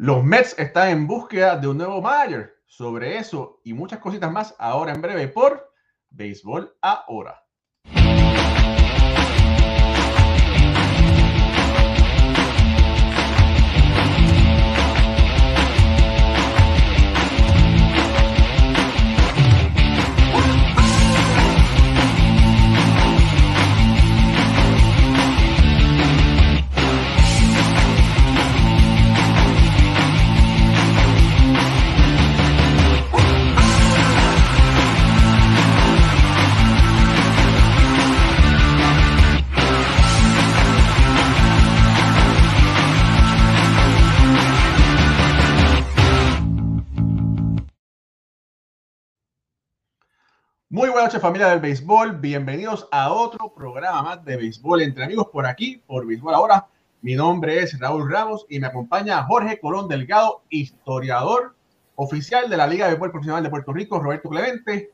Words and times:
Los 0.00 0.22
Mets 0.22 0.56
están 0.60 0.90
en 0.90 1.06
búsqueda 1.08 1.56
de 1.56 1.66
un 1.66 1.76
nuevo 1.76 2.00
manager. 2.00 2.54
Sobre 2.66 3.18
eso 3.18 3.60
y 3.64 3.72
muchas 3.72 3.98
cositas 3.98 4.30
más 4.30 4.54
ahora 4.60 4.92
en 4.92 5.02
breve 5.02 5.26
por 5.26 5.72
Béisbol 6.10 6.72
Ahora. 6.80 7.47
Buenas 50.98 51.12
noches 51.12 51.22
familia 51.22 51.48
del 51.50 51.60
béisbol, 51.60 52.16
bienvenidos 52.16 52.88
a 52.90 53.12
otro 53.12 53.52
programa 53.54 54.02
más 54.02 54.24
de 54.24 54.36
béisbol 54.36 54.82
entre 54.82 55.04
amigos 55.04 55.28
por 55.32 55.46
aquí, 55.46 55.80
por 55.86 56.04
Béisbol 56.04 56.34
Ahora. 56.34 56.66
Mi 57.02 57.14
nombre 57.14 57.62
es 57.62 57.78
Raúl 57.78 58.10
Ramos 58.10 58.46
y 58.48 58.58
me 58.58 58.66
acompaña 58.66 59.22
Jorge 59.22 59.60
Colón 59.60 59.86
Delgado, 59.86 60.42
historiador 60.48 61.54
oficial 61.94 62.50
de 62.50 62.56
la 62.56 62.66
Liga 62.66 62.86
de 62.86 62.94
Béisbol 62.94 63.12
Profesional 63.12 63.44
de 63.44 63.48
Puerto 63.48 63.72
Rico, 63.72 64.00
Roberto 64.00 64.28
Clemente, 64.28 64.90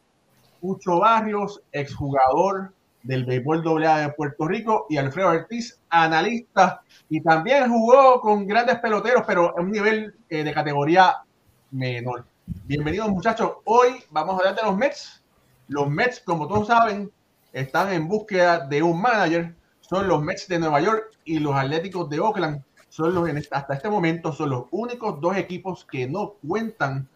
Pucho 0.61 0.99
Barrios, 0.99 1.63
exjugador 1.73 2.75
del 3.03 3.25
béisbol 3.25 3.87
AA 3.87 4.01
de 4.01 4.09
Puerto 4.11 4.47
Rico 4.47 4.85
y 4.91 4.99
Alfredo 4.99 5.31
Ortiz, 5.31 5.81
analista 5.89 6.83
y 7.09 7.23
también 7.23 7.71
jugó 7.71 8.21
con 8.21 8.47
grandes 8.47 8.79
peloteros, 8.79 9.25
pero 9.27 9.59
en 9.59 9.65
un 9.65 9.73
nivel 9.73 10.15
eh, 10.29 10.45
de 10.45 10.53
categoría 10.53 11.23
menor. 11.71 12.27
Bienvenidos 12.67 13.09
muchachos, 13.09 13.53
hoy 13.65 14.05
vamos 14.11 14.35
a 14.35 14.39
hablar 14.41 14.57
de 14.57 14.63
los 14.65 14.77
Mets 14.77 15.24
los 15.69 15.89
Mets, 15.89 16.21
como 16.21 16.47
todos 16.47 16.69
saben, 16.69 17.11
están 17.53 17.93
en 17.93 18.09
búsqueda 18.09 18.67
de 18.67 18.83
un 18.83 19.01
manager. 19.01 19.55
Son 19.81 20.09
los 20.09 20.23
Mets 20.23 20.49
de 20.49 20.59
Nueva 20.59 20.81
York 20.81 21.11
y 21.25 21.39
los 21.39 21.55
Atléticos 21.55 22.09
de 22.11 22.21
Oakland. 22.21 22.63
Son 22.89 23.15
los, 23.15 23.29
hasta 23.51 23.75
este 23.75 23.89
momento, 23.89 24.33
son 24.33 24.51
los 24.51 24.65
únicos 24.71 25.21
dos 25.21 25.37
equipos 25.37 25.85
que 25.85 26.07
no 26.07 26.35
cuentan 26.47 27.09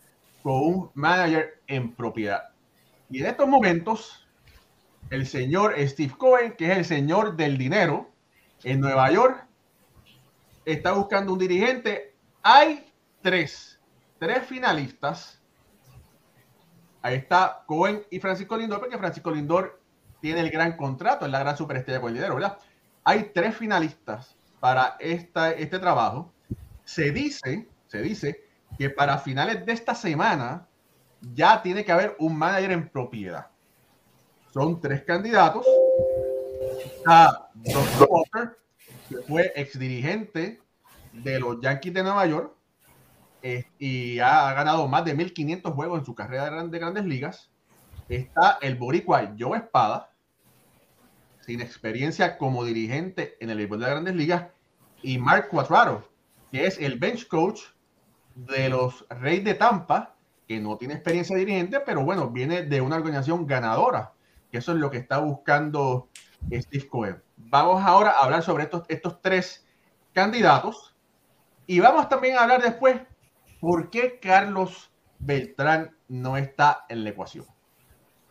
con 0.43 0.55
un 0.55 0.91
manager 0.95 1.61
en 1.67 1.93
propiedad. 1.95 2.51
Y 3.11 3.21
en 3.21 3.27
estos 3.27 3.49
momentos, 3.49 4.27
el 5.11 5.27
señor 5.27 5.75
Steve 5.79 6.15
Cohen, 6.17 6.53
que 6.53 6.73
es 6.73 6.79
el 6.79 6.85
señor 6.85 7.37
del 7.37 7.59
dinero 7.59 8.11
en 8.65 8.81
Nueva 8.81 9.11
York, 9.13 9.47
está 10.65 10.93
buscando 10.93 11.33
un 11.33 11.39
dirigente. 11.39 12.15
Hay 12.43 12.93
tres, 13.23 13.81
tres 14.19 14.45
finalistas 14.47 15.38
Ahí 17.03 17.17
está 17.17 17.63
Cohen 17.67 18.03
y 18.11 18.19
Francisco 18.21 18.57
Lindor, 18.57 18.81
porque 18.81 18.99
Francisco 18.99 19.31
Lindor 19.31 19.81
tiene 20.21 20.41
el 20.41 20.51
gran 20.51 20.77
contrato, 20.77 21.27
es 21.27 21.33
la 21.33 21.39
gran 21.39 21.57
superestrella 21.57 22.01
con 22.01 22.09
el 22.09 22.15
dinero, 22.15 22.35
¿verdad? 22.35 22.59
Hay 23.05 23.31
tres 23.35 23.57
finalistas 23.57 24.37
para 24.61 24.97
esta, 24.99 25.53
este 25.53 25.79
trabajo. 25.79 26.33
Se 26.85 27.11
dice, 27.13 27.69
se 27.87 28.03
dice 28.03 28.45
que 28.77 28.91
para 28.91 29.19
finales 29.19 29.65
de 29.65 29.73
esta 29.73 29.95
semana 29.95 30.67
ya 31.35 31.63
tiene 31.63 31.85
que 31.85 31.93
haber 31.93 32.17
un 32.19 32.37
manager 32.37 32.73
en 32.73 32.89
propiedad. 32.89 33.47
Son 34.53 34.81
tres 34.81 35.03
candidatos. 35.05 35.67
Está 36.85 37.49
Dr. 37.55 38.09
Walker, 38.09 38.59
que 39.09 39.17
fue 39.19 39.53
ex 39.55 39.79
dirigente 39.79 40.61
de 41.13 41.41
los 41.41 41.61
Yankees 41.61 41.95
de 41.95 42.03
Nueva 42.03 42.27
York 42.27 42.58
y 43.43 44.19
ha 44.19 44.53
ganado 44.53 44.89
más 44.89 45.05
de 45.05 45.15
1500 45.15 45.73
juegos 45.73 46.01
en 46.01 46.05
su 46.05 46.15
carrera 46.15 46.51
de 46.65 46.79
grandes 46.79 47.05
ligas. 47.05 47.51
Está 48.09 48.59
el 48.61 48.77
boricua 48.77 49.35
Joe 49.39 49.59
Espada, 49.59 50.11
sin 51.41 51.61
experiencia 51.61 52.39
como 52.39 52.65
dirigente 52.65 53.37
en 53.41 53.51
el 53.51 53.59
béisbol 53.59 53.81
de 53.81 53.91
grandes 53.91 54.15
ligas, 54.15 54.47
y 55.03 55.19
Mark 55.19 55.49
Quatraro, 55.49 56.09
que 56.51 56.67
es 56.67 56.79
el 56.79 56.99
bench 56.99 57.29
coach 57.29 57.61
de 58.35 58.69
los 58.69 59.07
Reyes 59.11 59.45
de 59.45 59.55
Tampa, 59.55 60.15
que 60.47 60.59
no 60.59 60.77
tiene 60.79 60.95
experiencia 60.95 61.37
dirigente, 61.37 61.81
pero 61.81 62.03
bueno, 62.05 62.31
viene 62.31 62.63
de 62.63 62.81
una 62.81 62.97
organización 62.97 63.47
ganadora, 63.47 64.13
que 64.51 64.59
eso 64.59 64.73
es 64.73 64.79
lo 64.79 64.91
que 64.91 64.99
está 64.99 65.19
buscando 65.19 66.09
Steve 66.51 66.89
Cohen. 66.89 67.23
Vamos 67.37 67.83
ahora 67.85 68.11
a 68.11 68.25
hablar 68.25 68.43
sobre 68.43 68.65
estos, 68.65 68.85
estos 68.89 69.21
tres 69.21 69.67
candidatos 70.13 70.95
y 71.67 71.81
vamos 71.81 72.09
también 72.09 72.37
a 72.37 72.43
hablar 72.43 72.63
después 72.63 72.99
¿por 73.61 73.91
qué 73.91 74.19
Carlos 74.21 74.91
Beltrán 75.19 75.97
no 76.09 76.37
está 76.37 76.85
en 76.89 77.05
la 77.05 77.11
ecuación? 77.11 77.47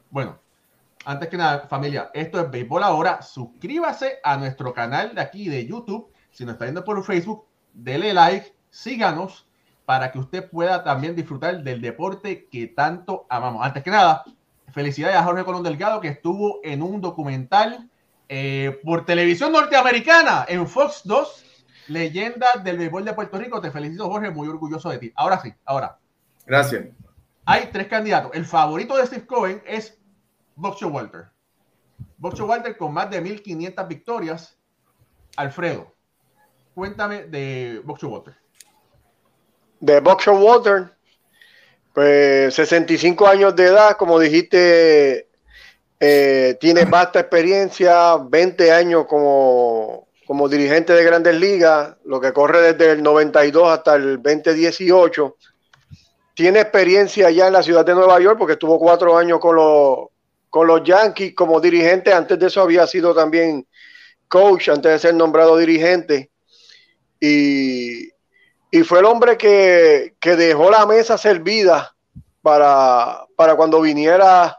Bueno, 0.09 0.39
antes 1.05 1.29
que 1.29 1.37
nada, 1.37 1.67
familia, 1.67 2.11
esto 2.13 2.39
es 2.39 2.51
Béisbol 2.51 2.83
Ahora. 2.83 3.21
Suscríbase 3.21 4.19
a 4.23 4.37
nuestro 4.37 4.73
canal 4.73 5.15
de 5.15 5.21
aquí 5.21 5.47
de 5.49 5.65
YouTube. 5.65 6.11
Si 6.31 6.43
nos 6.43 6.53
está 6.53 6.65
viendo 6.65 6.83
por 6.83 7.03
Facebook, 7.03 7.45
dele 7.73 8.13
like, 8.13 8.53
síganos 8.69 9.47
para 9.85 10.11
que 10.11 10.19
usted 10.19 10.49
pueda 10.49 10.83
también 10.83 11.15
disfrutar 11.15 11.63
del 11.63 11.81
deporte 11.81 12.47
que 12.51 12.67
tanto 12.67 13.25
amamos. 13.29 13.65
Antes 13.65 13.83
que 13.83 13.89
nada, 13.89 14.25
felicidades 14.73 15.15
a 15.15 15.23
Jorge 15.23 15.45
Colón 15.45 15.63
Delgado 15.63 16.01
que 16.01 16.09
estuvo 16.09 16.59
en 16.63 16.81
un 16.81 16.99
documental 16.99 17.89
eh, 18.27 18.79
por 18.83 19.05
televisión 19.05 19.53
norteamericana 19.53 20.45
en 20.49 20.67
Fox 20.67 21.03
2 21.05 21.45
leyenda 21.87 22.47
del 22.63 22.77
béisbol 22.77 23.05
de 23.05 23.13
Puerto 23.13 23.37
Rico. 23.37 23.61
Te 23.61 23.71
felicito, 23.71 24.09
Jorge, 24.09 24.31
muy 24.31 24.47
orgulloso 24.47 24.89
de 24.89 24.97
ti. 24.97 25.13
Ahora 25.15 25.39
sí, 25.41 25.53
ahora. 25.65 25.97
Gracias. 26.45 26.85
Hay 27.45 27.69
tres 27.71 27.87
candidatos. 27.87 28.31
El 28.33 28.45
favorito 28.45 28.97
de 28.97 29.05
Steve 29.05 29.25
Cohen 29.25 29.61
es 29.65 29.97
Boxer 30.55 30.89
Walter. 30.89 31.27
Boxer 32.17 32.45
Walter 32.45 32.77
con 32.77 32.93
más 32.93 33.09
de 33.09 33.21
1500 33.21 33.87
victorias. 33.87 34.57
Alfredo, 35.35 35.93
cuéntame 36.73 37.23
de 37.23 37.81
Boxer 37.83 38.09
Walter. 38.09 38.35
De 39.79 39.99
Boxer 39.99 40.33
Walter, 40.33 40.97
pues 41.93 42.53
65 42.55 43.27
años 43.27 43.55
de 43.55 43.65
edad, 43.65 43.97
como 43.97 44.19
dijiste, 44.19 45.29
eh, 45.99 46.57
tiene 46.59 46.85
vasta 46.85 47.19
experiencia, 47.19 48.17
20 48.17 48.71
años 48.71 49.05
como 49.07 50.06
como 50.27 50.49
dirigente 50.49 50.91
de 50.91 51.05
grandes 51.05 51.35
ligas, 51.39 51.95
lo 52.03 52.19
que 52.19 52.33
corre 52.33 52.73
desde 52.73 52.91
el 52.91 53.01
92 53.01 53.69
hasta 53.69 53.95
el 53.95 54.21
2018. 54.21 55.37
Tiene 56.33 56.59
experiencia 56.59 57.31
ya 57.31 57.47
en 57.47 57.53
la 57.53 57.63
ciudad 57.63 57.85
de 57.85 57.95
Nueva 57.95 58.19
York 58.19 58.37
porque 58.37 58.53
estuvo 58.53 58.77
cuatro 58.77 59.17
años 59.17 59.39
con 59.39 59.55
los, 59.55 60.09
con 60.49 60.67
los 60.67 60.83
Yankees 60.83 61.33
como 61.33 61.61
dirigente. 61.61 62.11
Antes 62.11 62.37
de 62.37 62.47
eso 62.47 62.61
había 62.61 62.85
sido 62.85 63.15
también 63.15 63.65
coach, 64.27 64.67
antes 64.67 64.91
de 64.91 64.99
ser 64.99 65.15
nombrado 65.15 65.55
dirigente. 65.55 66.29
Y, 67.21 68.09
fue 68.83 68.99
el 68.99 69.05
hombre 69.05 69.37
que, 69.37 70.13
dejó 70.21 70.69
la 70.69 70.85
mesa 70.85 71.17
servida 71.17 71.95
para, 72.41 73.25
para 73.35 73.55
cuando 73.55 73.79
viniera 73.79 74.57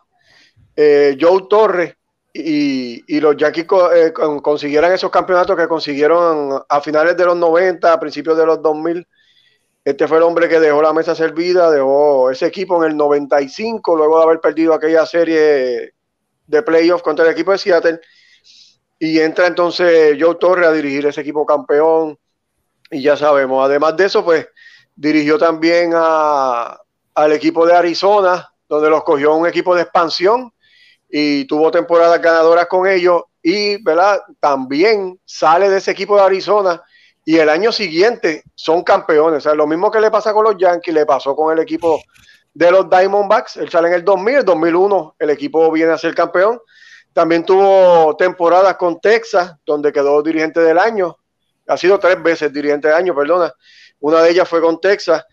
eh, 0.74 1.16
Joe 1.20 1.44
Torres 1.48 1.97
y, 2.32 3.20
los 3.20 3.36
Yankees 3.36 3.66
eh, 3.94 4.12
consiguieran 4.42 4.92
esos 4.92 5.10
campeonatos 5.10 5.56
que 5.56 5.68
consiguieron 5.68 6.62
a 6.68 6.80
finales 6.80 7.16
de 7.16 7.24
los 7.24 7.36
90, 7.36 7.92
a 7.92 8.00
principios 8.00 8.36
de 8.36 8.46
los 8.46 8.62
2000. 8.62 9.06
Este 9.84 10.06
fue 10.06 10.18
el 10.18 10.24
hombre 10.24 10.48
que 10.48 10.60
dejó 10.60 10.82
la 10.82 10.92
mesa 10.92 11.14
servida, 11.14 11.70
dejó 11.70 12.30
ese 12.30 12.46
equipo 12.46 12.82
en 12.82 12.90
el 12.90 12.96
95, 12.96 13.96
luego 13.96 14.18
de 14.18 14.24
haber 14.24 14.40
perdido 14.40 14.74
aquella 14.74 15.06
serie 15.06 15.94
de 16.46 16.62
playoffs 16.62 17.02
contra 17.02 17.24
el 17.24 17.32
equipo 17.32 17.52
de 17.52 17.58
Seattle. 17.58 18.00
Y 18.98 19.20
entra 19.20 19.46
entonces 19.46 20.16
Joe 20.20 20.34
Torre 20.34 20.66
a 20.66 20.72
dirigir 20.72 21.06
ese 21.06 21.22
equipo 21.22 21.46
campeón. 21.46 22.18
Y 22.90 23.02
ya 23.02 23.16
sabemos, 23.16 23.64
además 23.64 23.96
de 23.96 24.06
eso, 24.06 24.24
pues 24.24 24.46
dirigió 24.94 25.38
también 25.38 25.92
al 25.94 27.32
equipo 27.32 27.64
de 27.64 27.74
Arizona, 27.74 28.52
donde 28.68 28.90
los 28.90 29.04
cogió 29.04 29.34
un 29.34 29.46
equipo 29.46 29.74
de 29.74 29.82
expansión 29.82 30.52
y 31.08 31.46
tuvo 31.46 31.70
temporadas 31.70 32.20
ganadoras 32.20 32.66
con 32.66 32.86
ellos 32.86 33.22
y 33.42 33.82
¿verdad? 33.82 34.20
también 34.40 35.18
sale 35.24 35.70
de 35.70 35.78
ese 35.78 35.90
equipo 35.90 36.16
de 36.16 36.22
Arizona 36.22 36.82
y 37.24 37.36
el 37.38 37.48
año 37.48 37.72
siguiente 37.72 38.42
son 38.54 38.82
campeones. 38.82 39.38
O 39.38 39.40
sea, 39.40 39.54
lo 39.54 39.66
mismo 39.66 39.90
que 39.90 40.00
le 40.00 40.10
pasa 40.10 40.32
con 40.32 40.44
los 40.44 40.56
Yankees, 40.56 40.94
le 40.94 41.04
pasó 41.06 41.36
con 41.36 41.52
el 41.52 41.62
equipo 41.62 42.00
de 42.54 42.70
los 42.70 42.88
Diamondbacks. 42.88 43.58
Él 43.58 43.68
sale 43.68 43.88
en 43.88 43.94
el 43.94 44.04
2000, 44.04 44.36
el 44.36 44.44
2001 44.44 45.16
el 45.18 45.30
equipo 45.30 45.70
viene 45.70 45.92
a 45.92 45.98
ser 45.98 46.14
campeón. 46.14 46.58
También 47.12 47.44
tuvo 47.44 48.16
temporadas 48.16 48.76
con 48.76 48.98
Texas, 49.00 49.54
donde 49.66 49.92
quedó 49.92 50.22
dirigente 50.22 50.60
del 50.60 50.78
año. 50.78 51.16
ha 51.66 51.76
sido 51.76 51.98
tres 51.98 52.22
veces 52.22 52.50
dirigente 52.50 52.88
de 52.88 52.94
año, 52.94 53.14
perdona. 53.14 53.52
Una 54.00 54.22
de 54.22 54.30
ellas 54.30 54.48
fue 54.48 54.62
con 54.62 54.80
Texas 54.80 55.24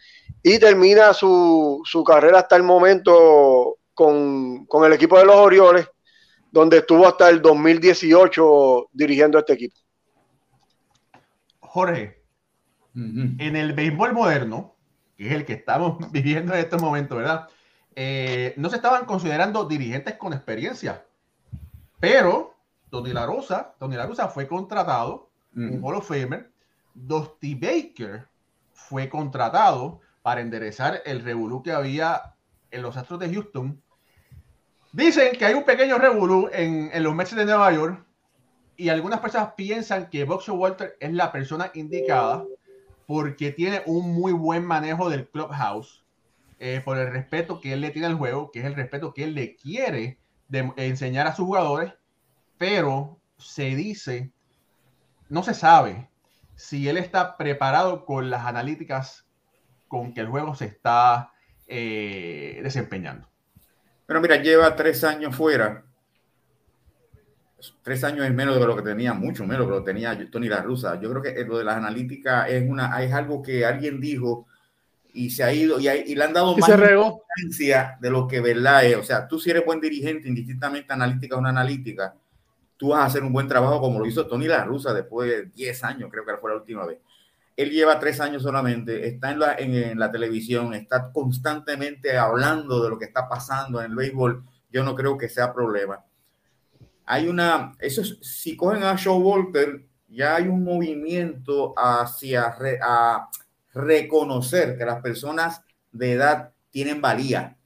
y 0.43 0.59
termina 0.59 1.13
su, 1.13 1.81
su 1.85 2.03
carrera 2.03 2.39
hasta 2.39 2.57
el 2.57 2.63
momento 2.63 3.77
con, 3.95 4.65
con 4.67 4.85
el 4.85 4.93
equipo 4.93 5.17
de 5.17 5.25
los 5.25 5.35
Orioles, 5.35 5.89
donde 6.51 6.77
estuvo 6.77 7.07
hasta 7.07 7.29
el 7.29 7.41
2018 7.41 8.89
dirigiendo 8.93 9.39
este 9.39 9.53
equipo. 9.53 9.75
Jorge, 11.59 12.21
en 12.93 13.55
el 13.55 13.73
béisbol 13.73 14.13
moderno, 14.13 14.75
que 15.17 15.27
es 15.27 15.33
el 15.33 15.45
que 15.45 15.53
estamos 15.53 15.97
viviendo 16.11 16.53
en 16.53 16.59
estos 16.59 16.81
momentos, 16.81 17.17
¿verdad? 17.17 17.49
Eh, 17.95 18.53
no 18.57 18.69
se 18.69 18.75
estaban 18.75 19.05
considerando 19.05 19.65
dirigentes 19.65 20.15
con 20.15 20.33
experiencia, 20.33 21.05
pero 21.99 22.55
Tony 22.89 23.11
La 23.11 23.25
Rosa, 23.25 23.75
Tony 23.79 23.95
La 23.95 24.05
Rosa 24.05 24.27
fue 24.27 24.47
contratado, 24.47 25.29
un 25.55 25.81
Hall 25.81 25.95
of 25.95 26.07
Famer, 26.07 26.51
Dusty 26.93 27.55
Baker 27.55 28.27
fue 28.73 29.09
contratado 29.09 30.01
para 30.21 30.41
enderezar 30.41 31.01
el 31.05 31.23
revolú 31.23 31.63
que 31.63 31.71
había 31.71 32.35
en 32.71 32.81
los 32.81 32.97
Astros 32.97 33.19
de 33.19 33.33
Houston. 33.33 33.81
Dicen 34.95 35.35
que 35.37 35.43
hay 35.43 35.53
un 35.53 35.65
pequeño 35.65 35.97
revolú 35.97 36.49
en, 36.53 36.89
en 36.93 37.03
los 37.03 37.13
Mets 37.13 37.35
de 37.35 37.43
Nueva 37.43 37.69
York 37.73 38.05
y 38.77 38.87
algunas 38.87 39.19
personas 39.19 39.51
piensan 39.57 40.09
que 40.09 40.23
Boxer 40.23 40.55
Walter 40.55 40.95
es 41.01 41.11
la 41.11 41.33
persona 41.33 41.69
indicada 41.73 42.45
porque 43.05 43.51
tiene 43.51 43.81
un 43.87 44.13
muy 44.13 44.31
buen 44.31 44.63
manejo 44.63 45.09
del 45.09 45.27
clubhouse, 45.27 46.05
eh, 46.59 46.81
por 46.85 46.97
el 46.97 47.11
respeto 47.11 47.59
que 47.59 47.73
él 47.73 47.81
le 47.81 47.89
tiene 47.89 48.07
al 48.07 48.15
juego, 48.15 48.51
que 48.51 48.59
es 48.59 48.65
el 48.65 48.73
respeto 48.73 49.13
que 49.13 49.25
él 49.25 49.35
le 49.35 49.57
quiere 49.57 50.17
enseñar 50.77 51.27
a 51.27 51.35
sus 51.35 51.45
jugadores, 51.45 51.91
pero 52.57 53.19
se 53.37 53.75
dice, 53.75 54.31
no 55.27 55.43
se 55.43 55.53
sabe 55.53 56.09
si 56.55 56.87
él 56.87 56.95
está 56.95 57.35
preparado 57.35 58.05
con 58.05 58.29
las 58.29 58.45
analíticas 58.45 59.27
con 59.89 60.13
que 60.13 60.21
el 60.21 60.29
juego 60.29 60.55
se 60.55 60.67
está 60.67 61.33
eh, 61.67 62.61
desempeñando. 62.63 63.27
Pero 64.05 64.21
mira, 64.21 64.37
lleva 64.37 64.75
tres 64.75 65.03
años 65.03 65.35
fuera 65.35 65.83
tres 67.81 68.03
años 68.03 68.25
es 68.25 68.33
menos 68.33 68.59
de 68.59 68.65
lo 68.65 68.75
que 68.75 68.81
tenía, 68.81 69.13
mucho 69.13 69.45
menos 69.45 69.67
de 69.67 69.73
lo 69.73 69.83
que 69.83 69.91
tenía 69.91 70.29
Tony 70.29 70.47
La 70.47 70.61
Russa. 70.61 70.99
Yo 70.99 71.09
creo 71.09 71.21
que 71.21 71.45
lo 71.45 71.57
de 71.57 71.63
las 71.63 71.77
analíticas 71.77 72.49
es, 72.49 72.67
una, 72.67 73.01
es 73.03 73.13
algo 73.13 73.41
que 73.41 73.65
alguien 73.65 73.99
dijo 73.99 74.47
y 75.13 75.29
se 75.29 75.43
ha 75.43 75.53
ido 75.53 75.79
y, 75.79 75.87
y 75.87 76.15
le 76.15 76.23
han 76.23 76.33
dado 76.33 76.57
más 76.57 76.69
importancia 76.69 77.97
de 77.99 78.09
lo 78.09 78.27
que 78.27 78.41
verdad 78.41 78.85
es. 78.85 78.97
O 78.97 79.03
sea, 79.03 79.27
tú 79.27 79.39
si 79.39 79.49
eres 79.49 79.65
buen 79.65 79.79
dirigente, 79.79 80.27
indistintamente 80.27 80.91
analítica 80.91 81.35
o 81.35 81.39
una 81.39 81.49
analítica, 81.49 82.15
tú 82.77 82.89
vas 82.89 83.01
a 83.01 83.05
hacer 83.05 83.23
un 83.23 83.31
buen 83.31 83.47
trabajo 83.47 83.79
como 83.79 83.99
lo 83.99 84.05
hizo 84.05 84.27
Tony 84.27 84.47
La 84.47 84.65
Russa 84.65 84.93
después 84.93 85.29
de 85.29 85.45
10 85.45 85.83
años, 85.85 86.09
creo 86.11 86.25
que 86.25 86.37
fue 86.37 86.51
la 86.51 86.57
última 86.57 86.85
vez. 86.85 86.99
Él 87.57 87.71
lleva 87.71 87.99
tres 87.99 88.19
años 88.19 88.43
solamente, 88.43 89.07
está 89.07 89.31
en 89.31 89.97
la, 89.99 90.11
televisión, 90.11 90.73
está 90.73 91.11
constantemente 91.11 92.17
hablando 92.17 92.83
de 92.83 92.89
lo 92.89 92.99
que 92.99 93.05
está 93.05 93.29
pasando 93.29 93.81
en 93.81 93.91
el 93.91 93.95
béisbol. 93.95 94.43
Yo 94.69 94.83
no 94.83 94.93
creo 94.95 95.17
que 95.17 95.29
sea 95.29 95.53
problema 95.53 96.03
hay 97.05 97.27
una, 97.27 97.75
eso 97.79 98.03
si 98.03 98.55
cogen 98.55 98.83
a 98.83 98.95
Walter 99.11 99.85
ya 100.07 100.35
hay 100.35 100.47
un 100.47 100.63
movimiento 100.63 101.73
hacia 101.77 102.55
a 102.81 103.29
reconocer 103.73 104.77
que 104.77 104.85
las 104.85 105.01
personas 105.01 105.61
de 105.91 106.13
edad 106.13 106.53
tienen 106.69 107.01
valía, 107.01 107.57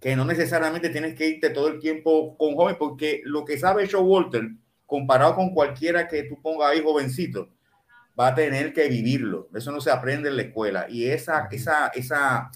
que 0.00 0.16
no 0.16 0.24
necesariamente 0.24 0.88
tienes 0.88 1.14
que 1.14 1.28
irte 1.28 1.50
todo 1.50 1.68
el 1.68 1.78
tiempo 1.78 2.36
con 2.36 2.54
joven, 2.54 2.76
porque 2.78 3.20
lo 3.24 3.44
que 3.44 3.58
sabe 3.58 3.88
Walter 3.94 4.48
comparado 4.86 5.34
con 5.34 5.50
cualquiera 5.50 6.08
que 6.08 6.22
tú 6.22 6.40
pongas 6.40 6.70
ahí 6.70 6.82
jovencito, 6.82 7.50
va 8.18 8.28
a 8.28 8.34
tener 8.34 8.72
que 8.72 8.88
vivirlo. 8.88 9.48
Eso 9.54 9.70
no 9.70 9.80
se 9.80 9.90
aprende 9.90 10.28
en 10.28 10.36
la 10.36 10.42
escuela. 10.42 10.86
Y 10.88 11.06
esa, 11.06 11.48
esa, 11.50 11.88
esa 11.88 12.50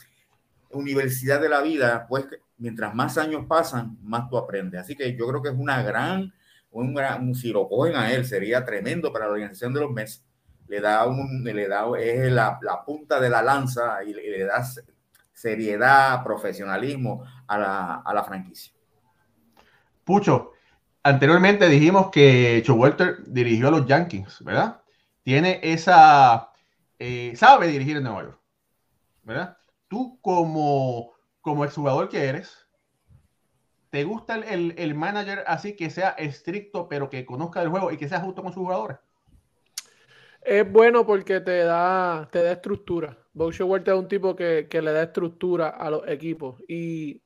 universidad 0.71 1.41
de 1.41 1.49
la 1.49 1.61
vida, 1.63 2.07
pues 2.09 2.27
mientras 2.59 2.95
más 2.95 3.17
años 3.19 3.45
pasan, 3.47 3.97
más 4.03 4.29
tú 4.29 4.37
aprendes. 4.37 4.81
Así 4.81 4.97
que 4.97 5.17
yo 5.17 5.27
creo 5.29 5.43
que 5.43 5.51
es 5.51 5.55
una 5.57 5.83
gran, 5.83 6.33
un 6.71 6.95
gran, 6.95 7.35
si 7.35 7.53
lo 7.53 7.69
cogen 7.69 7.97
a 7.97 8.13
él, 8.13 8.25
sería 8.25 8.65
tremendo 8.65 9.13
para 9.13 9.27
la 9.27 9.33
organización 9.33 9.73
de 9.73 9.81
los 9.81 9.91
Mets. 9.91 10.25
Le 10.67 10.81
da 10.81 11.07
un, 11.07 11.45
le 11.45 11.69
da, 11.69 11.85
es 11.99 12.33
la, 12.33 12.59
la 12.63 12.85
punta 12.85 13.21
de 13.21 13.29
la 13.29 13.43
lanza 13.43 14.03
y 14.05 14.15
le, 14.15 14.45
da 14.45 14.65
seriedad, 15.33 16.25
profesionalismo 16.25 17.25
a 17.47 17.59
la, 17.59 17.95
a 17.97 18.15
la 18.15 18.25
franquicia. 18.25 18.73
Pucho, 20.05 20.53
anteriormente 21.03 21.69
dijimos 21.69 22.11
que 22.11 22.65
Walter 22.69 23.19
dirigió 23.27 23.69
a 23.69 23.73
los 23.73 23.87
Yankees, 23.87 24.43
¿verdad? 24.43 24.82
Tiene 25.23 25.61
esa, 25.63 26.53
eh, 26.99 27.35
sabe 27.37 27.69
dirigir 27.69 27.97
en 27.97 28.05
Nueva 28.05 28.23
York, 28.23 28.41
¿verdad? 29.23 29.57
Tú 29.89 30.19
como 30.21 31.13
como 31.43 31.65
exjugador 31.65 32.09
que 32.09 32.25
eres, 32.25 32.67
¿te 33.91 34.05
gusta 34.05 34.37
el, 34.37 34.75
el, 34.79 34.95
manager 34.95 35.45
así 35.47 35.77
que 35.77 35.91
sea 35.91 36.11
estricto, 36.11 36.89
pero 36.89 37.11
que 37.11 37.27
conozca 37.27 37.61
el 37.61 37.69
juego 37.69 37.91
y 37.91 37.99
que 37.99 38.09
sea 38.09 38.21
justo 38.21 38.43
con 38.43 38.53
sus 38.53 38.63
jugadores? 38.63 38.97
Es 40.41 40.71
bueno 40.71 41.05
porque 41.05 41.41
te 41.41 41.59
da, 41.65 42.29
te 42.33 42.43
da 42.43 42.53
estructura. 42.53 43.19
Boucher 43.35 43.67
Walter 43.67 43.95
es 43.95 44.01
un 44.01 44.09
tipo 44.09 44.35
que, 44.35 44.67
que, 44.71 44.81
le 44.81 44.93
da 44.93 45.03
estructura 45.03 45.69
a 45.69 45.91
los 45.91 46.07
equipos. 46.09 46.63
Y 46.69 47.23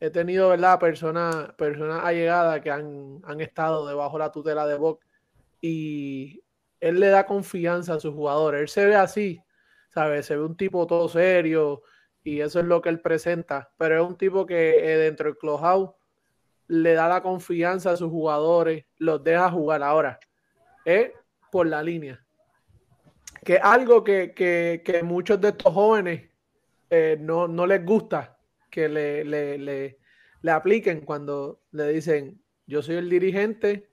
he 0.00 0.10
tenido, 0.10 0.50
¿verdad?, 0.50 0.78
personas 0.78 1.52
personas 1.54 2.04
allegadas 2.04 2.60
que 2.60 2.70
han, 2.70 3.20
han 3.24 3.40
estado 3.40 3.86
debajo 3.86 4.18
de 4.18 4.24
la 4.24 4.32
tutela 4.32 4.66
de 4.66 4.76
Bob. 4.76 4.98
Y 5.60 6.43
él 6.84 7.00
le 7.00 7.08
da 7.08 7.24
confianza 7.24 7.94
a 7.94 8.00
sus 8.00 8.12
jugadores. 8.12 8.60
Él 8.60 8.68
se 8.68 8.86
ve 8.86 8.94
así, 8.94 9.42
¿sabes? 9.88 10.26
Se 10.26 10.36
ve 10.36 10.44
un 10.44 10.54
tipo 10.54 10.86
todo 10.86 11.08
serio, 11.08 11.82
y 12.22 12.42
eso 12.42 12.60
es 12.60 12.66
lo 12.66 12.82
que 12.82 12.90
él 12.90 13.00
presenta. 13.00 13.72
Pero 13.78 14.02
es 14.02 14.06
un 14.06 14.18
tipo 14.18 14.44
que 14.44 14.70
eh, 14.76 14.98
dentro 14.98 15.30
del 15.30 15.38
clubhouse 15.38 15.92
le 16.66 16.92
da 16.92 17.08
la 17.08 17.22
confianza 17.22 17.92
a 17.92 17.96
sus 17.96 18.10
jugadores, 18.10 18.84
los 18.98 19.24
deja 19.24 19.50
jugar 19.50 19.82
ahora. 19.82 20.20
Es 20.84 21.10
por 21.50 21.66
la 21.66 21.82
línea. 21.82 22.22
Que 23.42 23.56
algo 23.56 24.04
que, 24.04 24.34
que, 24.34 24.82
que 24.84 25.02
muchos 25.02 25.40
de 25.40 25.48
estos 25.48 25.72
jóvenes 25.72 26.28
eh, 26.90 27.16
no, 27.18 27.48
no, 27.48 27.66
les 27.66 27.82
gusta 27.82 28.38
que 28.70 28.90
le, 28.90 29.24
le, 29.24 29.56
le, 29.56 29.98
le 30.42 30.50
apliquen 30.50 31.00
cuando 31.00 31.62
le 31.70 31.88
dicen, 31.88 32.42
yo 32.66 32.82
soy 32.82 32.96
el 32.96 33.08
dirigente, 33.08 33.88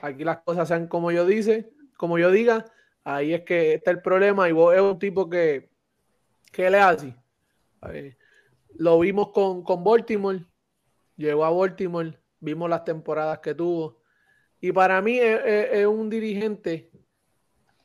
aquí 0.00 0.22
las 0.22 0.38
cosas 0.38 0.68
sean 0.68 0.86
como 0.86 1.10
yo 1.10 1.26
dice, 1.26 1.73
como 2.04 2.18
yo 2.18 2.30
diga, 2.30 2.64
ahí 3.02 3.34
es 3.34 3.42
que 3.42 3.74
está 3.74 3.90
el 3.90 4.02
problema 4.02 4.48
y 4.48 4.52
vos 4.52 4.74
es 4.74 4.80
un 4.80 4.98
tipo 4.98 5.28
que, 5.28 5.70
que 6.52 6.70
le 6.70 6.78
hace 6.78 7.16
lo 8.76 8.98
vimos 8.98 9.30
con, 9.30 9.62
con 9.62 9.84
Baltimore, 9.84 10.44
llegó 11.16 11.44
a 11.44 11.50
Baltimore, 11.50 12.18
vimos 12.40 12.68
las 12.68 12.84
temporadas 12.84 13.38
que 13.38 13.54
tuvo. 13.54 14.00
Y 14.60 14.72
para 14.72 15.00
mí 15.02 15.18
es, 15.20 15.86
un 15.86 16.08
dirigente. 16.08 16.90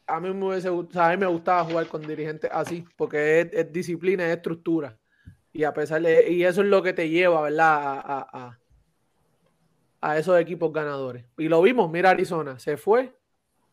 A 0.07 0.19
mí, 0.19 0.33
me 0.33 0.47
hubiese, 0.47 0.71
mí 0.71 1.17
me 1.17 1.27
gustaba 1.27 1.63
jugar 1.65 1.87
con 1.87 2.01
dirigentes 2.01 2.49
así, 2.51 2.85
porque 2.95 3.49
es, 3.51 3.71
disciplina, 3.71 4.25
es 4.25 4.37
estructura. 4.37 4.97
Y 5.51 5.63
a 5.63 5.73
pesar 5.73 6.01
de, 6.01 6.31
y 6.31 6.43
eso 6.43 6.61
es 6.61 6.67
lo 6.67 6.81
que 6.81 6.93
te 6.93 7.09
lleva, 7.09 7.41
¿verdad? 7.41 8.01
A, 8.03 8.59
a, 10.01 10.17
esos 10.17 10.39
equipos 10.39 10.71
ganadores. 10.71 11.25
Y 11.37 11.49
lo 11.49 11.61
vimos, 11.61 11.91
mira 11.91 12.11
Arizona, 12.11 12.57
se 12.57 12.77
fue, 12.77 13.13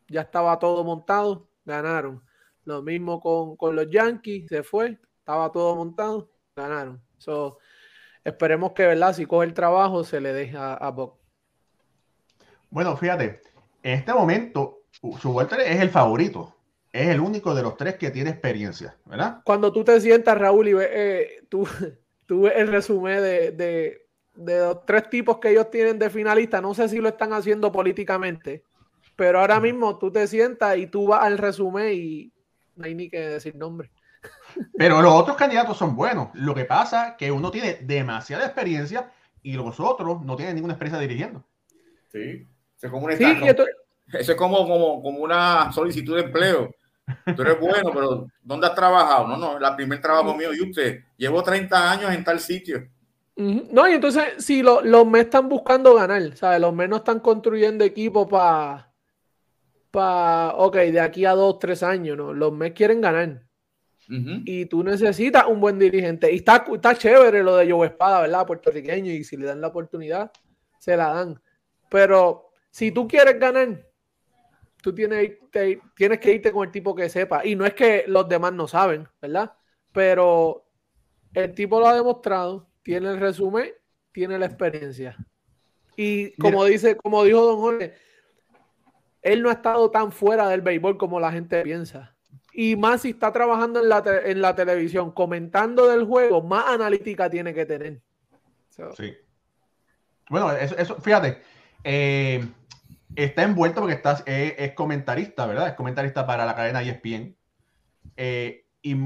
ya 0.09 0.23
estaba 0.23 0.59
todo 0.59 0.85
montado, 0.85 1.49
ganaron. 1.65 2.23
Lo 2.65 2.83
mismo 2.83 3.21
con, 3.21 3.57
con 3.57 3.77
los 3.77 3.89
Yankees, 3.91 4.47
se 4.49 4.63
fue, 4.63 4.99
estaba 5.19 5.51
todo 5.53 5.77
montado, 5.77 6.31
ganaron. 6.55 7.03
So, 7.19 7.59
esperemos 8.25 8.73
que, 8.73 8.87
¿verdad? 8.87 9.15
Si 9.15 9.27
coge 9.27 9.47
el 9.47 9.55
trabajo, 9.55 10.05
se 10.05 10.21
le 10.21 10.33
deje 10.33 10.57
a, 10.57 10.75
a 10.75 10.91
Bob. 10.91 11.15
Bueno, 12.71 12.97
fíjate, 12.97 13.41
en 13.83 13.99
este 13.99 14.13
momento, 14.13 14.83
su 15.21 15.31
Walter 15.31 15.61
es 15.61 15.81
el 15.81 15.91
favorito. 15.91 16.55
Es 16.93 17.09
el 17.09 17.21
único 17.21 17.55
de 17.55 17.63
los 17.63 17.77
tres 17.77 17.97
que 17.97 18.11
tiene 18.11 18.31
experiencia, 18.31 18.97
¿verdad? 19.05 19.43
Cuando 19.45 19.71
tú 19.71 19.85
te 19.85 20.01
sientas, 20.01 20.39
Raúl, 20.39 20.69
y 20.69 20.73
ves, 20.73 20.89
eh, 20.91 21.47
tú, 21.49 21.69
tú 22.27 22.43
ves 22.43 22.55
el 22.57 22.69
resumen 22.69 23.23
de, 23.23 23.51
de, 23.53 24.07
de 24.35 24.59
los 24.61 24.87
tres 24.87 25.11
tipos 25.11 25.39
que 25.39 25.51
ellos 25.51 25.71
tienen 25.71 25.99
de 25.99 26.11
finalista, 26.11 26.61
no 26.61 26.75
sé 26.75 26.89
si 26.89 26.99
lo 26.99 27.09
están 27.09 27.33
haciendo 27.33 27.71
políticamente, 27.71 28.65
pero 29.16 29.40
ahora 29.40 29.58
mismo 29.61 29.99
tú 29.99 30.12
te 30.12 30.26
sientas 30.26 30.76
y 30.76 30.87
tú 30.87 31.08
vas 31.08 31.25
al 31.25 31.38
resumen 31.38 31.92
y 31.92 32.32
no 32.76 32.85
hay 32.85 32.94
ni 32.94 33.08
que 33.08 33.18
decir 33.20 33.56
nombre. 33.56 33.90
Pero 34.76 35.02
los 35.02 35.12
otros 35.12 35.37
candidatos 35.37 35.76
son 35.76 35.96
buenos. 35.96 36.28
Lo 36.35 36.54
que 36.54 36.64
pasa 36.64 37.08
es 37.08 37.14
que 37.16 37.30
uno 37.30 37.50
tiene 37.50 37.78
demasiada 37.82 38.44
experiencia 38.44 39.11
y 39.42 39.54
los 39.54 39.80
otros 39.80 40.23
no 40.23 40.37
tienen 40.37 40.54
ninguna 40.54 40.75
experiencia 40.75 41.00
dirigiendo. 41.00 41.44
Sí, 42.12 42.46
eso 42.76 42.87
es 42.87 42.90
como, 42.90 43.08
eso 43.08 43.25
es 44.12 44.35
como, 44.35 45.02
como, 45.02 45.20
una 45.20 45.73
solicitud 45.73 46.16
de 46.16 46.23
empleo. 46.23 46.75
Tú 47.37 47.42
eres 47.42 47.61
bueno, 47.61 47.90
pero 47.92 48.26
¿dónde 48.42 48.66
has 48.66 48.75
trabajado? 48.75 49.28
No, 49.28 49.37
no, 49.37 49.58
el 49.58 49.76
primer 49.76 50.00
trabajo 50.00 50.35
mío 50.35 50.52
y 50.52 50.62
usted. 50.62 51.04
Llevo 51.16 51.42
30 51.42 51.90
años 51.90 52.12
en 52.12 52.25
tal 52.25 52.40
sitio. 52.40 52.88
No, 53.37 53.87
y 53.87 53.92
entonces, 53.92 54.44
si 54.44 54.62
los 54.62 55.06
me 55.06 55.20
están 55.20 55.49
buscando 55.49 55.94
ganar, 55.94 56.37
¿sabes? 56.37 56.61
Los 56.61 56.73
menos 56.73 57.00
están 57.00 57.20
construyendo 57.20 57.85
equipo 57.85 58.26
para 58.26 58.86
para, 59.97 60.55
ok, 60.57 60.76
de 60.76 61.00
aquí 61.00 61.25
a 61.25 61.33
dos, 61.33 61.59
tres 61.59 61.83
años, 61.83 62.19
¿no? 62.19 62.35
Los 62.35 62.53
Mets 62.53 62.76
quieren 62.76 63.00
ganar. 63.00 63.47
Y 64.45 64.67
tú 64.67 64.85
necesitas 64.85 65.47
un 65.47 65.59
buen 65.59 65.79
dirigente. 65.79 66.31
Y 66.31 66.37
está, 66.37 66.67
está 66.71 66.95
chévere 66.95 67.43
lo 67.43 67.57
de 67.57 67.71
Joe 67.71 67.87
Espada, 67.87 68.21
¿verdad? 68.21 68.47
Puertorriqueño. 68.47 69.11
Y 69.11 69.25
si 69.25 69.38
le 69.38 69.47
dan 69.47 69.62
la 69.62 69.69
oportunidad, 69.69 70.31
se 70.79 70.99
la 70.99 71.15
dan. 71.15 71.41
Pero 71.88 72.50
si 72.69 72.93
tú 72.93 73.09
quieres 73.09 73.41
ganar, 73.41 73.88
tú 74.83 74.95
tienes, 74.95 75.38
tienes 75.97 76.21
que 76.21 76.33
irte 76.35 76.53
con 76.53 76.67
el 76.67 76.73
tipo 76.73 76.95
que 76.95 77.09
sepa. 77.09 77.47
Y 77.47 77.57
no 77.57 77.65
es 77.65 77.73
que 77.73 78.05
los 78.07 78.29
demás 78.29 78.53
no 78.53 78.69
saben, 78.69 79.09
¿verdad? 79.21 79.55
Pero 79.93 80.69
el 81.33 81.55
tipo 81.55 81.81
lo 81.81 81.88
ha 81.88 81.95
demostrado, 81.95 82.69
tiene 82.83 83.09
el 83.09 83.19
resumen, 83.19 83.73
tiene 84.12 84.38
la 84.38 84.45
experiencia. 84.45 85.17
Y 85.97 86.33
como 86.37 86.67
dice, 86.67 86.97
como 86.97 87.25
dijo 87.25 87.41
Don 87.41 87.57
Jorge, 87.61 87.95
él 89.26 89.42
no 89.42 89.50
ha 89.50 89.54
estado 89.54 89.90
tan 89.90 90.12
fuera 90.12 90.49
del 90.49 90.61
béisbol 90.61 90.97
como 90.97 91.18
la 91.18 91.33
gente 91.33 91.62
piensa. 91.62 92.14
Y 92.52 92.76
más 92.76 93.02
si 93.02 93.11
está 93.11 93.33
trabajando 93.33 93.80
en 93.80 93.88
la, 93.88 94.02
en 94.25 94.40
la 94.40 94.54
televisión, 94.54 95.11
comentando 95.11 95.88
del 95.88 96.04
juego, 96.04 96.42
más 96.42 96.68
analítica 96.68 97.28
tiene 97.28 97.52
que 97.52 97.66
tener. 97.66 98.00
Sí. 98.97 99.16
Bueno, 100.30 100.52
eso, 100.52 100.97
fíjate, 101.00 101.42
eh, 101.83 102.47
está 103.16 103.42
envuelto 103.42 103.80
porque 103.80 103.97
estás, 103.97 104.23
es, 104.26 104.73
comentarista, 104.73 105.47
¿verdad? 105.47 105.68
Es 105.68 105.75
comentarista 105.75 106.25
para 106.25 106.47
la 106.47 106.54
cadena 106.54 106.83
ESPN. 106.83 107.37
Eh, 108.16 108.64
y 108.80 108.97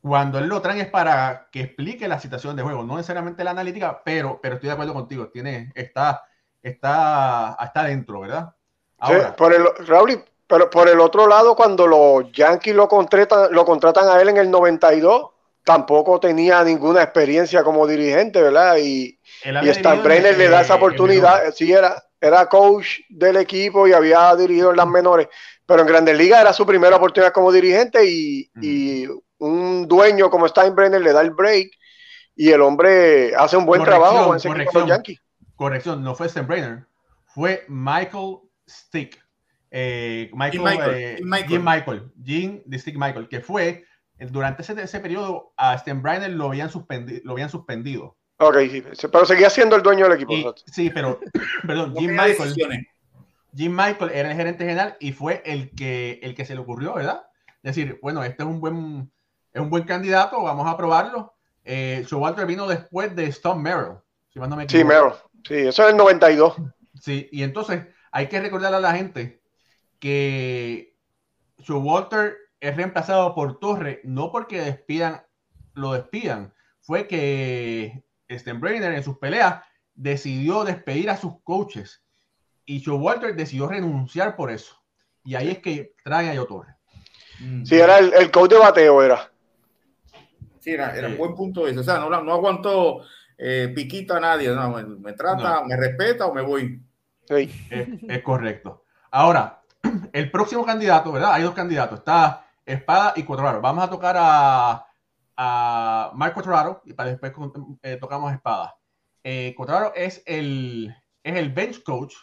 cuando 0.00 0.38
él 0.38 0.46
lo 0.46 0.62
trae 0.62 0.82
es 0.82 0.88
para 0.88 1.48
que 1.50 1.62
explique 1.62 2.06
la 2.06 2.20
situación 2.20 2.54
de 2.54 2.62
juego, 2.62 2.84
no 2.84 2.96
necesariamente 2.96 3.42
la 3.42 3.50
analítica, 3.50 4.02
pero, 4.04 4.38
pero 4.40 4.54
estoy 4.54 4.68
de 4.68 4.74
acuerdo 4.74 4.94
contigo, 4.94 5.28
tiene, 5.28 5.72
está, 5.74 6.22
está, 6.62 7.56
está 7.60 7.84
dentro, 7.84 8.20
¿verdad? 8.20 8.54
Ahora, 9.04 9.36
por 9.36 9.52
el, 9.52 9.64
Raúl, 9.86 10.24
pero 10.46 10.70
por 10.70 10.88
el 10.88 11.00
otro 11.00 11.26
lado, 11.26 11.54
cuando 11.56 11.86
los 11.86 12.32
Yankees 12.32 12.74
lo 12.74 12.88
contratan, 12.88 13.52
lo 13.52 13.64
contratan 13.64 14.08
a 14.08 14.20
él 14.20 14.28
en 14.28 14.38
el 14.38 14.50
92, 14.50 15.30
tampoco 15.64 16.20
tenía 16.20 16.62
ninguna 16.62 17.02
experiencia 17.02 17.64
como 17.64 17.86
dirigente, 17.86 18.40
¿verdad? 18.40 18.76
Y, 18.76 19.18
y 19.44 19.68
Stan 19.70 20.02
Brenner 20.02 20.36
le 20.36 20.48
da 20.48 20.60
esa 20.60 20.76
oportunidad. 20.76 21.52
Sí, 21.54 21.72
era, 21.72 22.02
era 22.20 22.46
coach 22.46 23.00
del 23.08 23.36
equipo 23.36 23.86
y 23.86 23.92
había 23.92 24.34
dirigido 24.36 24.70
en 24.70 24.76
las 24.76 24.86
menores, 24.86 25.28
pero 25.66 25.82
en 25.82 25.86
Grandes 25.86 26.16
Ligas 26.16 26.40
era 26.40 26.52
su 26.52 26.66
primera 26.66 26.96
oportunidad 26.96 27.32
como 27.32 27.52
dirigente 27.52 28.04
y, 28.06 29.06
un 29.36 29.86
dueño 29.86 30.30
como 30.30 30.48
Steinbrenner 30.48 31.02
le 31.02 31.12
da 31.12 31.20
el 31.20 31.32
break 31.32 31.70
y 32.34 32.50
el 32.50 32.62
hombre 32.62 33.34
hace 33.34 33.58
un 33.58 33.66
buen 33.66 33.82
trabajo 33.82 34.28
con 34.28 34.36
ese 34.36 34.48
corrección, 34.48 34.86
Yankees. 34.86 35.20
Corrección, 35.54 36.02
no 36.02 36.14
fue 36.14 36.30
Steinbrenner, 36.30 36.86
fue 37.26 37.64
Michael 37.68 38.38
Stick. 38.68 39.22
Eh, 39.70 40.30
Michael, 40.32 40.90
eh, 40.94 41.16
Jim 41.48 41.64
Michael, 41.64 42.12
Jim 42.22 42.62
de 42.64 42.78
Stick 42.78 42.96
Michael, 42.96 43.28
que 43.28 43.40
fue 43.40 43.84
durante 44.18 44.62
ese, 44.62 44.80
ese 44.80 45.00
periodo 45.00 45.52
a 45.56 45.76
Steinbrenner 45.76 46.30
lo 46.30 46.46
habían, 46.46 46.70
suspendido, 46.70 47.20
lo 47.24 47.32
habían 47.32 47.50
suspendido 47.50 48.16
Ok, 48.36 48.56
sí, 48.68 48.82
pero 49.10 49.24
seguía 49.24 49.48
siendo 49.48 49.76
el 49.76 49.82
dueño 49.82 50.08
del 50.08 50.20
equipo. 50.20 50.54
sí, 50.66 50.90
pero, 50.90 51.20
perdón, 51.66 51.94
Jim 51.96 52.10
Michael. 52.10 52.54
Jim 53.56 53.72
Michael 53.72 54.10
era 54.12 54.30
el 54.30 54.36
gerente 54.36 54.64
general 54.64 54.96
y 54.98 55.12
fue 55.12 55.40
el 55.46 55.70
que, 55.70 56.18
el 56.22 56.34
que 56.34 56.44
se 56.44 56.54
le 56.54 56.60
ocurrió, 56.60 56.94
¿verdad? 56.94 57.22
Decir, 57.62 58.00
bueno, 58.02 58.24
este 58.24 58.42
es 58.42 58.48
un 58.48 58.60
buen, 58.60 59.12
es 59.52 59.62
un 59.62 59.70
buen 59.70 59.84
candidato, 59.84 60.42
vamos 60.42 60.66
a 60.66 60.76
probarlo. 60.76 61.34
Eh, 61.64 62.04
Walter 62.10 62.46
vino 62.46 62.66
después 62.66 63.14
de 63.14 63.26
Stone 63.26 63.62
Merrill, 63.62 63.98
si 64.30 64.40
no 64.40 64.48
me 64.48 64.68
Sí, 64.68 64.82
Merrill. 64.82 65.14
Sí, 65.46 65.54
eso 65.54 65.84
es 65.84 65.90
el 65.90 65.96
92. 65.96 66.56
Sí, 67.00 67.28
y 67.30 67.44
entonces 67.44 67.86
hay 68.14 68.28
que 68.28 68.40
recordarle 68.40 68.76
a 68.76 68.80
la 68.80 68.94
gente 68.94 69.42
que 69.98 70.96
Walter 71.68 72.36
es 72.60 72.76
reemplazado 72.76 73.34
por 73.34 73.58
Torre, 73.58 74.00
no 74.04 74.30
porque 74.30 74.60
despidan, 74.60 75.26
lo 75.74 75.94
despidan, 75.94 76.54
fue 76.80 77.08
que 77.08 78.04
Steinbrenner 78.30 78.92
en 78.92 79.02
sus 79.02 79.18
peleas 79.18 79.64
decidió 79.96 80.62
despedir 80.62 81.10
a 81.10 81.16
sus 81.16 81.42
coaches 81.42 82.04
y 82.64 82.84
Joe 82.84 82.98
Walter 82.98 83.34
decidió 83.34 83.66
renunciar 83.66 84.36
por 84.36 84.52
eso. 84.52 84.80
Y 85.24 85.34
ahí 85.34 85.50
es 85.50 85.58
que 85.58 85.96
trae 86.04 86.30
a 86.30 86.36
Joe 86.36 86.46
Torres. 86.46 86.76
Mm. 87.40 87.64
Sí, 87.64 87.74
era 87.74 87.98
el, 87.98 88.30
coach 88.30 88.52
de 88.52 88.58
bateo, 88.58 89.02
era. 89.02 89.28
Sí, 90.60 90.70
era, 90.70 90.96
era 90.96 91.08
un 91.08 91.18
buen 91.18 91.34
punto 91.34 91.66
eso. 91.66 91.80
O 91.80 91.84
sea, 91.84 91.98
no, 91.98 92.08
no 92.08 92.32
aguantó 92.32 93.00
eh, 93.36 93.72
piquito 93.74 94.14
a 94.14 94.20
nadie. 94.20 94.54
me, 95.00 95.12
trata, 95.14 95.64
me 95.64 95.76
respeta 95.76 96.26
o 96.26 96.32
me 96.32 96.42
voy. 96.42 96.80
Es, 97.28 98.22
correcto. 98.22 98.84
Ahora, 99.10 99.62
el 100.12 100.30
próximo 100.30 100.64
candidato, 100.64 101.12
¿verdad? 101.12 101.32
Hay 101.32 101.42
dos 101.42 101.54
candidatos. 101.54 101.98
Está 101.98 102.46
Espada 102.64 103.12
y 103.16 103.22
Cuadraro. 103.22 103.60
Vamos 103.60 103.84
a 103.84 103.90
tocar 103.90 104.16
a 104.18 104.86
a 105.36 106.12
Marco 106.14 106.42
Torraro 106.42 106.82
y 106.84 106.92
para 106.92 107.10
después 107.10 107.32
eh, 107.82 107.96
tocamos 108.00 108.32
espada. 108.32 108.76
Eh, 109.22 109.56
es 109.94 110.22
el, 110.26 110.94
es 111.22 111.36
el 111.36 111.52
bench 111.52 111.82
coach 111.82 112.14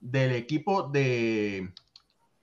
del 0.00 0.32
equipo 0.32 0.84
de, 0.88 1.72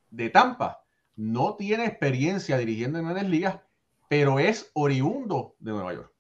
de 0.10 0.30
Tampa. 0.30 0.84
No 1.16 1.56
tiene 1.56 1.86
experiencia 1.86 2.58
dirigiendo 2.58 3.00
en 3.00 3.06
grandes 3.06 3.30
ligas, 3.30 3.60
pero 4.08 4.40
es 4.40 4.70
oriundo 4.74 5.56
de 5.60 5.72
Nueva 5.72 5.94
York. 5.94 6.14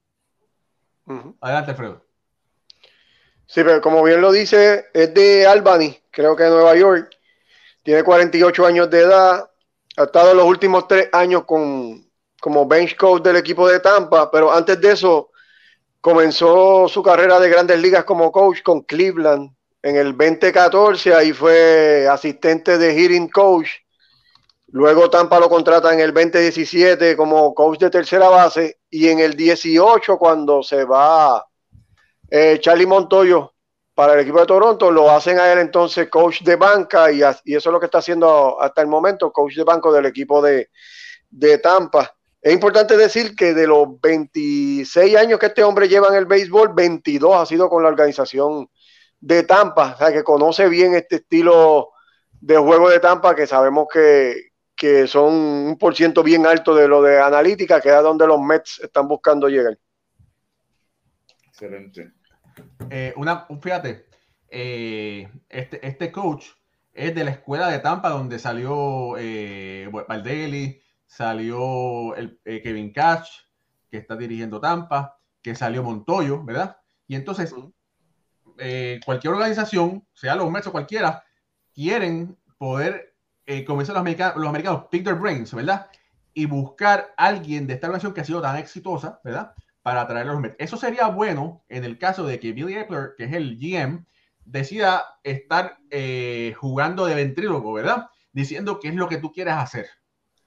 Adelante, 1.39 1.71
Alfredo. 1.71 2.05
Sí, 3.47 3.63
pero 3.63 3.81
como 3.81 4.03
bien 4.03 4.21
lo 4.21 4.31
dice, 4.31 4.87
es 4.93 5.13
de 5.13 5.47
Albany, 5.47 5.97
creo 6.11 6.35
que 6.35 6.43
de 6.43 6.49
Nueva 6.49 6.75
York. 6.75 7.09
Tiene 7.81 8.03
48 8.03 8.65
años 8.65 8.89
de 8.89 8.99
edad. 8.99 9.49
Ha 9.95 10.03
estado 10.03 10.33
los 10.33 10.45
últimos 10.45 10.87
tres 10.87 11.09
años 11.13 11.45
con, 11.45 12.05
como 12.41 12.67
bench 12.67 12.97
coach 12.97 13.23
del 13.23 13.37
equipo 13.37 13.67
de 13.67 13.79
Tampa, 13.79 14.29
pero 14.29 14.51
antes 14.51 14.79
de 14.81 14.91
eso 14.91 15.31
comenzó 16.01 16.87
su 16.89 17.01
carrera 17.01 17.39
de 17.39 17.49
grandes 17.49 17.79
ligas 17.79 18.03
como 18.03 18.31
coach 18.31 18.61
con 18.61 18.81
Cleveland 18.81 19.49
en 19.81 19.95
el 19.95 20.17
2014, 20.17 21.13
ahí 21.13 21.31
fue 21.31 22.07
asistente 22.09 22.77
de 22.77 22.93
hitting 22.93 23.29
coach. 23.29 23.69
Luego 24.67 25.09
Tampa 25.09 25.39
lo 25.39 25.47
contrata 25.47 25.93
en 25.93 26.01
el 26.01 26.13
2017 26.13 27.15
como 27.15 27.53
coach 27.55 27.79
de 27.79 27.89
tercera 27.89 28.27
base 28.27 28.79
y 28.89 29.07
en 29.07 29.19
el 29.19 29.35
18 29.35 30.17
cuando 30.17 30.61
se 30.61 30.83
va 30.83 31.46
eh, 32.29 32.59
Charlie 32.59 32.85
Montoyo 32.85 33.53
para 33.93 34.13
el 34.13 34.19
equipo 34.19 34.39
de 34.39 34.45
Toronto, 34.45 34.91
lo 34.91 35.09
hacen 35.09 35.39
a 35.39 35.51
él 35.51 35.59
entonces 35.59 36.07
coach 36.09 36.41
de 36.43 36.55
banca 36.55 37.11
y, 37.11 37.21
eso 37.21 37.39
es 37.45 37.65
lo 37.65 37.79
que 37.79 37.87
está 37.87 37.97
haciendo 37.97 38.61
hasta 38.61 38.81
el 38.81 38.87
momento, 38.87 39.31
coach 39.31 39.55
de 39.55 39.63
banco 39.63 39.91
del 39.91 40.05
equipo 40.05 40.41
de, 40.41 40.69
de 41.29 41.57
Tampa. 41.57 42.15
Es 42.39 42.53
importante 42.53 42.95
decir 42.95 43.35
que 43.35 43.53
de 43.53 43.65
los 43.65 43.99
26 43.99 45.15
años 45.15 45.39
que 45.39 45.47
este 45.47 45.63
hombre 45.63 45.87
lleva 45.87 46.09
en 46.09 46.15
el 46.15 46.25
béisbol, 46.27 46.73
22 46.73 47.35
ha 47.35 47.45
sido 47.45 47.69
con 47.69 47.81
la 47.81 47.89
organización 47.89 48.69
de 49.19 49.43
Tampa, 49.43 49.93
o 49.95 49.97
sea, 49.97 50.13
que 50.13 50.23
conoce 50.23 50.69
bien 50.69 50.93
este 50.93 51.17
estilo 51.17 51.89
de 52.39 52.57
juego 52.57 52.89
de 52.89 52.99
Tampa, 52.99 53.35
que 53.35 53.47
sabemos 53.47 53.87
que, 53.91 55.07
son 55.07 55.33
un 55.33 55.77
por 55.79 55.95
ciento 55.95 56.21
bien 56.21 56.45
alto 56.45 56.75
de 56.75 56.87
lo 56.87 57.01
de 57.01 57.19
analítica, 57.19 57.81
que 57.81 57.89
es 57.89 57.95
a 57.95 58.01
donde 58.01 58.27
los 58.27 58.39
Mets 58.39 58.79
están 58.83 59.07
buscando 59.07 59.49
llegar. 59.49 59.77
Excelente. 61.47 62.13
Eh, 62.89 63.13
una, 63.17 63.47
fíjate, 63.61 64.07
eh, 64.49 65.29
este, 65.49 65.85
este 65.85 66.11
coach 66.11 66.45
es 66.93 67.13
de 67.13 67.23
la 67.23 67.31
escuela 67.31 67.69
de 67.69 67.79
Tampa, 67.79 68.09
donde 68.09 68.39
salió 68.39 69.15
eh, 69.17 69.89
Valdelli, 70.07 70.81
salió 71.05 72.15
el, 72.15 72.39
eh, 72.43 72.61
Kevin 72.61 72.91
Cash, 72.91 73.29
que 73.89 73.97
está 73.97 74.15
dirigiendo 74.15 74.59
Tampa, 74.59 75.19
que 75.41 75.55
salió 75.55 75.83
Montoyo, 75.83 76.43
¿verdad? 76.43 76.77
Y 77.07 77.15
entonces, 77.15 77.53
eh, 78.57 78.99
cualquier 79.05 79.33
organización, 79.33 80.05
sea 80.13 80.35
los 80.35 80.51
Mets 80.51 80.67
o 80.67 80.71
cualquiera, 80.71 81.23
quieren 81.73 82.37
poder, 82.57 83.15
eh, 83.45 83.63
como 83.63 83.79
dicen 83.79 83.93
los 83.93 84.01
americanos, 84.01 84.37
los 84.37 84.49
americanos, 84.49 84.85
pick 84.89 85.03
their 85.03 85.15
brains, 85.15 85.53
¿verdad? 85.53 85.87
Y 86.33 86.45
buscar 86.45 87.13
a 87.15 87.27
alguien 87.27 87.67
de 87.67 87.75
esta 87.75 87.87
organización 87.87 88.13
que 88.13 88.21
ha 88.21 88.25
sido 88.25 88.41
tan 88.41 88.57
exitosa, 88.57 89.21
¿verdad? 89.23 89.53
Para 89.87 90.01
atraer 90.01 90.27
a 90.27 90.33
los 90.33 90.41
Mets. 90.41 90.57
Eso 90.59 90.75
sería 90.75 91.07
bueno 91.07 91.63
en 91.69 91.85
el 91.85 91.97
caso 91.97 92.25
de 92.25 92.41
que 92.41 92.51
Billy 92.51 92.73
Epler, 92.73 93.13
que 93.15 93.23
es 93.23 93.31
el 93.31 93.57
GM, 93.57 94.05
decida 94.43 95.17
estar 95.23 95.77
jugando 96.57 97.05
de 97.05 97.15
ventrílogo, 97.15 97.71
¿verdad? 97.71 98.09
Diciendo 98.33 98.81
qué 98.81 98.89
es 98.89 98.95
lo 98.95 99.07
que 99.07 99.15
tú 99.15 99.31
quieres 99.31 99.53
hacer 99.53 99.87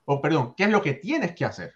o 0.05 0.21
perdón, 0.21 0.55
qué 0.59 0.65
es 0.65 0.71
lo 0.71 0.83
que 0.83 0.93
tienes 0.93 1.35
que 1.35 1.47
hacer. 1.47 1.75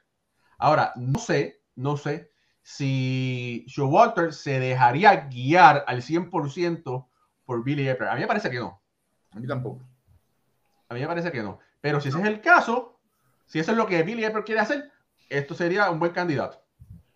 Ahora, 0.58 0.92
no 0.96 1.18
sé, 1.18 1.62
no 1.74 1.96
sé 1.96 2.30
si 2.60 3.64
Walter 3.78 4.34
se 4.34 4.60
dejaría 4.60 5.28
guiar 5.28 5.84
al 5.86 6.02
100% 6.02 7.08
por 7.46 7.64
Billy 7.64 7.88
Epler. 7.88 8.10
A 8.10 8.14
mí 8.14 8.20
me 8.20 8.26
parece 8.26 8.50
que 8.50 8.58
no. 8.58 8.82
A 9.30 9.40
mí 9.40 9.46
tampoco. 9.46 9.82
A 10.90 10.92
mí 10.92 11.00
me 11.00 11.06
parece 11.06 11.32
que 11.32 11.42
no. 11.42 11.60
Pero 11.80 11.98
si 11.98 12.10
ese 12.10 12.18
es 12.20 12.26
el 12.26 12.42
caso, 12.42 13.00
si 13.46 13.58
eso 13.58 13.70
es 13.70 13.78
lo 13.78 13.86
que 13.86 14.02
Billy 14.02 14.22
Epler 14.22 14.44
quiere 14.44 14.60
hacer, 14.60 14.92
esto 15.30 15.54
sería 15.54 15.90
un 15.90 15.98
buen 15.98 16.12
candidato. 16.12 16.62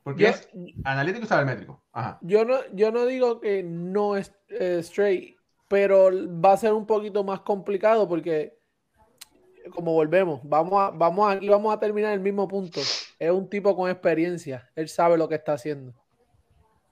Porque 0.08 0.28
es 0.28 0.48
analítico 0.84 1.26
y 1.26 1.28
sabermétrico. 1.28 1.82
Yo, 2.22 2.46
no, 2.46 2.56
yo 2.72 2.90
no 2.90 3.04
digo 3.04 3.40
que 3.40 3.62
no 3.62 4.16
es 4.16 4.32
straight, 4.48 5.36
pero 5.68 6.10
va 6.40 6.54
a 6.54 6.56
ser 6.56 6.72
un 6.72 6.86
poquito 6.86 7.24
más 7.24 7.40
complicado 7.40 8.08
porque 8.08 8.58
como 9.70 9.92
volvemos, 9.92 10.40
vamos 10.44 10.80
a, 10.80 10.90
vamos 10.90 11.30
aquí 11.30 11.46
vamos 11.46 11.74
a 11.74 11.78
terminar 11.78 12.14
el 12.14 12.20
mismo 12.20 12.48
punto. 12.48 12.80
Es 13.18 13.30
un 13.30 13.50
tipo 13.50 13.76
con 13.76 13.90
experiencia, 13.90 14.70
él 14.74 14.88
sabe 14.88 15.18
lo 15.18 15.28
que 15.28 15.34
está 15.34 15.52
haciendo. 15.52 15.92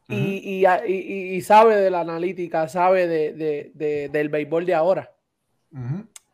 y, 0.09 0.67
y, 0.67 1.41
sabe 1.41 1.77
de 1.77 1.91
la 1.91 2.01
analítica, 2.01 2.69
sabe 2.69 3.09
de, 3.09 4.09
del 4.13 4.29
béisbol 4.29 4.67
de 4.67 4.75
ahora. 4.75 5.11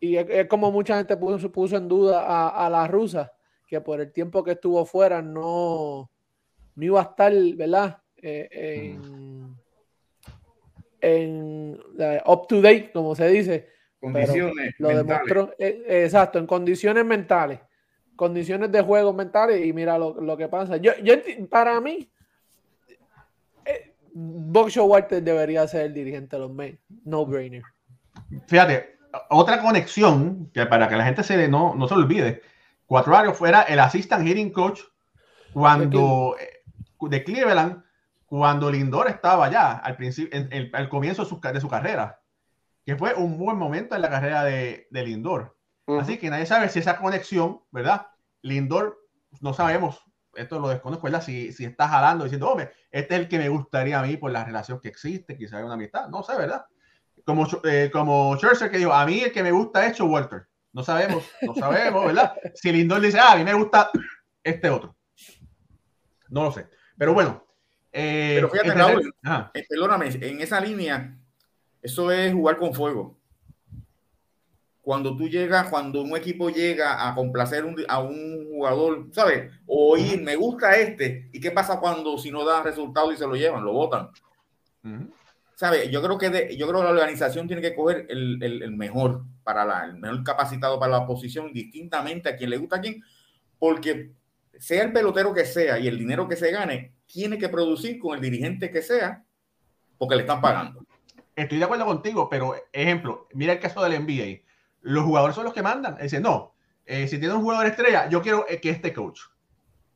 Y 0.01 0.17
es, 0.17 0.49
como 0.49 0.73
mucha 0.73 0.97
gente 0.97 1.17
puso, 1.17 1.53
puso 1.53 1.77
en 1.77 1.87
duda 1.87 2.49
a, 2.49 2.69
la 2.69 2.89
rusa, 2.89 3.33
que 3.69 3.81
por 3.81 4.01
el 4.01 4.12
tiempo 4.12 4.43
que 4.43 4.53
estuvo 4.53 4.85
fuera 4.85 5.23
no, 5.23 6.11
no 6.75 6.85
iba 6.85 7.00
a 7.00 7.05
estar, 7.05 7.33
¿verdad? 7.57 7.99
Eh, 8.17 8.97
en, 9.00 9.57
en 11.00 11.81
up 12.26 12.47
to 12.49 12.61
date, 12.61 12.91
como 12.93 13.14
se 13.14 13.29
dice. 13.29 13.69
Condiciones. 14.00 14.75
lo 14.79 14.88
demostró, 14.88 15.55
eh, 15.59 15.85
exacto, 16.05 16.38
en 16.38 16.47
condiciones 16.47 17.05
mentales, 17.05 17.61
condiciones 18.17 18.73
de 18.73 18.83
juego 18.83 19.12
mentales, 19.12 19.64
y 19.64 19.73
mira 19.73 19.97
lo, 19.97 20.37
que 20.37 20.49
pasa. 20.49 20.76
Yo, 20.76 20.93
yo, 21.05 21.14
para 21.49 21.81
mí, 21.81 22.11
eh, 23.64 23.95
Walter 24.14 25.23
debería 25.23 25.69
ser 25.69 25.87
el 25.87 25.95
dirigente 25.95 26.35
de 26.35 26.41
los 26.41 26.52
Mets, 26.52 26.81
no 27.05 27.25
brainer. 27.25 27.62
Fíjate, 28.47 28.97
otra 29.31 29.61
conexión 29.61 30.50
que 30.52 30.67
para 30.67 30.88
que 30.88 30.97
la 30.97 31.05
gente 31.05 31.23
se 31.23 31.47
no, 31.47 31.75
no 31.76 31.87
se 31.87 31.95
olvide, 31.95 32.43
Cuatro 32.93 33.17
años 33.17 33.38
fuera 33.38 33.62
el 33.62 33.81
assistant 33.81 34.26
hitting 34.29 34.50
coach 34.50 34.81
cuando 35.55 36.37
de 37.09 37.25
Cleveland 37.25 37.82
cuando 38.26 38.71
Lindor 38.71 39.09
estaba 39.09 39.50
ya 39.50 39.73
al 39.73 39.97
principio, 39.97 40.40
al 40.73 40.88
comienzo 40.88 41.25
de 41.25 41.28
su, 41.28 41.40
de 41.40 41.61
su, 41.61 41.68
carrera, 41.68 42.21
que 42.85 42.97
fue 42.97 43.14
un 43.14 43.37
buen 43.37 43.59
momento 43.59 43.94
en 43.94 44.02
la 44.02 44.09
carrera 44.09 44.44
de, 44.44 44.88
de 44.90 45.04
Lindor. 45.04 45.56
Así 45.87 46.16
que 46.16 46.30
nadie 46.30 46.47
sabe 46.47 46.68
si 46.68 46.78
esa 46.78 46.97
conexión, 46.97 47.61
¿verdad? 47.71 48.06
Lindor, 48.40 48.99
no 49.40 49.52
sabemos, 49.52 50.02
esto 50.35 50.59
lo 50.59 50.68
desconozco, 50.68 51.04
¿verdad? 51.04 51.23
Si, 51.23 51.52
si 51.52 51.64
está 51.64 51.88
jalando 51.88 52.25
diciendo, 52.25 52.49
hombre, 52.49 52.73
este 52.90 53.14
es 53.14 53.21
el 53.21 53.28
que 53.28 53.38
me 53.38 53.49
gustaría 53.49 53.99
a 53.99 54.02
mí 54.02 54.16
por 54.16 54.30
la 54.30 54.44
relación 54.44 54.80
que 54.80 54.88
existe, 54.88 55.37
quizá 55.37 55.59
hay 55.59 55.64
una 55.64 55.75
amistad, 55.75 56.09
no 56.09 56.23
sé, 56.23 56.37
¿verdad? 56.37 56.64
Como, 57.25 57.47
eh, 57.64 57.90
como 57.92 58.37
Scherzer 58.37 58.71
que 58.71 58.78
dijo, 58.78 58.92
a 58.92 59.04
mí 59.04 59.21
el 59.21 59.32
que 59.32 59.42
me 59.42 59.52
gusta 59.52 59.87
es 59.87 60.00
Walter. 60.00 60.47
No 60.73 60.82
sabemos, 60.82 61.25
no 61.42 61.54
sabemos, 61.54 62.06
¿verdad? 62.06 62.35
Si 62.54 62.73
Lindor 62.73 63.00
dice, 63.00 63.18
ah, 63.18 63.32
a 63.32 63.37
mí 63.37 63.44
me 63.44 63.54
gusta 63.54 63.90
este 64.42 64.71
otro. 64.71 64.97
No 66.30 66.44
lo 66.44 66.52
sé. 66.52 66.66
Pero 66.97 67.15
bueno, 67.15 67.45
eh, 67.93 68.33
Pero 68.37 68.49
fíjate, 68.49 68.75
Raúl, 68.75 69.15
eh, 69.53 69.67
perdóname, 69.69 70.09
en 70.09 70.41
esa 70.41 70.61
línea, 70.61 71.15
eso 71.83 72.11
es 72.11 72.33
jugar 72.33 72.57
con 72.57 72.73
fuego. 72.73 73.19
Cuando 74.81 75.17
tú 75.17 75.29
llegas, 75.29 75.69
cuando 75.69 76.03
un 76.03 76.17
equipo 76.17 76.49
llega 76.49 77.07
a 77.07 77.15
complacer 77.15 77.65
a 77.89 78.01
un 78.01 78.49
jugador, 78.51 79.09
¿sabes? 79.13 79.53
O 79.67 79.93
oír, 79.93 80.21
me 80.23 80.35
gusta 80.35 80.77
este. 80.77 81.29
¿Y 81.33 81.41
qué 81.41 81.51
pasa 81.51 81.79
cuando 81.79 82.19
si 82.19 82.31
no 82.31 82.45
da 82.45 82.63
resultado 82.63 83.13
y 83.13 83.17
se 83.17 83.27
lo 83.27 83.37
llevan, 83.37 83.65
lo 83.65 83.73
votan? 83.73 84.09
¿Sabes? 85.55 85.89
Yo 85.91 86.03
creo 86.03 86.19
que 86.19 86.57
yo 86.57 86.67
creo 86.67 86.81
que 86.81 86.85
la 86.85 86.91
organización 86.91 87.47
tiene 87.47 87.63
que 87.63 87.77
coger 87.77 88.07
el, 88.09 88.43
el, 88.43 88.73
mejor 88.73 89.23
para 89.45 89.65
la, 89.65 89.85
el 89.85 89.99
mejor 89.99 90.25
capacitado 90.25 90.81
para 90.81 90.99
la 90.99 91.07
posición, 91.07 91.53
distintamente 91.53 92.31
a 92.31 92.37
quien 92.37 92.51
le 92.51 92.57
gusta 92.57 92.77
a 92.77 92.81
quien, 92.81 93.05
porque 93.61 94.11
sea 94.62 94.85
el 94.85 94.92
pelotero 94.92 95.35
que 95.35 95.45
sea 95.45 95.76
y 95.81 95.88
el 95.88 95.99
dinero 95.99 96.28
que 96.28 96.37
se 96.37 96.52
gane, 96.52 96.95
tiene 97.04 97.37
que 97.37 97.49
producir 97.49 97.99
con 97.99 98.14
el 98.14 98.21
dirigente 98.21 98.71
que 98.71 98.81
sea, 98.81 99.25
porque 99.99 100.14
le 100.14 100.21
están 100.21 100.40
pagando. 100.40 100.87
Estoy 101.35 101.59
de 101.59 101.64
acuerdo 101.64 101.85
contigo, 101.85 102.28
pero 102.28 102.54
ejemplo, 102.73 103.26
mira 103.35 103.54
el 103.54 103.59
caso 103.59 103.83
del 103.83 104.00
NBA. 104.00 104.42
Los 104.83 105.04
jugadores 105.04 105.35
son 105.35 105.47
los 105.47 105.52
que 105.52 105.64
mandan. 105.64 105.97
Dicen, 106.00 106.23
no, 106.23 106.54
eh, 106.87 107.09
si 107.09 107.19
tiene 107.19 107.35
un 107.35 107.42
jugador 107.42 107.66
estrella, 107.66 108.09
yo 108.09 108.23
quiero 108.23 108.47
que 108.47 108.71
este 108.71 108.92
coach. 108.92 109.23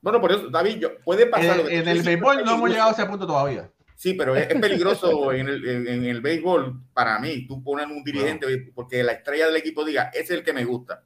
Bueno, 0.01 0.21
por 0.21 0.33
eso, 0.33 0.49
David, 0.49 0.79
yo, 0.79 0.99
puede 1.05 1.27
pasar. 1.27 1.61
En, 1.71 1.87
el 1.87 2.03
béisbol 2.03 2.45
no 2.45 2.55
hemos 2.57 2.69
llegado 2.69 2.91
a 2.91 2.93
ese 2.93 3.07
punto 3.07 3.25
todavía. 3.25 3.71
Sí, 3.95 4.15
pero 4.15 4.35
es, 4.35 4.49
peligroso 4.49 5.33
en, 5.33 5.49
el, 5.49 5.87
en, 5.87 6.05
el, 6.07 6.21
béisbol 6.21 6.83
para 6.93 7.21
mí. 7.21 7.47
Tú 7.47 7.63
pones 7.63 7.87
un 7.87 8.03
dirigente 8.03 8.73
porque 8.75 9.05
la 9.05 9.13
estrella 9.13 9.47
del 9.47 9.57
equipo 9.57 9.85
diga, 9.85 10.11
es 10.13 10.29
el 10.33 10.43
que 10.43 10.53
me 10.53 10.65
gusta. 10.65 11.06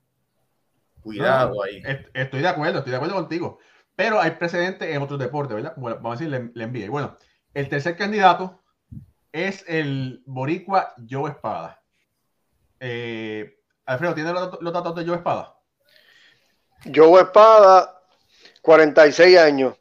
Cuidado 1.02 1.62
ahí. 1.62 1.82
Estoy 2.14 2.40
de 2.40 2.48
acuerdo, 2.48 2.78
estoy 2.78 2.90
de 2.90 2.96
acuerdo 2.96 3.16
contigo. 3.16 3.58
Pero 3.96 4.20
hay 4.20 4.32
precedentes 4.32 4.88
en 4.88 5.02
otros 5.02 5.18
deportes, 5.18 5.56
¿verdad? 5.56 5.74
Bueno, 5.76 5.96
vamos 5.96 6.20
a 6.20 6.24
decir, 6.24 6.50
le, 6.54 6.64
envíe. 6.64 6.88
Bueno, 6.88 7.16
el 7.52 7.68
tercer 7.68 7.96
candidato 7.96 8.62
es 9.32 9.64
el 9.68 10.22
boricua 10.26 10.94
Joe 11.08 11.30
Espada. 11.30 11.82
Eh, 12.80 13.58
Alfredo, 13.84 14.14
¿tiene 14.14 14.32
los, 14.32 14.72
datos 14.72 14.94
de 14.94 15.04
Joe 15.04 15.16
Espada? 15.16 15.54
Joe 16.94 17.20
Espada, 17.20 18.02
46 18.62 19.38
años. 19.38 19.74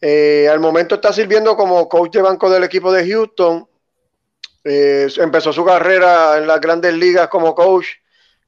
Eh, 0.00 0.48
al 0.50 0.58
momento 0.58 0.96
está 0.96 1.12
sirviendo 1.12 1.54
como 1.56 1.88
coach 1.88 2.14
de 2.14 2.22
banco 2.22 2.50
del 2.50 2.64
equipo 2.64 2.90
de 2.90 3.08
Houston. 3.08 3.68
Eh, 4.64 5.06
empezó 5.18 5.52
su 5.52 5.64
carrera 5.64 6.38
en 6.38 6.46
las 6.46 6.60
grandes 6.60 6.94
ligas 6.94 7.28
como 7.28 7.54
coach 7.54 7.86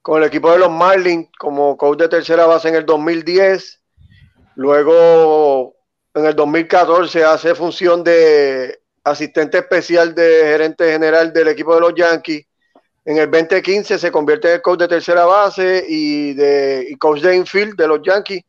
con 0.03 0.21
el 0.21 0.29
equipo 0.29 0.51
de 0.51 0.59
los 0.59 0.71
Marlins, 0.71 1.29
como 1.39 1.77
coach 1.77 1.99
de 2.01 2.09
tercera 2.09 2.45
base 2.47 2.69
en 2.69 2.75
el 2.75 2.85
2010. 2.85 3.81
Luego, 4.57 5.77
en 6.13 6.27
el 6.27 6.35
2014, 6.35 7.25
hace 7.25 7.55
función 7.55 8.03
de 8.03 8.81
asistente 9.05 9.59
especial 9.59 10.15
de 10.15 10.43
gerente 10.45 10.91
general 10.91 11.33
del 11.33 11.49
equipo 11.49 11.75
de 11.75 11.81
los 11.81 11.95
Yankees. 11.95 12.47
En 13.05 13.17
el 13.17 13.31
2015 13.31 13.99
se 13.99 14.13
convierte 14.13 14.53
en 14.53 14.61
coach 14.61 14.81
de 14.81 14.89
tercera 14.89 15.25
base 15.25 15.85
y, 15.89 16.35
de, 16.35 16.95
coach 16.99 17.21
de 17.21 17.37
infield 17.37 17.77
de 17.77 17.89
los 17.89 18.01
Yankees. 18.03 18.43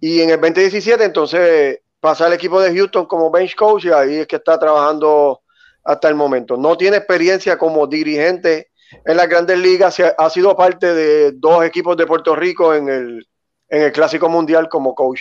Y 0.00 0.20
en 0.20 0.30
el 0.30 0.40
2017 0.40 1.02
entonces 1.02 1.80
pasa 1.98 2.26
al 2.26 2.34
equipo 2.34 2.60
de 2.60 2.74
Houston 2.74 3.06
como 3.06 3.30
bench 3.30 3.56
coach 3.56 3.86
y 3.86 3.90
ahí 3.90 4.16
es 4.16 4.26
que 4.26 4.36
está 4.36 4.58
trabajando 4.58 5.40
hasta 5.82 6.08
el 6.08 6.14
momento. 6.14 6.56
No 6.56 6.76
tiene 6.76 6.98
experiencia 6.98 7.56
como 7.56 7.86
dirigente 7.86 8.70
en 9.04 9.16
las 9.16 9.28
grandes 9.28 9.58
ligas, 9.58 10.00
ha 10.16 10.30
sido 10.30 10.56
parte 10.56 10.92
de 10.92 11.32
dos 11.32 11.64
equipos 11.64 11.96
de 11.96 12.06
Puerto 12.06 12.34
Rico 12.36 12.74
en 12.74 12.88
el, 12.88 13.28
en 13.68 13.82
el 13.82 13.92
Clásico 13.92 14.28
Mundial 14.28 14.68
como 14.68 14.94
coach. 14.94 15.20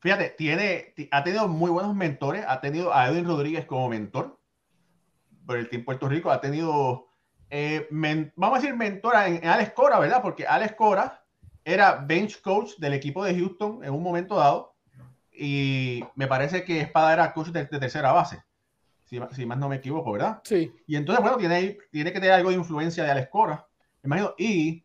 Fíjate, 0.00 0.30
tiene, 0.30 0.94
ha 1.10 1.24
tenido 1.24 1.48
muy 1.48 1.70
buenos 1.70 1.94
mentores, 1.94 2.44
ha 2.46 2.60
tenido 2.60 2.94
a 2.94 3.08
Edwin 3.08 3.26
Rodríguez 3.26 3.66
como 3.66 3.88
mentor 3.88 4.38
por 5.46 5.56
el 5.56 5.68
tiempo 5.68 5.86
Puerto 5.86 6.08
Rico, 6.08 6.30
ha 6.30 6.40
tenido, 6.40 7.08
eh, 7.50 7.88
vamos 7.90 8.58
a 8.58 8.60
decir, 8.60 8.76
mentora 8.76 9.28
en, 9.28 9.46
Alex 9.46 9.72
Cora, 9.72 9.98
¿verdad? 9.98 10.20
Porque 10.20 10.46
Alex 10.46 10.74
Cora 10.74 11.22
era 11.64 11.96
bench 11.96 12.40
coach 12.40 12.76
del 12.78 12.94
equipo 12.94 13.24
de 13.24 13.34
Houston 13.34 13.82
en 13.82 13.92
un 13.92 14.02
momento 14.02 14.36
dado 14.36 14.76
y 15.32 16.04
me 16.14 16.26
parece 16.26 16.64
que 16.64 16.80
Espada 16.80 17.12
era 17.12 17.32
coach 17.32 17.48
de, 17.48 17.64
tercera 17.66 18.12
base, 18.12 18.42
si, 19.06 19.18
si, 19.32 19.46
más 19.46 19.58
no 19.58 19.68
me 19.68 19.76
equivoco, 19.76 20.12
¿verdad? 20.12 20.40
Sí. 20.44 20.72
Y 20.86 20.96
entonces, 20.96 21.22
bueno, 21.22 21.38
tiene, 21.38 21.78
tiene 21.90 22.12
que 22.12 22.20
tener 22.20 22.34
algo 22.34 22.50
de 22.50 22.56
influencia 22.56 23.02
de 23.04 23.10
Alex 23.10 23.28
Cora, 23.30 23.66
me 24.02 24.08
imagino, 24.08 24.34
y 24.36 24.84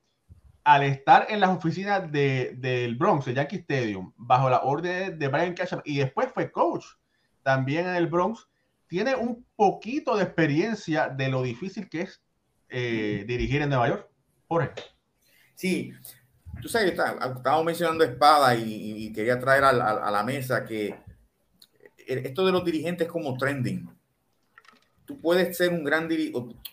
al 0.64 0.84
estar 0.84 1.28
en 1.30 1.40
las 1.40 1.50
oficinas 1.50 2.12
de, 2.12 2.54
del 2.58 2.96
Bronx, 2.96 3.28
el 3.28 3.36
Yankee 3.36 3.58
Stadium, 3.58 4.14
bajo 4.16 4.50
la 4.50 4.62
orden 4.62 5.18
de 5.18 5.28
Brian 5.28 5.54
Cashman, 5.54 5.82
y 5.86 5.98
después 5.98 6.30
fue 6.34 6.52
coach 6.52 6.86
también 7.44 7.88
en 7.88 7.96
el 7.96 8.08
Bronx, 8.08 8.48
tiene 8.88 9.16
un 9.16 9.46
poquito 9.56 10.16
de 10.16 10.24
experiencia 10.24 11.10
de 11.10 11.30
lo 11.30 11.42
difícil 11.42 11.90
que 11.90 12.02
es 12.02 12.22
eh, 12.70 13.24
dirigir 13.28 13.62
en 13.62 13.70
Nueva 13.70 13.90
York. 13.90 14.10
Jorge. 14.48 14.72
Sí, 15.56 15.94
tú 16.62 16.68
sabes, 16.68 16.92
estábamos 16.92 17.66
mencionando 17.66 18.04
espada 18.04 18.56
y, 18.56 19.12
quería 19.14 19.40
traer 19.40 19.64
a, 19.64 19.70
a, 19.70 20.12
la 20.12 20.24
mesa 20.24 20.66
que 20.66 20.96
esto 22.06 22.46
de 22.46 22.52
los 22.52 22.66
dirigentes 22.66 23.08
es 23.08 23.12
como 23.12 23.38
trending. 23.38 23.90
Tú 25.12 25.20
puedes 25.20 25.58
ser 25.58 25.74
un 25.74 25.84
gran 25.84 26.08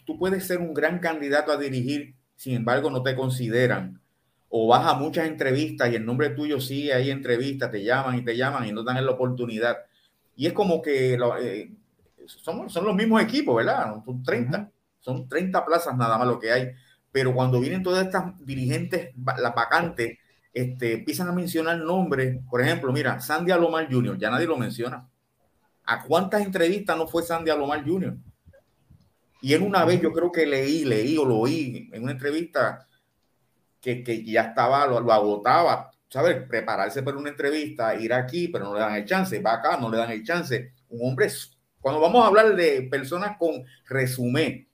tú 0.06 0.16
puedes 0.16 0.46
ser 0.46 0.58
un 0.58 0.72
gran 0.72 1.00
candidato 1.00 1.50
a 1.50 1.56
dirigir 1.56 2.14
sin 2.36 2.54
embargo 2.54 2.88
no 2.88 3.02
te 3.02 3.16
consideran. 3.16 4.00
O 4.48 4.68
vas 4.68 4.86
a 4.86 4.94
muchas 4.94 5.26
entrevistas 5.26 5.90
y 5.90 5.96
el 5.96 6.06
nombre 6.06 6.30
tuyo 6.30 6.60
sigue 6.60 6.94
ahí 6.94 7.10
entrevistas, 7.10 7.70
te 7.72 7.82
llaman 7.82 8.16
y 8.16 8.24
te 8.24 8.36
llaman 8.36 8.64
y 8.64 8.72
no 8.72 8.84
dan 8.84 9.04
la 9.04 9.10
oportunidad. 9.10 9.76
Y 10.36 10.46
es 10.46 10.52
como 10.52 10.80
que 10.80 11.18
eh, 11.40 11.72
son, 12.26 12.70
son, 12.70 12.84
los 12.84 12.94
mismos 12.94 13.20
equipos, 13.20 13.56
¿verdad? 13.56 13.92
Son 14.04 14.22
30, 14.22 14.70
son 15.00 15.28
30 15.28 15.64
plazas 15.64 15.96
nada 15.96 16.16
más 16.16 16.28
lo 16.28 16.38
que 16.38 16.52
hay. 16.52 16.70
Pero 17.10 17.34
cuando 17.34 17.58
vienen 17.58 17.82
todas 17.82 18.06
estas 18.06 18.38
dirigentes, 18.46 19.10
las 19.16 19.54
vacantes, 19.54 20.18
este, 20.54 20.94
empiezan 20.94 21.26
a 21.26 21.32
mencionar 21.32 21.78
nombres. 21.78 22.38
Por 22.48 22.62
ejemplo, 22.62 22.92
mira, 22.92 23.18
Sandy 23.20 23.50
Alomar 23.50 23.92
Jr., 23.92 24.16
ya 24.16 24.30
nadie 24.30 24.46
lo 24.46 24.56
menciona. 24.56 25.08
¿A 25.84 26.04
cuántas 26.04 26.42
entrevistas 26.42 26.96
no 26.96 27.08
fue 27.08 27.24
Sandy 27.24 27.50
Alomar 27.50 27.84
Jr.? 27.84 28.16
Y 29.40 29.54
en 29.54 29.62
una 29.62 29.84
vez 29.84 30.00
yo 30.00 30.12
creo 30.12 30.32
que 30.32 30.46
leí, 30.46 30.84
leí 30.84 31.16
o 31.16 31.24
lo 31.24 31.38
oí 31.38 31.88
en 31.92 32.02
una 32.02 32.12
entrevista 32.12 32.86
que, 33.80 34.02
que 34.02 34.24
ya 34.24 34.42
estaba, 34.42 34.86
lo, 34.86 35.12
agotaba, 35.12 35.90
¿sabes? 36.08 36.42
Prepararse 36.48 37.02
para 37.02 37.18
una 37.18 37.30
entrevista, 37.30 37.94
ir 37.94 38.12
aquí, 38.12 38.48
pero 38.48 38.64
no 38.64 38.74
le 38.74 38.80
dan 38.80 38.94
el 38.96 39.04
chance, 39.04 39.40
va 39.40 39.54
acá, 39.54 39.76
no 39.76 39.90
le 39.90 39.98
dan 39.98 40.10
el 40.10 40.24
chance. 40.24 40.72
Un 40.88 41.10
hombre, 41.10 41.28
cuando 41.80 42.00
vamos 42.00 42.24
a 42.24 42.26
hablar 42.26 42.56
de 42.56 42.82
personas 42.90 43.36
con 43.38 43.64
resumen, 43.86 44.66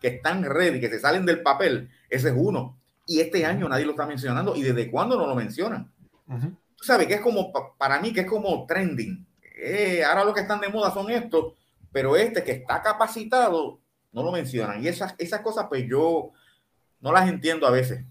que 0.00 0.08
están 0.08 0.44
ready, 0.44 0.80
que 0.80 0.88
se 0.88 0.98
salen 0.98 1.24
del 1.24 1.42
papel, 1.42 1.88
ese 2.10 2.28
es 2.28 2.34
uno. 2.36 2.78
y 3.06 3.20
este 3.20 3.44
año 3.44 3.68
nadie 3.68 3.84
lo 3.84 3.92
está 3.92 4.06
mencionando. 4.06 4.54
¿Y 4.54 4.62
desde 4.62 4.90
cuándo 4.90 5.16
no 5.16 5.26
lo 5.26 5.34
mencionan? 5.34 5.90
Tú 6.26 6.84
sabes 6.84 7.06
que 7.06 7.14
es 7.14 7.20
como, 7.20 7.52
para 7.76 8.00
mí, 8.00 8.12
que 8.12 8.20
es 8.20 8.26
como 8.26 8.64
trending. 8.66 9.26
Eh, 9.56 10.02
ahora 10.04 10.24
lo 10.24 10.32
que 10.32 10.40
están 10.40 10.60
de 10.60 10.68
moda 10.68 10.92
son 10.92 11.10
estos, 11.10 11.54
pero 11.92 12.16
este 12.16 12.42
que 12.42 12.52
está 12.52 12.80
capacitado 12.80 13.81
no 14.12 14.22
lo 14.22 14.32
mencionan. 14.32 14.82
Y 14.82 14.88
esas, 14.88 15.14
esas 15.18 15.40
cosas, 15.40 15.66
pues 15.68 15.84
yo 15.88 16.32
no 17.00 17.12
las 17.12 17.28
entiendo 17.28 17.66
a 17.66 17.70
veces. 17.70 18.04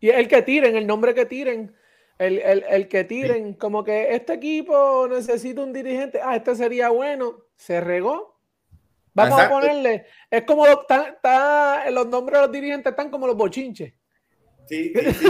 Y 0.00 0.10
el 0.10 0.28
que 0.28 0.42
tiren, 0.42 0.76
el 0.76 0.86
nombre 0.86 1.14
que 1.14 1.26
tiren, 1.26 1.74
el, 2.18 2.38
el, 2.38 2.64
el 2.68 2.88
que 2.88 3.04
tiren, 3.04 3.54
como 3.54 3.84
que 3.84 4.14
este 4.14 4.34
equipo 4.34 5.06
necesita 5.08 5.62
un 5.62 5.72
dirigente, 5.72 6.20
ah, 6.22 6.36
este 6.36 6.54
sería 6.54 6.90
bueno, 6.90 7.44
se 7.56 7.80
regó. 7.80 8.38
Vamos 9.12 9.40
a 9.40 9.48
ponerle, 9.48 10.06
es 10.30 10.44
como 10.44 10.66
está, 10.66 11.90
los 11.90 12.06
nombres 12.06 12.38
de 12.38 12.46
los 12.46 12.52
dirigentes 12.52 12.90
están 12.90 13.10
como 13.10 13.26
los 13.26 13.36
bochinches. 13.36 13.92
Sí, 14.66 14.92
sí, 14.94 15.26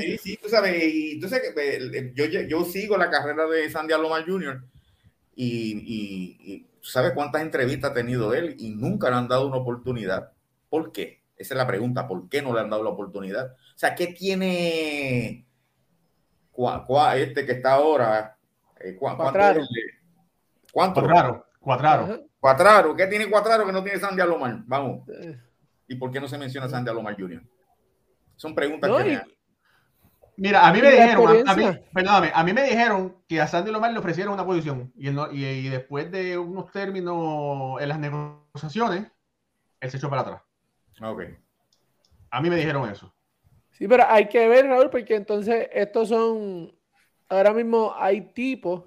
sí, 0.00 0.18
sí, 0.18 0.38
tú 0.42 0.48
sabes, 0.48 0.82
y 0.82 1.12
entonces 1.12 1.40
yo, 2.14 2.24
yo 2.24 2.64
sigo 2.64 2.96
la 2.96 3.08
carrera 3.08 3.46
de 3.46 3.70
Sandy 3.70 3.92
Alomar 3.92 4.26
Jr. 4.26 4.64
Y, 5.36 6.34
y, 6.42 6.66
sabes 6.90 7.12
cuántas 7.12 7.42
entrevistas 7.42 7.90
ha 7.90 7.94
tenido 7.94 8.34
él 8.34 8.56
y 8.58 8.70
nunca 8.70 9.10
le 9.10 9.16
han 9.16 9.28
dado 9.28 9.46
una 9.46 9.56
oportunidad. 9.56 10.32
¿Por 10.68 10.92
qué? 10.92 11.22
Esa 11.36 11.54
es 11.54 11.58
la 11.58 11.66
pregunta, 11.66 12.06
¿por 12.06 12.28
qué 12.28 12.42
no 12.42 12.54
le 12.54 12.60
han 12.60 12.70
dado 12.70 12.84
la 12.84 12.90
oportunidad? 12.90 13.52
O 13.52 13.78
sea, 13.78 13.94
¿qué 13.94 14.08
tiene 14.08 15.46
este 17.16 17.46
que 17.46 17.52
está 17.52 17.72
ahora? 17.72 18.36
Eh, 18.80 18.94
cuatraro. 18.96 19.62
¿Cuánto? 20.72 21.00
Cuatraro. 21.00 21.46
Cuatraro. 21.58 22.26
Cuatraro. 22.38 22.96
¿Qué 22.96 23.06
tiene 23.06 23.30
Cuatraro 23.30 23.66
que 23.66 23.72
no 23.72 23.82
tiene 23.82 23.98
Sandy 23.98 24.20
Alomar? 24.20 24.62
Vamos. 24.66 25.08
Eh. 25.08 25.38
¿Y 25.88 25.96
por 25.96 26.10
qué 26.10 26.20
no 26.20 26.28
se 26.28 26.38
menciona 26.38 26.68
Sandy 26.68 26.90
Alomar 26.90 27.16
Jr.? 27.18 27.42
Son 28.36 28.54
preguntas 28.54 28.90
que 28.90 29.04
me 29.04 29.33
Mira, 30.36 30.66
a 30.66 30.72
mí 30.72 30.80
me 30.80 30.90
dijeron, 30.90 31.48
a, 31.48 31.54
mí, 31.54 31.64
perdóname, 31.92 32.32
a 32.34 32.42
mí 32.42 32.52
me 32.52 32.64
dijeron 32.64 33.16
que 33.28 33.40
a 33.40 33.46
Sandy 33.46 33.70
Lomar 33.70 33.92
le 33.92 33.98
ofrecieron 33.98 34.34
una 34.34 34.44
posición 34.44 34.92
y, 34.96 35.08
y, 35.08 35.68
después 35.68 36.10
de 36.10 36.36
unos 36.36 36.72
términos 36.72 37.80
en 37.80 37.88
las 37.88 37.98
negociaciones, 37.98 39.06
él 39.80 39.90
se 39.90 39.96
echó 39.96 40.10
para 40.10 40.22
atrás. 40.22 40.42
Ok. 41.00 41.22
A 42.30 42.40
mí 42.40 42.50
me 42.50 42.56
dijeron 42.56 42.90
eso. 42.90 43.14
Sí, 43.70 43.86
pero 43.86 44.04
hay 44.08 44.28
que 44.28 44.48
ver, 44.48 44.66
Raúl, 44.66 44.90
porque 44.90 45.14
entonces 45.14 45.68
estos 45.72 46.08
son, 46.08 46.74
ahora 47.28 47.52
mismo 47.52 47.94
hay 47.96 48.22
tipos 48.32 48.84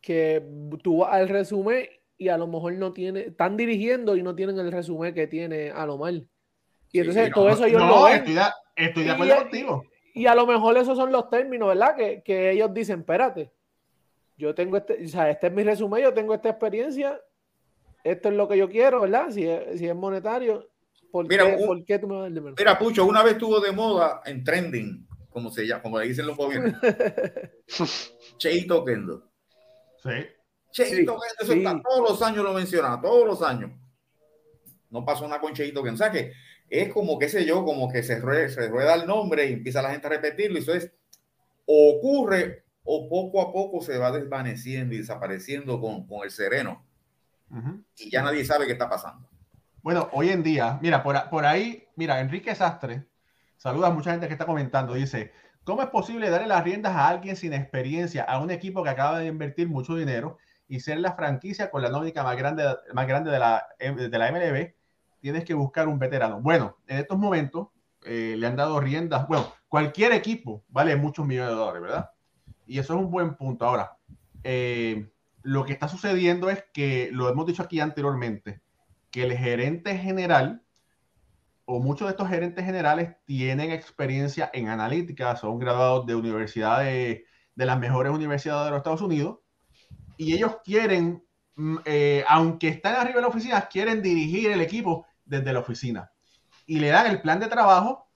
que 0.00 0.42
tú 0.82 0.98
vas 0.98 1.12
al 1.12 1.28
resumen 1.28 1.86
y 2.16 2.28
a 2.28 2.38
lo 2.38 2.46
mejor 2.46 2.74
no 2.74 2.92
tiene, 2.92 3.20
están 3.20 3.56
dirigiendo 3.56 4.16
y 4.16 4.22
no 4.22 4.34
tienen 4.34 4.58
el 4.58 4.72
resumen 4.72 5.14
que 5.14 5.26
tiene 5.26 5.70
a 5.70 5.86
lo 5.86 5.98
mal. 5.98 6.28
Y 6.92 7.00
entonces 7.00 7.30
todo 7.32 7.50
eso 7.50 7.66
yo 7.66 7.78
no, 7.78 8.08
Estoy 8.08 8.34
de, 8.34 8.42
estoy 8.76 9.04
de 9.04 9.10
acuerdo 9.10 9.36
contigo. 9.36 9.84
Y 10.14 10.26
a 10.26 10.34
lo 10.34 10.46
mejor 10.46 10.76
esos 10.76 10.96
son 10.96 11.12
los 11.12 11.30
términos, 11.30 11.68
¿verdad? 11.68 11.96
Que, 11.96 12.22
que 12.22 12.50
ellos 12.50 12.72
dicen, 12.72 13.00
espérate, 13.00 13.52
yo 14.38 14.54
tengo 14.54 14.76
este, 14.76 15.04
o 15.04 15.08
sea, 15.08 15.30
este 15.30 15.48
es 15.48 15.52
mi 15.52 15.64
resumen, 15.64 16.02
yo 16.02 16.14
tengo 16.14 16.32
esta 16.32 16.50
experiencia, 16.50 17.20
esto 18.04 18.28
es 18.28 18.34
lo 18.34 18.48
que 18.48 18.56
yo 18.56 18.68
quiero, 18.68 19.00
¿verdad? 19.00 19.30
Si 19.30 19.44
es, 19.44 19.78
si 19.78 19.88
es 19.88 19.94
monetario, 19.94 20.68
¿por, 21.10 21.26
mira, 21.26 21.44
qué, 21.44 21.66
¿por 21.66 21.84
qué 21.84 21.98
tú 21.98 22.06
me 22.06 22.16
vas 22.16 22.30
a 22.30 22.34
dar 22.34 22.54
Mira, 22.56 22.78
Pucho, 22.78 23.04
una 23.04 23.22
vez 23.22 23.34
estuvo 23.34 23.60
de 23.60 23.72
moda 23.72 24.22
en 24.24 24.44
trending, 24.44 25.06
como 25.28 25.50
se 25.50 25.66
llama, 25.66 25.82
como 25.82 25.98
le 25.98 26.06
dicen 26.06 26.26
los 26.26 26.36
gobiernos. 26.36 26.74
Cheito 28.38 28.84
Kendo. 28.84 29.28
Sí. 30.02 30.10
Cheito 30.70 30.96
Kendo, 30.96 31.20
eso 31.40 31.52
está, 31.52 31.82
todos 31.82 32.10
los 32.10 32.22
años 32.22 32.44
lo 32.44 32.52
menciona, 32.52 33.00
todos 33.00 33.26
los 33.26 33.42
años. 33.42 33.72
No 34.90 35.04
pasó 35.04 35.26
nada 35.26 35.40
con 35.40 35.52
Cheito 35.52 35.82
Kendo. 35.82 35.94
O 35.94 35.98
sea 35.98 36.12
que 36.12 36.32
es 36.70 36.92
como, 36.92 37.18
qué 37.18 37.28
sé 37.28 37.44
yo, 37.44 37.64
como 37.64 37.90
que 37.90 38.02
se 38.02 38.18
rueda, 38.18 38.48
se 38.48 38.68
rueda 38.68 38.94
el 38.94 39.06
nombre 39.06 39.46
y 39.46 39.54
empieza 39.54 39.82
la 39.82 39.90
gente 39.90 40.06
a 40.06 40.10
repetirlo. 40.10 40.58
Y 40.58 40.62
eso 40.62 40.74
es, 40.74 40.92
ocurre 41.66 42.64
o 42.84 43.08
poco 43.08 43.42
a 43.42 43.52
poco 43.52 43.82
se 43.82 43.98
va 43.98 44.10
desvaneciendo 44.10 44.94
y 44.94 44.98
desapareciendo 44.98 45.80
con, 45.80 46.06
con 46.06 46.24
el 46.24 46.30
sereno. 46.30 46.86
Y 47.96 48.10
ya 48.10 48.22
nadie 48.22 48.44
sabe 48.44 48.66
qué 48.66 48.72
está 48.72 48.88
pasando. 48.88 49.28
Bueno, 49.82 50.08
hoy 50.12 50.30
en 50.30 50.42
día, 50.42 50.78
mira, 50.82 51.02
por, 51.02 51.30
por 51.30 51.46
ahí, 51.46 51.86
mira, 51.96 52.20
Enrique 52.20 52.54
Sastre, 52.54 53.06
saluda 53.56 53.88
a 53.88 53.90
mucha 53.90 54.10
gente 54.10 54.26
que 54.26 54.34
está 54.34 54.44
comentando, 54.44 54.94
dice, 54.94 55.32
¿cómo 55.64 55.82
es 55.82 55.88
posible 55.88 56.30
darle 56.30 56.48
las 56.48 56.64
riendas 56.64 56.94
a 56.94 57.08
alguien 57.08 57.36
sin 57.36 57.52
experiencia, 57.52 58.24
a 58.24 58.40
un 58.40 58.50
equipo 58.50 58.82
que 58.82 58.90
acaba 58.90 59.18
de 59.18 59.26
invertir 59.26 59.68
mucho 59.68 59.94
dinero 59.94 60.38
y 60.66 60.80
ser 60.80 60.98
la 60.98 61.12
franquicia 61.12 61.70
con 61.70 61.82
la 61.82 61.90
nómica 61.90 62.22
más 62.22 62.36
grande, 62.36 62.64
más 62.92 63.06
grande 63.06 63.30
de 63.30 63.38
la, 63.38 63.66
de 63.78 64.18
la 64.18 64.32
MLB? 64.32 64.77
Tienes 65.20 65.44
que 65.44 65.54
buscar 65.54 65.88
un 65.88 65.98
veterano. 65.98 66.40
Bueno, 66.40 66.76
en 66.86 66.98
estos 66.98 67.18
momentos 67.18 67.68
eh, 68.04 68.34
le 68.38 68.46
han 68.46 68.56
dado 68.56 68.80
riendas. 68.80 69.26
Bueno, 69.28 69.52
cualquier 69.68 70.12
equipo 70.12 70.64
vale 70.68 70.96
muchos 70.96 71.26
millones 71.26 71.50
de 71.50 71.56
dólares, 71.56 71.82
¿verdad? 71.82 72.10
Y 72.66 72.78
eso 72.78 72.94
es 72.94 73.00
un 73.00 73.10
buen 73.10 73.34
punto. 73.34 73.64
Ahora, 73.64 73.96
eh, 74.44 75.10
lo 75.42 75.64
que 75.64 75.72
está 75.72 75.88
sucediendo 75.88 76.50
es 76.50 76.64
que, 76.72 77.10
lo 77.12 77.28
hemos 77.28 77.46
dicho 77.46 77.62
aquí 77.62 77.80
anteriormente, 77.80 78.60
que 79.10 79.24
el 79.24 79.36
gerente 79.36 79.96
general 79.96 80.62
o 81.70 81.80
muchos 81.80 82.08
de 82.08 82.12
estos 82.12 82.30
gerentes 82.30 82.64
generales 82.64 83.14
tienen 83.26 83.70
experiencia 83.70 84.50
en 84.54 84.68
analítica, 84.68 85.36
son 85.36 85.58
graduados 85.58 86.06
de 86.06 86.14
universidades, 86.14 87.20
de 87.54 87.66
las 87.66 87.78
mejores 87.78 88.10
universidades 88.10 88.64
de 88.64 88.70
los 88.70 88.78
Estados 88.78 89.02
Unidos, 89.02 89.40
y 90.16 90.32
ellos 90.32 90.56
quieren, 90.64 91.22
mm, 91.56 91.76
eh, 91.84 92.24
aunque 92.26 92.68
están 92.68 92.94
arriba 92.94 93.16
de 93.16 93.20
la 93.20 93.28
oficina, 93.28 93.68
quieren 93.68 94.00
dirigir 94.00 94.50
el 94.50 94.62
equipo 94.62 95.04
desde 95.28 95.52
la 95.52 95.60
oficina. 95.60 96.10
Y 96.66 96.80
le 96.80 96.88
dan 96.88 97.06
el 97.06 97.20
plan 97.20 97.38
de 97.40 97.46
trabajo 97.46 98.08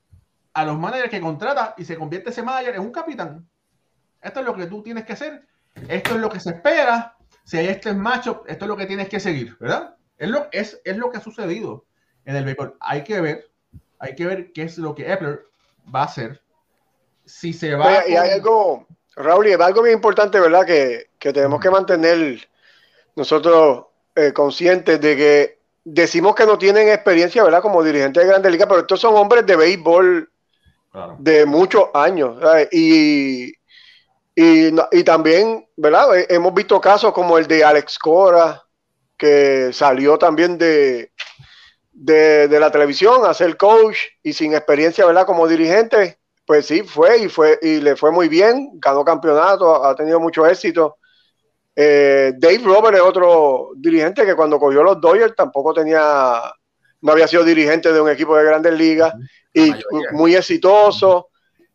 a 0.52 0.64
los 0.64 0.78
managers 0.78 1.10
que 1.10 1.20
contrata 1.20 1.74
y 1.78 1.84
se 1.84 1.96
convierte 1.96 2.30
ese 2.30 2.42
manager 2.42 2.74
en 2.74 2.82
un 2.82 2.92
capitán. 2.92 3.48
Esto 4.20 4.40
es 4.40 4.46
lo 4.46 4.54
que 4.54 4.66
tú 4.66 4.82
tienes 4.82 5.04
que 5.04 5.14
hacer. 5.14 5.46
Esto 5.88 6.14
es 6.14 6.20
lo 6.20 6.28
que 6.28 6.40
se 6.40 6.50
espera. 6.50 7.16
Si 7.44 7.56
hay 7.56 7.68
este 7.68 7.92
macho, 7.92 8.44
esto 8.46 8.64
es 8.64 8.68
lo 8.68 8.76
que 8.76 8.86
tienes 8.86 9.08
que 9.08 9.20
seguir, 9.20 9.56
¿verdad? 9.58 9.96
Es 10.16 10.28
lo, 10.28 10.48
es, 10.52 10.80
es 10.84 10.96
lo 10.96 11.10
que 11.10 11.18
ha 11.18 11.20
sucedido 11.20 11.86
en 12.24 12.36
el 12.36 12.44
béisbol. 12.44 12.76
Hay 12.80 13.02
que 13.04 13.20
ver, 13.20 13.50
hay 13.98 14.14
que 14.14 14.26
ver 14.26 14.52
qué 14.52 14.62
es 14.62 14.78
lo 14.78 14.94
que 14.94 15.10
Epler 15.10 15.46
va 15.92 16.02
a 16.02 16.04
hacer. 16.04 16.42
Si 17.24 17.52
se 17.52 17.74
va. 17.74 18.06
Y 18.06 18.16
hay 18.16 18.30
algo, 18.30 18.86
Raúl, 19.16 19.48
y 19.48 19.52
algo 19.52 19.82
bien 19.82 19.96
importante, 19.96 20.38
¿verdad? 20.38 20.66
Que, 20.66 21.10
que 21.18 21.32
tenemos 21.32 21.60
que 21.60 21.70
mantener 21.70 22.48
nosotros 23.16 23.86
eh, 24.14 24.32
conscientes 24.32 25.00
de 25.00 25.16
que 25.16 25.61
decimos 25.84 26.34
que 26.34 26.46
no 26.46 26.58
tienen 26.58 26.88
experiencia, 26.88 27.42
¿verdad? 27.42 27.62
Como 27.62 27.82
dirigentes 27.82 28.22
de 28.22 28.28
Grandes 28.28 28.52
Ligas, 28.52 28.68
pero 28.68 28.80
estos 28.80 29.00
son 29.00 29.14
hombres 29.16 29.46
de 29.46 29.56
béisbol 29.56 30.30
de 31.18 31.46
muchos 31.46 31.86
años. 31.94 32.38
Y, 32.70 33.52
y, 34.34 35.04
también, 35.04 35.66
¿verdad? 35.76 36.08
Hemos 36.28 36.54
visto 36.54 36.80
casos 36.80 37.12
como 37.12 37.38
el 37.38 37.46
de 37.46 37.64
Alex 37.64 37.98
Cora, 37.98 38.62
que 39.16 39.72
salió 39.72 40.18
también 40.18 40.58
de, 40.58 41.12
de, 41.92 42.48
de, 42.48 42.60
la 42.60 42.70
televisión 42.70 43.24
a 43.24 43.34
ser 43.34 43.56
coach 43.56 43.98
y 44.22 44.32
sin 44.32 44.54
experiencia, 44.54 45.06
¿verdad? 45.06 45.26
Como 45.26 45.46
dirigente, 45.46 46.18
pues 46.46 46.66
sí, 46.66 46.82
fue 46.82 47.18
y 47.18 47.28
fue 47.28 47.58
y 47.62 47.80
le 47.80 47.96
fue 47.96 48.10
muy 48.10 48.28
bien, 48.28 48.70
ganó 48.74 49.04
campeonato, 49.04 49.84
ha 49.84 49.94
tenido 49.94 50.18
mucho 50.20 50.46
éxito. 50.46 50.98
Eh, 51.74 52.32
Dave 52.36 52.60
Robert 52.64 52.96
es 52.96 53.02
otro 53.02 53.70
dirigente 53.76 54.26
que 54.26 54.34
cuando 54.34 54.58
cogió 54.58 54.82
los 54.82 55.00
Dodgers 55.00 55.34
tampoco 55.34 55.72
tenía, 55.72 56.40
no 57.00 57.12
había 57.12 57.26
sido 57.26 57.44
dirigente 57.44 57.92
de 57.92 58.00
un 58.00 58.10
equipo 58.10 58.36
de 58.36 58.44
grandes 58.44 58.74
ligas 58.74 59.14
y 59.52 59.72
muy 60.12 60.34
exitoso. 60.34 61.28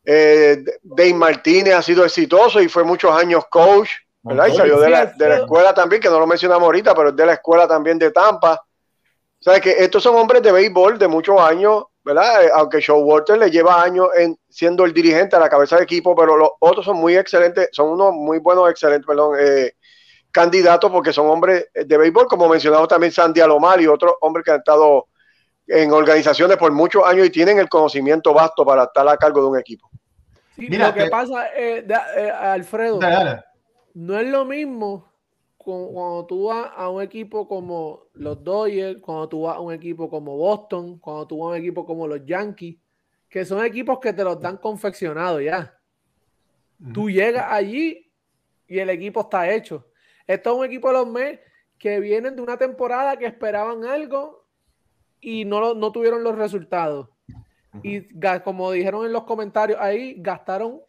Eh, 0.06 0.64
Dave 0.84 1.14
Martínez 1.14 1.74
ha 1.74 1.82
sido 1.82 2.06
exitoso 2.06 2.62
y 2.62 2.70
fue 2.70 2.84
muchos 2.84 3.12
años 3.12 3.46
coach, 3.50 3.90
¿verdad? 4.24 4.48
Y 4.48 4.56
salió 4.56 4.80
de 4.80 4.90
la, 4.90 5.06
de 5.08 5.30
la, 5.30 5.38
escuela 5.38 5.74
también, 5.74 6.02
que 6.02 6.10
no 6.10 6.20
lo 6.20 6.28
mencionamos 6.28 6.64
ahorita, 6.64 6.96
pero 6.96 7.10
es 7.10 7.16
de 7.16 7.26
la 7.26 7.34
escuela 7.34 7.68
también 7.68 7.98
de 8.00 8.12
Tampa. 8.12 8.62
O 9.40 9.44
sea, 9.44 9.60
que 9.60 9.72
estos 9.72 10.02
son 10.02 10.16
hombres 10.16 10.42
de 10.42 10.52
béisbol 10.52 10.98
de 10.98 11.08
muchos 11.08 11.40
años, 11.40 11.84
¿verdad? 12.04 12.46
Eh, 12.46 12.50
aunque 12.54 12.80
Showalter 12.80 13.38
le 13.38 13.52
lleva 13.52 13.84
años 13.84 14.08
en, 14.18 14.38
siendo 14.50 14.86
el 14.86 14.94
dirigente 14.94 15.36
a 15.36 15.40
la 15.40 15.50
cabeza 15.50 15.76
del 15.76 15.84
equipo, 15.84 16.16
pero 16.16 16.38
los 16.38 16.52
otros 16.60 16.86
son 16.86 16.98
muy 16.98 17.16
excelentes, 17.16 17.70
son 17.72 17.90
unos 17.90 18.14
muy 18.14 18.40
buenos, 18.40 18.70
excelentes, 18.70 19.06
perdón, 19.06 19.36
eh, 19.40 19.74
candidatos 20.38 20.92
porque 20.92 21.12
son 21.12 21.28
hombres 21.28 21.68
de 21.74 21.98
béisbol, 21.98 22.28
como 22.28 22.48
mencionado 22.48 22.88
también 22.88 23.12
Sandy 23.12 23.42
Alomar 23.42 23.82
y 23.82 23.88
otros 23.88 24.14
hombres 24.22 24.46
que 24.46 24.52
han 24.52 24.60
estado 24.60 25.08
en 25.66 25.92
organizaciones 25.92 26.58
por 26.58 26.72
muchos 26.72 27.04
años 27.04 27.26
y 27.26 27.32
tienen 27.32 27.58
el 27.58 27.68
conocimiento 27.68 28.36
vasto 28.36 28.64
para 28.64 28.84
estar 28.84 29.08
a 29.08 29.18
cargo 29.18 29.42
de 29.42 29.48
un 29.48 29.58
equipo. 29.58 29.90
Mira, 30.56 30.90
lo 30.90 30.94
que 30.94 31.08
pasa, 31.08 31.48
eh, 31.56 31.88
eh, 32.16 32.30
Alfredo, 32.30 33.00
no 33.96 34.20
es 34.20 34.28
lo 34.28 34.46
mismo 34.46 35.12
cuando 35.58 36.28
tú 36.28 36.46
vas 36.46 36.70
a 36.76 36.88
un 36.88 37.02
equipo 37.02 37.48
como 37.48 38.04
los 38.14 38.44
Dodgers, 38.44 39.02
cuando 39.02 39.28
tú 39.28 39.42
vas 39.42 39.58
a 39.58 39.60
un 39.60 39.74
equipo 39.74 40.08
como 40.08 40.38
Boston, 40.38 41.00
cuando 41.00 41.26
tú 41.26 41.40
vas 41.40 41.48
a 41.48 41.50
un 41.54 41.58
equipo 41.58 41.84
como 41.84 42.08
los 42.08 42.24
Yankees, 42.24 42.78
que 43.28 43.44
son 43.44 43.66
equipos 43.66 43.98
que 44.00 44.14
te 44.14 44.24
los 44.24 44.40
dan 44.40 44.58
confeccionados 44.58 45.42
ya. 45.44 45.74
Tú 46.94 47.10
llegas 47.10 47.48
allí 47.50 48.08
y 48.68 48.78
el 48.78 48.92
equipo 48.92 49.22
está 49.22 49.50
hecho. 49.50 49.88
Esto 50.28 50.52
es 50.52 50.58
un 50.58 50.66
equipo 50.66 50.90
de 50.90 50.94
los 50.94 51.08
Mets 51.08 51.42
que 51.80 52.00
vienen 52.00 52.36
de 52.36 52.42
una 52.42 52.58
temporada 52.58 53.18
que 53.18 53.26
esperaban 53.26 53.86
algo 53.86 54.46
y 55.22 55.46
no, 55.46 55.74
no 55.74 55.92
tuvieron 55.92 56.24
los 56.24 56.36
resultados. 56.36 57.10
Y 57.84 58.08
como 58.44 58.72
dijeron 58.72 59.06
en 59.06 59.14
los 59.14 59.24
comentarios 59.24 59.80
ahí, 59.80 60.16
gastaron 60.18 60.82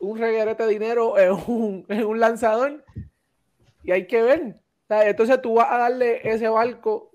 un 0.00 0.18
reguerete 0.18 0.64
de 0.64 0.68
dinero 0.68 1.18
en 1.18 1.32
un, 1.32 1.86
en 1.88 2.04
un 2.04 2.20
lanzador 2.20 2.84
y 3.82 3.92
hay 3.92 4.06
que 4.06 4.22
ver. 4.22 4.60
entonces 4.88 5.40
tú 5.40 5.54
vas 5.54 5.70
a 5.70 5.78
darle 5.78 6.20
ese 6.28 6.48
barco 6.48 7.10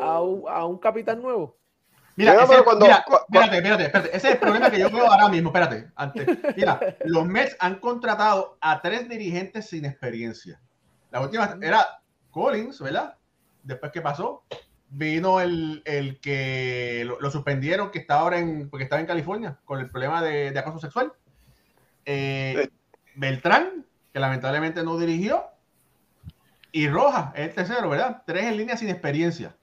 a 0.00 0.20
un, 0.20 0.44
a 0.48 0.64
un 0.66 0.78
capitán 0.78 1.22
nuevo. 1.22 1.56
Mira, 2.16 2.32
ese, 2.42 2.64
cuando, 2.64 2.86
espérate, 2.86 3.58
espérate, 3.58 3.84
espérate. 3.84 4.16
Ese 4.16 4.28
es 4.28 4.34
el 4.34 4.40
problema 4.40 4.70
que 4.70 4.78
yo 4.78 4.90
veo 4.90 5.06
ahora 5.06 5.28
mismo. 5.28 5.50
Espérate, 5.50 5.90
antes. 5.96 6.26
Mira, 6.56 6.80
los 7.04 7.26
Mets 7.26 7.54
han 7.60 7.78
contratado 7.78 8.56
a 8.62 8.80
tres 8.80 9.06
dirigentes 9.06 9.68
sin 9.68 9.84
experiencia. 9.84 10.58
La 11.16 11.22
última 11.22 11.56
era 11.62 12.02
Collins, 12.30 12.78
¿verdad? 12.78 13.16
Después, 13.62 13.90
¿qué 13.90 14.02
pasó? 14.02 14.44
Vino 14.90 15.40
el, 15.40 15.80
el 15.86 16.20
que 16.20 17.06
lo, 17.06 17.30
suspendieron, 17.30 17.90
que 17.90 18.00
está 18.00 18.18
ahora 18.18 18.38
en, 18.38 18.68
porque 18.68 18.84
estaba 18.84 19.00
en 19.00 19.06
California 19.06 19.58
con 19.64 19.80
el 19.80 19.88
problema 19.88 20.22
de, 20.22 20.50
de 20.50 20.58
acoso 20.58 20.78
sexual. 20.78 21.14
Eh, 22.04 22.68
Beltrán, 23.14 23.86
que 24.12 24.20
lamentablemente 24.20 24.82
no 24.82 24.98
dirigió. 24.98 25.42
Y 26.70 26.86
Roja, 26.86 27.32
el 27.34 27.54
tercero, 27.54 27.88
¿verdad? 27.88 28.22
Tres 28.26 28.44
en 28.44 28.58
línea 28.58 28.76
sin 28.76 28.90
experiencia. 28.90 29.56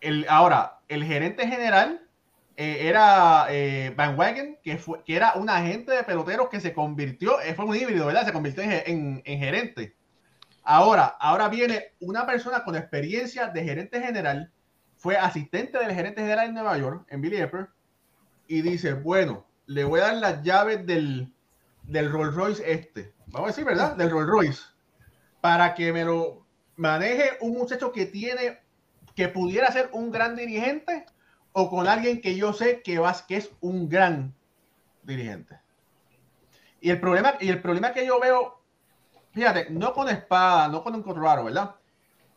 El, 0.00 0.24
ahora, 0.30 0.78
el 0.88 1.04
gerente 1.04 1.46
general 1.46 2.08
eh, 2.62 2.88
era 2.88 3.46
eh, 3.48 3.90
Van 3.96 4.18
Wagen, 4.18 4.58
que, 4.62 4.76
fue, 4.76 5.02
que 5.02 5.16
era 5.16 5.32
un 5.32 5.48
agente 5.48 5.92
de 5.92 6.04
peloteros 6.04 6.50
que 6.50 6.60
se 6.60 6.74
convirtió, 6.74 7.40
eh, 7.40 7.54
fue 7.54 7.64
un 7.64 7.74
híbrido, 7.74 8.04
¿verdad? 8.04 8.26
Se 8.26 8.34
convirtió 8.34 8.62
en, 8.62 9.22
gerente. 9.24 9.96
Ahora, 10.62 11.06
ahora 11.06 11.48
viene 11.48 11.94
una 12.00 12.26
persona 12.26 12.62
con 12.62 12.76
experiencia 12.76 13.46
de 13.46 13.64
gerente 13.64 14.02
general, 14.02 14.52
fue 14.98 15.16
asistente 15.16 15.78
del 15.78 15.94
gerente 15.94 16.20
general 16.20 16.48
en 16.48 16.52
Nueva 16.52 16.76
York, 16.76 17.06
en 17.08 17.22
Billy 17.22 17.38
Epper, 17.38 17.70
y 18.46 18.60
dice, 18.60 18.92
bueno, 18.92 19.46
le 19.64 19.84
voy 19.84 20.00
a 20.00 20.08
dar 20.08 20.16
las 20.16 20.42
llaves 20.42 20.84
del, 20.84 21.32
del 21.84 22.12
Rolls 22.12 22.34
Royce 22.34 22.70
este, 22.70 23.14
vamos 23.28 23.48
a 23.48 23.52
decir, 23.52 23.64
¿verdad? 23.64 23.96
Del 23.96 24.10
Rolls 24.10 24.28
Royce, 24.28 24.62
para 25.40 25.74
que 25.74 25.94
me 25.94 26.04
lo 26.04 26.44
maneje 26.76 27.38
un 27.40 27.52
muchacho 27.52 27.90
que 27.90 28.04
tiene 28.04 28.60
que 29.14 29.28
pudiera 29.28 29.72
ser 29.72 29.88
un 29.92 30.10
gran 30.10 30.36
dirigente 30.36 31.06
o 31.52 31.70
con 31.70 31.88
alguien 31.88 32.20
que 32.20 32.36
yo 32.36 32.52
sé 32.52 32.82
que, 32.82 32.98
vas, 32.98 33.22
que 33.22 33.36
es 33.36 33.50
un 33.60 33.88
gran 33.88 34.34
dirigente. 35.02 35.58
Y 36.80 36.90
el 36.90 37.00
problema, 37.00 37.34
y 37.40 37.48
el 37.48 37.60
problema 37.60 37.92
que 37.92 38.06
yo 38.06 38.20
veo, 38.20 38.60
fíjate, 39.32 39.70
no 39.70 39.92
con 39.92 40.08
espada, 40.08 40.68
no 40.68 40.82
con 40.82 40.94
un 40.94 41.02
Colorado, 41.02 41.44
¿verdad? 41.44 41.74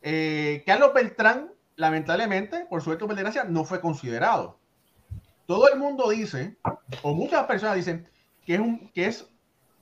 Eh, 0.02 0.64
Carlos 0.66 0.94
Beltrán, 0.94 1.52
lamentablemente, 1.76 2.66
por 2.70 2.82
suerte 2.82 3.06
o 3.06 3.08
por 3.08 3.50
no 3.50 3.64
fue 3.64 3.80
considerado. 3.80 4.60
Todo 5.46 5.70
el 5.72 5.80
mundo 5.80 6.10
dice, 6.10 6.58
o 7.02 7.14
muchas 7.14 7.46
personas 7.46 7.76
dicen, 7.76 8.08
que 8.46 8.56
es, 8.56 8.60
un, 8.60 8.90
que, 8.90 9.08
es 9.08 9.28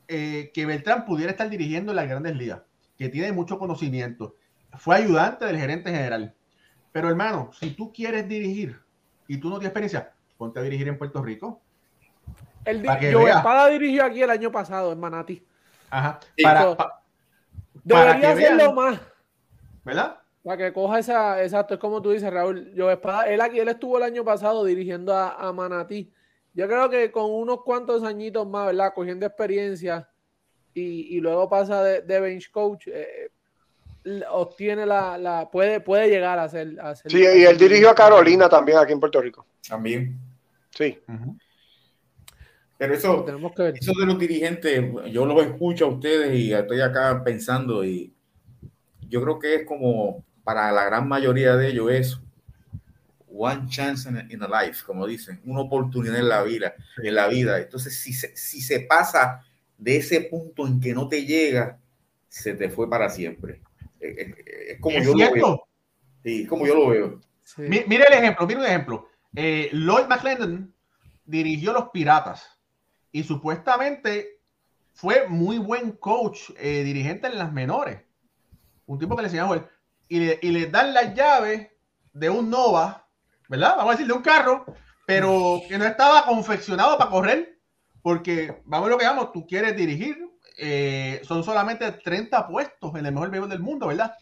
eh, 0.08 0.52
que 0.54 0.66
Beltrán 0.66 1.06
pudiera 1.06 1.32
estar 1.32 1.50
dirigiendo 1.50 1.94
las 1.94 2.08
grandes 2.08 2.36
ligas, 2.36 2.62
que 2.98 3.10
tiene 3.10 3.32
mucho 3.32 3.58
conocimiento. 3.58 4.36
Fue 4.78 4.96
ayudante 4.96 5.46
del 5.46 5.58
gerente 5.58 5.92
general. 5.92 6.36
Pero 6.92 7.10
hermano, 7.10 7.52
si 7.54 7.72
tú 7.72 7.92
quieres 7.92 8.28
dirigir 8.28 8.80
y 9.32 9.38
tú 9.38 9.48
no 9.50 9.56
tienes 9.56 9.70
experiencia, 9.70 10.12
ponte 10.38 10.60
a 10.60 10.64
dirigir 10.64 10.90
en 10.90 10.98
Puerto 10.98 11.24
Rico. 11.24 11.62
El 12.66 12.86
Joe 12.86 13.32
Espada 13.32 13.70
dirigió 13.70 14.04
aquí 14.04 14.22
el 14.22 14.30
año 14.30 14.52
pasado 14.52 14.92
en 14.92 15.00
Manati. 15.00 15.42
Ajá. 15.90 16.20
Para, 16.44 16.76
debería 17.82 18.32
hacerlo 18.32 18.74
más. 18.74 19.00
¿Verdad? 19.86 20.18
Para 20.44 20.58
que 20.58 20.74
coja 20.74 21.00
esa, 21.00 21.42
exacto, 21.42 21.76
es 21.76 21.80
como 21.80 22.02
tú 22.02 22.12
dices, 22.12 22.30
Raúl. 22.30 22.74
Joe 22.76 22.92
Espada, 22.92 23.24
él 23.30 23.40
aquí, 23.40 23.58
él 23.58 23.70
estuvo 23.70 23.96
el 23.96 24.04
año 24.04 24.26
pasado 24.26 24.66
dirigiendo 24.66 25.16
a, 25.16 25.36
a 25.36 25.54
Manatí. 25.54 26.12
Yo 26.54 26.68
creo 26.68 26.90
que 26.90 27.10
con 27.10 27.32
unos 27.32 27.64
cuantos 27.64 28.04
añitos 28.04 28.46
más, 28.46 28.66
¿verdad? 28.66 28.92
Cogiendo 28.94 29.26
experiencia 29.26 30.10
y, 30.74 31.16
y 31.16 31.22
luego 31.22 31.48
pasa 31.48 31.82
de, 31.82 32.02
de 32.02 32.20
bench 32.20 32.52
coach, 32.52 32.88
eh, 32.88 33.32
obtiene 34.32 34.86
la, 34.86 35.18
la, 35.18 35.50
puede, 35.52 35.80
puede 35.80 36.10
llegar 36.10 36.40
a 36.40 36.50
ser, 36.50 36.80
a 36.80 36.96
Sí, 36.96 37.20
y 37.20 37.44
él 37.44 37.58
dirigió 37.58 37.90
a 37.90 37.96
Carolina 37.96 38.50
también 38.50 38.78
aquí 38.78 38.94
en 38.94 39.00
Puerto 39.00 39.22
Rico. 39.22 39.46
También. 39.68 40.18
Sí. 40.72 41.00
Pero 42.78 42.96
eso, 42.96 43.26
eso 43.76 43.94
de 44.00 44.06
los 44.06 44.18
dirigentes, 44.18 44.84
yo 45.12 45.26
los 45.26 45.46
escucho 45.46 45.86
a 45.86 45.90
ustedes 45.90 46.34
y 46.34 46.52
estoy 46.52 46.82
acá 46.82 47.24
pensando 47.24 47.86
y 47.86 48.12
yo 49.08 49.22
creo 49.22 49.38
que 49.38 49.56
es 49.56 49.66
como 49.68 50.26
para 50.44 50.72
la 50.72 50.86
gran 50.86 51.08
mayoría 51.08 51.56
de 51.56 51.68
ellos 51.68 51.92
es 51.92 52.20
one 53.32 53.68
chance 53.70 54.10
in, 54.10 54.42
a 54.42 54.64
life, 54.64 54.84
como 54.86 55.06
dicen, 55.06 55.40
una 55.46 55.62
oportunidad 55.62 56.18
en 56.18 56.30
la 56.30 56.44
vida, 56.44 56.74
en 57.02 57.16
la 57.16 57.28
vida. 57.28 57.60
Entonces, 57.60 58.00
si 58.00 58.14
se, 58.14 58.36
si 58.36 58.62
se 58.62 58.82
pasa 58.82 59.46
de 59.78 59.98
ese 59.98 60.22
punto 60.22 60.66
en 60.66 60.80
que 60.80 60.94
no 60.94 61.08
te 61.08 61.26
llega, 61.26 61.80
se 62.28 62.54
te 62.54 62.70
fue 62.70 62.90
para 62.90 63.10
siempre. 63.10 63.62
Es, 64.02 64.80
como 64.80 65.00
yo 65.00 65.14
lo 65.16 65.32
veo. 65.32 65.68
Sí, 66.24 66.48
como 66.48 66.66
yo 66.66 66.76
lo 66.76 66.88
veo. 66.90 67.22
Mire 67.58 68.06
el 68.08 68.14
ejemplo, 68.14 68.48
mire 68.48 68.60
un 68.60 68.66
ejemplo. 68.66 69.10
Eh, 69.36 69.70
Lloyd 69.72 70.08
McClendon 70.08 70.74
dirigió 71.26 71.74
los 71.74 71.90
Piratas 71.90 72.60
y 73.12 73.24
supuestamente 73.24 74.40
fue 74.94 75.28
muy 75.28 75.58
buen 75.58 75.94
coach, 75.94 76.52
eh, 76.58 76.84
dirigente 76.84 77.28
en 77.28 77.38
las 77.38 77.52
menores. 77.52 78.02
Un 78.86 79.00
tipo 79.00 79.16
que 79.16 79.22
le 79.22 79.28
enseñaba 79.28 79.70
y 80.08 80.20
le, 80.20 80.40
y 80.42 80.50
le 80.50 80.68
dan 80.68 80.94
las 80.94 81.14
llaves 81.16 81.70
de 82.14 82.30
un 82.30 82.50
Nova, 82.50 83.08
¿verdad? 83.48 83.76
Vamos 83.78 83.94
a 83.94 83.98
decir 83.98 84.08
de 84.08 84.14
un 84.14 84.22
carro, 84.22 84.66
pero 85.06 85.62
que 85.68 85.78
no 85.78 85.86
estaba 85.86 86.26
confeccionado 86.26 86.98
para 86.98 87.10
correr, 87.10 87.60
porque 88.02 88.62
vamos 88.66 88.88
a 88.88 88.92
lo 88.92 88.98
que 88.98 89.06
vamos, 89.06 89.32
tú 89.32 89.46
quieres 89.48 89.76
dirigir, 89.76 90.31
eh, 90.58 91.22
son 91.24 91.44
solamente 91.44 91.92
30 91.92 92.48
puestos 92.48 92.96
en 92.96 93.06
el 93.06 93.14
mejor 93.14 93.30
béisbol 93.30 93.50
del 93.50 93.60
mundo, 93.60 93.88
¿verdad? 93.88 94.16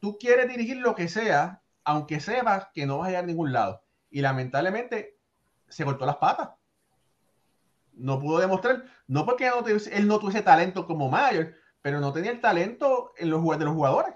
Tú 0.00 0.18
quieres 0.18 0.48
dirigir 0.48 0.78
lo 0.78 0.94
que 0.94 1.08
sea, 1.08 1.62
aunque 1.84 2.20
sepas 2.20 2.68
que 2.74 2.86
no 2.86 2.98
vas 2.98 3.06
a 3.06 3.10
llegar 3.10 3.24
a 3.24 3.26
ningún 3.26 3.52
lado. 3.52 3.82
Y 4.10 4.20
lamentablemente 4.20 5.16
se 5.68 5.84
cortó 5.84 6.06
las 6.06 6.16
patas. 6.16 6.50
No 7.94 8.20
pudo 8.20 8.38
demostrar, 8.38 8.84
no 9.06 9.24
porque 9.24 9.50
él 9.92 10.06
no 10.06 10.18
tuviese 10.18 10.42
talento 10.42 10.86
como 10.86 11.08
Mayer, 11.08 11.56
pero 11.80 12.00
no 12.00 12.12
tenía 12.12 12.30
el 12.30 12.40
talento 12.40 13.12
en 13.16 13.30
los, 13.30 13.42
de 13.58 13.64
los 13.64 13.74
jugadores. 13.74 14.14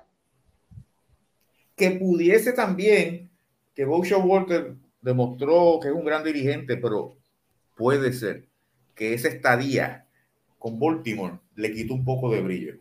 Que 1.77 1.93
pudiese 1.93 2.53
también, 2.53 3.31
que 3.75 3.85
Boucher 3.85 4.19
Walter 4.19 4.77
demostró 5.01 5.81
que 5.81 5.89
es 5.89 5.95
un 5.95 6.05
gran 6.05 6.23
dirigente, 6.23 6.77
pero 6.77 7.17
puede 7.77 8.13
ser 8.13 8.49
que 8.95 9.15
esa 9.15 9.29
estadía 9.29 10.07
con 10.61 10.79
Baltimore 10.79 11.40
le 11.57 11.73
quitó 11.73 11.94
un 11.94 12.05
poco 12.05 12.31
de 12.31 12.42
brillo. 12.42 12.75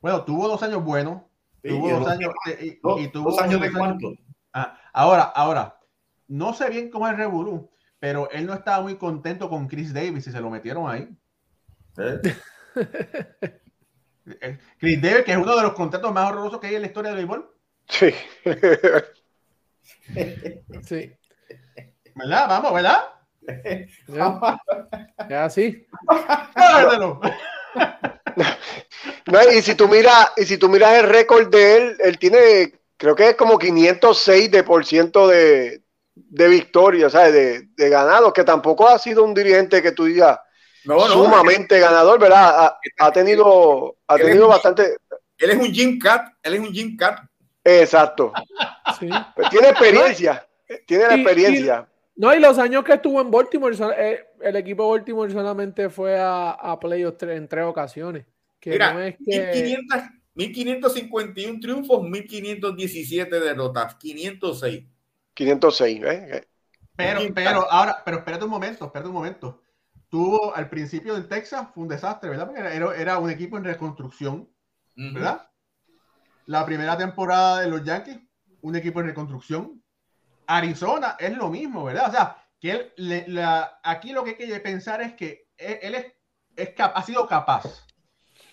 Bueno, 0.00 0.24
tuvo 0.24 0.48
dos 0.48 0.62
años 0.62 0.82
buenos. 0.82 1.22
tuvo 1.62 1.90
dos, 1.90 2.08
años. 2.08 2.32
y, 2.60 3.08
tuvo 3.08 3.30
dos 3.30 3.40
años 3.40 3.60
de 3.60 3.70
cuánto. 3.70 4.14
Ah, 4.52 4.80
ahora, 4.92 5.22
ahora, 5.22 5.78
no 6.26 6.54
sé 6.54 6.70
bien 6.70 6.90
cómo 6.90 7.06
es 7.06 7.16
Revolú, 7.16 7.70
pero 7.98 8.30
él 8.30 8.46
no 8.46 8.54
estaba 8.54 8.82
muy 8.82 8.96
contento 8.96 9.50
con 9.50 9.68
Chris 9.68 9.92
Davis 9.92 10.26
y 10.26 10.32
se 10.32 10.40
lo 10.40 10.50
metieron 10.50 10.90
ahí. 10.90 11.08
¿Eh? 11.98 12.20
Eh, 14.40 14.58
Chris 14.78 15.00
Davis, 15.00 15.22
que 15.22 15.30
es 15.30 15.38
uno 15.38 15.54
de 15.54 15.62
los 15.62 15.74
contratos 15.74 16.12
más 16.12 16.28
horrorosos 16.28 16.58
que 16.58 16.66
hay 16.66 16.74
en 16.74 16.80
la 16.80 16.88
historia 16.88 17.12
del 17.12 17.18
béisbol. 17.18 17.48
Sí. 17.88 18.12
sí. 20.82 21.12
¿Verdad? 22.12 22.48
Vamos, 22.48 22.74
¿verdad? 22.74 23.04
Ya, 25.28 25.44
así. 25.44 25.86
no, 29.26 29.52
y 29.52 29.62
si 29.62 29.74
tú 29.74 29.88
miras, 29.88 30.32
y 30.36 30.44
si 30.44 30.58
tú 30.58 30.68
miras 30.68 30.98
el 30.98 31.08
récord 31.08 31.48
de 31.48 31.76
él, 31.76 31.96
él 32.00 32.18
tiene, 32.18 32.74
creo 32.96 33.16
que 33.16 33.30
es 33.30 33.34
como 33.34 33.58
506 33.58 34.50
de 34.50 34.62
por 34.62 34.84
ciento 34.84 35.26
de, 35.26 35.82
de 36.14 36.48
victoria, 36.48 37.10
¿sabes? 37.10 37.32
De, 37.32 37.68
de 37.76 37.88
ganado, 37.88 38.32
que 38.32 38.44
tampoco 38.44 38.88
ha 38.88 38.98
sido 38.98 39.24
un 39.24 39.34
dirigente 39.34 39.82
que 39.82 39.92
tú 39.92 40.04
digas 40.04 40.38
sumamente 40.84 41.80
ganador, 41.80 42.18
¿verdad? 42.18 42.76
Ha, 42.98 43.12
tenido, 43.12 43.96
ha 44.06 44.16
tenido 44.16 44.48
bastante. 44.48 44.98
él 45.38 45.50
es 45.50 45.56
un 45.56 45.72
Jim 45.72 45.98
Cat, 45.98 46.28
él 46.42 46.54
es 46.54 46.60
un 46.60 46.72
Jim 46.72 46.96
Cat. 46.96 47.20
Exacto. 47.64 48.32
Pues 49.34 49.50
tiene 49.50 49.70
experiencia, 49.70 50.46
tiene 50.86 51.08
la 51.08 51.14
experiencia. 51.16 51.88
No, 52.16 52.34
y 52.34 52.40
los 52.40 52.58
años 52.58 52.82
que 52.82 52.94
estuvo 52.94 53.20
en 53.20 53.30
Baltimore, 53.30 53.76
eh, 53.98 54.24
el 54.40 54.56
equipo 54.56 54.84
de 54.84 54.98
Baltimore 54.98 55.30
solamente 55.30 55.90
fue 55.90 56.18
a, 56.18 56.50
a 56.50 56.80
playoffs 56.80 57.22
en 57.22 57.46
tres 57.46 57.64
ocasiones. 57.64 58.24
Que 58.58 58.70
Mira, 58.70 58.94
no 58.94 59.00
es 59.00 59.16
que... 59.16 59.78
1551 60.34 61.60
triunfos, 61.60 62.02
1517 62.02 63.40
derrotas, 63.40 63.94
506. 63.94 64.84
506, 65.32 66.02
¿eh? 66.04 66.46
Pero, 66.94 67.20
pero, 67.34 67.70
ahora, 67.70 68.02
pero 68.04 68.18
espérate 68.18 68.44
un 68.44 68.50
momento, 68.50 68.84
espérate 68.86 69.08
un 69.08 69.14
momento. 69.14 69.62
Tuvo 70.08 70.54
al 70.54 70.68
principio 70.68 71.16
en 71.16 71.28
Texas, 71.28 71.68
fue 71.74 71.82
un 71.82 71.88
desastre, 71.88 72.30
¿verdad? 72.30 72.46
Porque 72.46 72.60
era, 72.60 72.96
era 72.96 73.18
un 73.18 73.30
equipo 73.30 73.56
en 73.56 73.64
reconstrucción, 73.64 74.48
¿verdad? 74.94 75.48
La 76.46 76.64
primera 76.64 76.96
temporada 76.96 77.60
de 77.60 77.68
los 77.68 77.82
Yankees, 77.82 78.18
un 78.60 78.76
equipo 78.76 79.00
en 79.00 79.06
reconstrucción 79.06 79.82
Arizona 80.46 81.16
es 81.18 81.36
lo 81.36 81.48
mismo, 81.48 81.84
¿verdad? 81.84 82.08
O 82.08 82.12
sea, 82.12 82.36
que 82.60 82.70
él, 82.70 83.24
la, 83.28 83.80
aquí 83.82 84.12
lo 84.12 84.24
que 84.24 84.30
hay 84.30 84.36
que 84.48 84.60
pensar 84.60 85.02
es 85.02 85.14
que 85.14 85.48
él, 85.56 85.94
es, 85.94 86.12
es, 86.56 86.74
ha 86.78 87.02
sido 87.02 87.26
capaz 87.26 87.86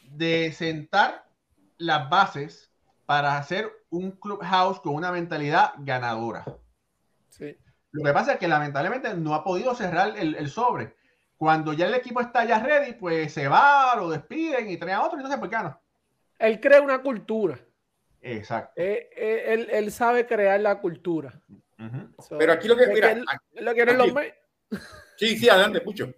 de 0.03 0.51
sentar 0.51 1.25
las 1.77 2.09
bases 2.09 2.71
para 3.05 3.37
hacer 3.37 3.71
un 3.89 4.11
clubhouse 4.11 4.79
con 4.79 4.95
una 4.95 5.11
mentalidad 5.11 5.73
ganadora. 5.79 6.45
Sí. 7.29 7.57
Lo 7.91 8.03
que 8.03 8.13
pasa 8.13 8.33
es 8.33 8.39
que 8.39 8.47
lamentablemente 8.47 9.13
no 9.13 9.35
ha 9.35 9.43
podido 9.43 9.75
cerrar 9.75 10.17
el, 10.17 10.49
sobre. 10.49 10.95
Cuando 11.37 11.73
ya 11.73 11.87
el 11.87 11.93
equipo 11.93 12.21
está 12.21 12.45
ya 12.45 12.59
ready, 12.59 12.93
pues 12.93 13.33
se 13.33 13.47
va, 13.47 13.95
lo 13.95 14.09
despiden 14.09 14.69
y 14.69 14.77
traen 14.77 14.97
a 14.97 15.03
otro, 15.03 15.17
entonces, 15.17 15.39
¿por 15.39 15.49
qué 15.49 15.57
no? 15.57 15.79
Él 16.39 16.59
crea 16.59 16.81
una 16.81 17.01
cultura. 17.01 17.59
Exacto. 18.21 18.73
Eh, 18.77 19.09
eh, 19.15 19.67
él, 19.71 19.91
sabe 19.91 20.25
crear 20.25 20.59
la 20.59 20.79
cultura. 20.79 21.39
Pero 22.37 22.53
aquí 22.53 22.67
lo 22.67 22.77
que. 22.77 22.87
Mira, 22.87 23.23
lo 23.53 23.73
quieren 23.73 23.97
los 23.97 24.11
Sí, 25.17 25.37
sí, 25.37 25.49
adelante, 25.49 25.81
Pucho. 25.81 26.13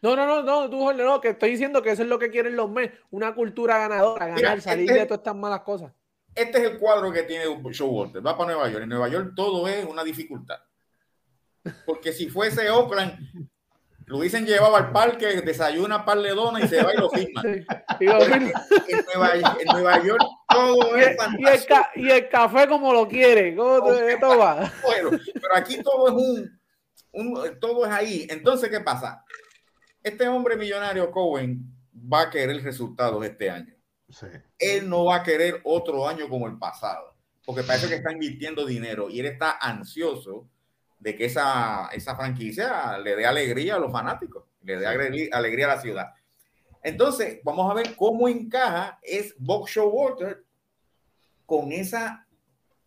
No, 0.00 0.16
no, 0.16 0.26
no, 0.26 0.42
no, 0.42 0.70
tú, 0.70 0.92
no, 0.92 1.20
que 1.20 1.30
estoy 1.30 1.50
diciendo 1.50 1.82
que 1.82 1.90
eso 1.90 2.02
es 2.02 2.08
lo 2.08 2.18
que 2.18 2.30
quieren 2.30 2.56
los 2.56 2.70
MES, 2.70 2.90
una 3.10 3.34
cultura 3.34 3.78
ganadora, 3.78 4.26
ganar, 4.26 4.60
salir 4.60 4.90
este 4.90 5.00
de 5.00 5.06
todas 5.06 5.18
estas 5.18 5.36
malas 5.36 5.60
cosas. 5.60 5.92
Este 6.34 6.58
es 6.58 6.64
el 6.64 6.78
cuadro 6.78 7.12
que 7.12 7.22
tiene 7.22 7.44
Showalter, 7.70 8.26
va 8.26 8.36
para 8.36 8.52
Nueva 8.52 8.68
York. 8.68 8.82
En 8.82 8.88
Nueva 8.88 9.08
York 9.08 9.32
todo 9.36 9.68
es 9.68 9.84
una 9.84 10.02
dificultad. 10.02 10.58
Porque 11.86 12.12
si 12.12 12.28
fuese 12.28 12.68
Oakland, 12.70 13.48
lo 14.12 14.20
dicen 14.20 14.44
llevaba 14.44 14.76
al 14.76 14.92
parque, 14.92 15.40
desayuna 15.40 16.04
par 16.04 16.20
de 16.20 16.34
donas 16.34 16.64
y 16.64 16.68
se 16.68 16.82
va 16.82 16.92
y 16.92 16.98
lo 16.98 17.08
firma. 17.08 17.40
en, 17.98 18.52
Nueva, 19.64 20.04
York 20.04 20.20
todo 20.46 20.96
es 20.98 21.16
y, 21.96 22.02
y, 22.02 22.10
el 22.10 22.28
café 22.28 22.68
como 22.68 22.92
lo 22.92 23.08
quiere, 23.08 23.56
¿cómo 23.56 23.80
va? 24.36 24.70
Bueno, 24.82 25.18
pero 25.32 25.56
aquí 25.56 25.82
todo 25.82 26.08
es 26.08 26.14
un, 26.14 26.60
un, 27.12 27.58
todo 27.58 27.86
es 27.86 27.90
ahí. 27.90 28.26
Entonces, 28.28 28.68
¿qué 28.68 28.80
pasa? 28.80 29.24
Este 30.02 30.28
hombre 30.28 30.58
millonario 30.58 31.10
Cohen 31.10 31.62
va 31.94 32.22
a 32.22 32.30
querer 32.30 32.62
resultados 32.62 33.24
este 33.24 33.48
año. 33.48 33.74
Él 34.58 34.90
no 34.90 35.06
va 35.06 35.16
a 35.16 35.22
querer 35.22 35.62
otro 35.64 36.06
año 36.06 36.28
como 36.28 36.46
el 36.46 36.58
pasado, 36.58 37.16
porque 37.46 37.62
parece 37.62 37.88
que 37.88 37.94
está 37.94 38.12
invirtiendo 38.12 38.66
dinero 38.66 39.08
y 39.08 39.20
él 39.20 39.26
está 39.26 39.52
ansioso 39.52 40.50
de 41.02 41.16
que 41.16 41.24
esa, 41.24 41.88
esa 41.92 42.14
franquicia 42.14 42.96
le 42.98 43.16
dé 43.16 43.26
alegría 43.26 43.74
a 43.74 43.78
los 43.80 43.90
fanáticos, 43.90 44.44
le 44.62 44.78
dé 44.78 44.86
alegría 44.86 45.66
a 45.66 45.74
la 45.74 45.80
ciudad. 45.80 46.14
Entonces, 46.80 47.40
vamos 47.42 47.68
a 47.68 47.74
ver 47.74 47.96
cómo 47.96 48.28
encaja 48.28 49.00
es 49.02 49.34
Box 49.36 49.72
Show 49.72 49.88
Water 49.88 50.44
con 51.44 51.72
esa 51.72 52.26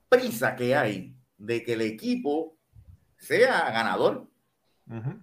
prisa 0.07 0.55
que 0.55 0.73
hay 0.73 1.13
de 1.37 1.61
que 1.61 1.73
el 1.73 1.81
equipo 1.81 2.55
sea 3.17 3.69
ganador. 3.71 4.27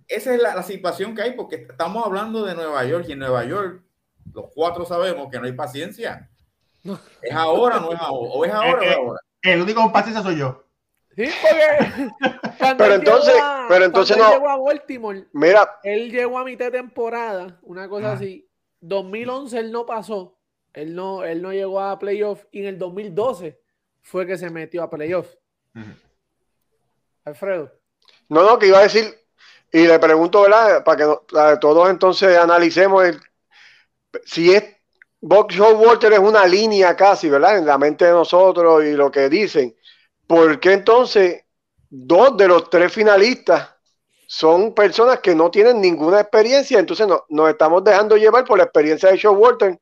Esa 0.07 0.35
es 0.35 0.43
la, 0.43 0.55
la, 0.55 0.63
situación 0.63 1.15
que 1.15 1.23
hay, 1.23 1.33
porque 1.33 1.67
estamos 1.71 2.05
hablando 2.05 2.45
de 2.45 2.55
Nueva 2.55 2.85
York 2.85 3.07
y 3.09 3.13
en 3.13 3.21
Nueva 3.21 3.45
York 3.45 3.83
los 4.35 4.47
cuatro 4.55 4.85
sabemos 4.85 5.31
que 5.31 5.39
no 5.39 5.47
hay 5.47 5.53
paciencia. 5.53 6.29
Es 7.23 7.33
ahora, 7.33 7.81
no 7.81 7.93
es 7.93 8.01
ahora. 8.01 8.31
O 8.33 8.45
es 8.45 8.53
ahora 8.53 8.81
o 8.81 8.83
es 8.83 8.97
ahora. 8.97 9.21
El 9.41 9.63
único 9.63 9.81
con 9.81 9.93
paciencia 9.93 10.23
soy 10.23 10.37
yo. 10.37 10.65
Sí, 11.17 11.25
porque 11.43 12.11
pero 12.79 12.95
entonces, 12.95 13.35
pero 13.69 13.85
entonces 13.85 14.17
no. 14.17 14.27
Él 14.27 14.33
llegó 14.33 14.49
a 14.49 14.57
Baltimore, 14.57 15.29
mira, 15.33 15.79
él 15.83 16.11
llegó 16.11 16.39
a 16.39 16.45
mitad 16.45 16.67
de 16.67 16.79
temporada, 16.79 17.59
una 17.63 17.89
cosa 17.89 18.13
así. 18.13 18.49
2011 18.81 19.59
él 19.59 19.73
no 19.73 19.87
pasó, 19.87 20.39
él 20.73 20.95
no, 20.95 21.23
él 21.25 21.43
no 21.43 21.53
llegó 21.53 21.81
a 21.81 21.99
playoff 21.99 22.45
y 22.51 22.61
en 22.61 22.67
el 22.67 22.79
2012 22.79 23.61
fue 24.01 24.27
que 24.27 24.37
se 24.37 24.51
metió 24.51 24.83
a 24.83 24.91
playoff. 24.91 25.29
Alfredo. 27.25 27.73
No, 28.29 28.43
no, 28.43 28.59
que 28.59 28.67
iba 28.67 28.79
a 28.79 28.83
decir, 28.83 29.05
y 29.71 29.87
le 29.87 29.99
pregunto, 29.99 30.43
¿verdad? 30.43 30.83
Para 30.85 30.99
que 31.55 31.57
todos 31.61 31.89
entonces 31.89 32.37
analicemos 32.37 33.05
el, 33.05 33.21
si 34.25 34.53
es 34.53 34.65
Box 35.21 35.55
Show 35.55 35.73
Walter 35.81 36.13
es 36.13 36.19
una 36.19 36.47
línea 36.47 36.97
casi, 36.97 37.29
¿verdad? 37.29 37.59
En 37.59 37.67
la 37.67 37.79
mente 37.79 38.05
de 38.05 38.11
nosotros 38.11 38.85
y 38.85 38.93
lo 38.93 39.11
que 39.11 39.29
dicen. 39.29 39.77
¿Por 40.27 40.61
qué 40.61 40.73
entonces 40.73 41.45
dos 41.89 42.37
de 42.37 42.49
los 42.49 42.71
tres 42.71 42.93
finalistas 42.93 43.71
son 44.27 44.75
personas 44.75 45.21
que 45.21 45.35
no 45.35 45.51
tienen 45.51 45.81
ninguna 45.81 46.21
experiencia? 46.21 46.79
Entonces 46.79 47.07
no, 47.07 47.25
nos 47.29 47.51
estamos 47.51 47.85
dejando 47.85 48.17
llevar 48.17 48.45
por 48.45 48.59
la 48.59 48.65
experiencia 48.65 49.11
de 49.11 49.19
Show 49.19 49.35
Walter, 49.35 49.79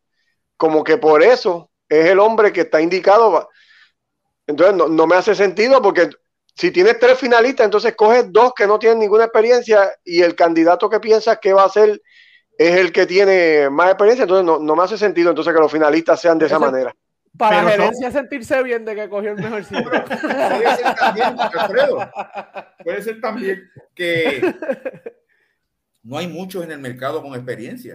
como 0.57 0.83
que 0.83 0.99
por 0.99 1.23
eso 1.23 1.71
es 1.89 2.07
el 2.07 2.19
hombre 2.19 2.53
que 2.53 2.63
está 2.63 2.81
indicado. 2.81 3.49
Entonces 4.47 4.75
no, 4.77 4.89
no 4.89 5.07
me 5.07 5.17
hace 5.17 5.35
sentido 5.35 5.81
porque 5.81 6.11
si 6.55 6.71
tienes 6.71 6.99
tres 6.99 7.19
finalistas, 7.19 7.65
entonces 7.65 7.95
coges 7.95 8.31
dos 8.33 8.53
que 8.55 8.67
no 8.67 8.79
tienen 8.79 8.99
ninguna 8.99 9.25
experiencia 9.25 9.93
y 10.05 10.23
el 10.23 10.35
candidato 10.35 10.91
que 10.91 11.01
piensas 11.01 11.39
que 11.39 11.53
va 11.53 11.65
a 11.65 11.71
ser 11.71 12.03
es 12.59 12.77
el 12.77 12.93
que 12.93 13.07
tiene 13.07 13.71
más 13.71 13.89
experiencia, 13.89 14.25
entonces 14.25 14.45
no, 14.45 14.59
no 14.59 14.77
me 14.77 14.83
hace 14.83 14.99
sentido 14.99 15.31
entonces 15.31 15.55
que 15.55 15.61
los 15.61 15.73
finalistas 15.73 16.21
sean 16.21 16.39
de 16.39 16.47
esa 16.47 16.59
manera. 16.59 16.95
Para 17.41 17.63
la 17.63 17.71
gerencia 17.71 18.11
sentirse 18.11 18.63
bien 18.63 18.85
de 18.85 18.95
que 18.95 19.09
cogió 19.09 19.31
el 19.31 19.39
mejor 19.39 19.65
sitio. 19.65 19.91
Puede 19.91 20.77
ser 20.77 20.95
también, 20.95 21.41
Alfredo, 21.41 22.11
puede 22.85 23.03
ser 23.03 23.21
también 23.21 23.71
que 23.95 24.55
no 26.03 26.19
hay 26.19 26.29
muchos 26.29 26.63
en 26.63 26.73
el 26.73 26.79
mercado 26.79 27.23
con 27.23 27.35
experiencia. 27.35 27.95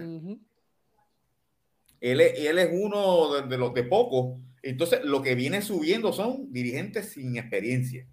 él, 2.00 2.20
es, 2.20 2.38
él, 2.38 2.58
es 2.58 2.70
uno 2.72 3.42
de, 3.42 3.56
los 3.56 3.72
de 3.72 3.84
pocos. 3.84 4.40
Entonces, 4.62 5.04
lo 5.04 5.22
que 5.22 5.36
viene 5.36 5.62
subiendo 5.62 6.12
son 6.12 6.52
dirigentes 6.52 7.12
sin 7.12 7.36
experiencia. 7.36 8.04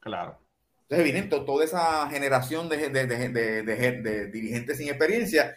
Claro. 0.00 0.40
Entonces, 0.82 1.04
vienen 1.04 1.28
toda 1.28 1.62
esa 1.62 2.08
generación 2.08 2.70
de, 2.70 2.88
de 2.88 4.26
dirigentes 4.28 4.78
sin 4.78 4.88
experiencia 4.88 5.54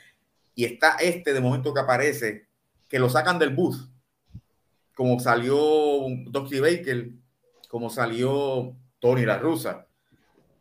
y 0.53 0.65
está 0.65 0.97
este 0.97 1.33
de 1.33 1.39
momento 1.39 1.73
que 1.73 1.79
aparece, 1.79 2.47
que 2.89 2.99
lo 2.99 3.09
sacan 3.09 3.39
del 3.39 3.51
bus, 3.51 3.89
como 4.95 5.19
salió 5.19 5.55
Dr. 6.27 6.61
Baker, 6.61 7.09
como 7.67 7.89
salió 7.89 8.75
Tony 8.99 9.25
la 9.25 9.37
rusa. 9.37 9.87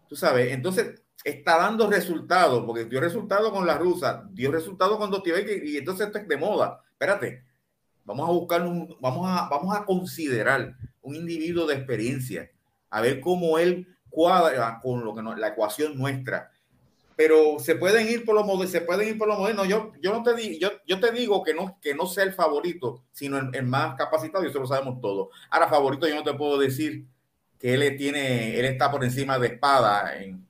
Tú 0.09 0.17
sabes, 0.17 0.53
entonces 0.53 1.03
está 1.25 1.59
dando 1.59 1.89
resultados, 1.89 2.65
porque 2.65 2.85
dio 2.85 3.01
resultado 3.01 3.53
con 3.53 3.67
la 3.67 3.79
rusa, 3.79 4.29
dio 4.31 4.51
resultado 4.51 4.99
con 4.99 5.11
Dr. 5.11 5.33
Baker 5.35 5.65
y 5.65 5.77
entonces 5.77 6.07
esto 6.07 6.19
es 6.19 6.29
de 6.29 6.37
moda. 6.37 6.81
Espérate, 6.91 7.45
vamos 8.05 8.29
a 8.29 8.33
buscar 8.33 8.63
un, 8.67 8.97
vamos 9.01 9.27
a, 9.29 9.49
vamos 9.49 9.77
a 9.77 9.85
considerar 9.85 10.77
un 11.01 11.17
individuo 11.17 11.67
de 11.67 11.75
experiencia, 11.75 12.51
a 12.91 13.01
ver 13.01 13.21
cómo 13.21 13.59
él 13.59 13.89
cuadra 14.09 14.79
con 14.83 15.05
lo 15.05 15.15
que 15.15 15.23
la 15.23 15.49
ecuación 15.49 15.97
nuestra 15.97 16.52
pero 17.23 17.61
se 17.61 17.77
pueden 17.77 18.09
ir 18.09 18.25
por 18.25 18.35
los 18.35 18.45
modernos, 18.45 18.73
se 18.73 18.81
pueden 18.81 19.07
ir 19.07 19.17
por 19.17 19.29
los 19.29 19.39
modernos. 19.39 19.69
Yo, 19.69 19.93
yo 20.01 20.13
no 20.13 20.25
te 20.25 20.35
digo, 20.35 20.59
yo, 20.59 20.71
yo 20.85 20.99
te 20.99 21.13
digo 21.13 21.41
que 21.45 21.55
no, 21.55 21.79
que 21.81 21.95
no 21.95 22.07
sea 22.07 22.25
el 22.25 22.33
favorito, 22.33 23.05
sino 23.13 23.39
el, 23.39 23.63
más 23.63 23.95
capacitado, 23.95 24.43
y 24.43 24.49
eso 24.49 24.59
lo 24.59 24.67
sabemos 24.67 25.01
todos. 25.01 25.29
Ahora, 25.49 25.69
favorito, 25.69 26.09
yo 26.09 26.17
no 26.17 26.25
te 26.25 26.35
puedo 26.35 26.59
decir 26.59 27.07
que 27.61 27.75
él 27.75 27.97
tiene, 27.97 28.59
él 28.59 28.65
está 28.65 28.91
por 28.91 29.05
encima 29.05 29.39
de 29.39 29.47
espada. 29.47 30.21
En, 30.21 30.45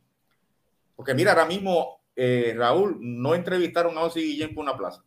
porque 0.96 1.12
mira, 1.12 1.32
ahora 1.32 1.44
mismo, 1.44 2.00
eh, 2.16 2.54
Raúl, 2.56 2.96
no 3.00 3.34
entrevistaron 3.34 3.98
a 3.98 4.04
Ozzy 4.04 4.22
Guillén 4.22 4.54
por 4.54 4.64
una 4.64 4.74
plaza. 4.74 5.04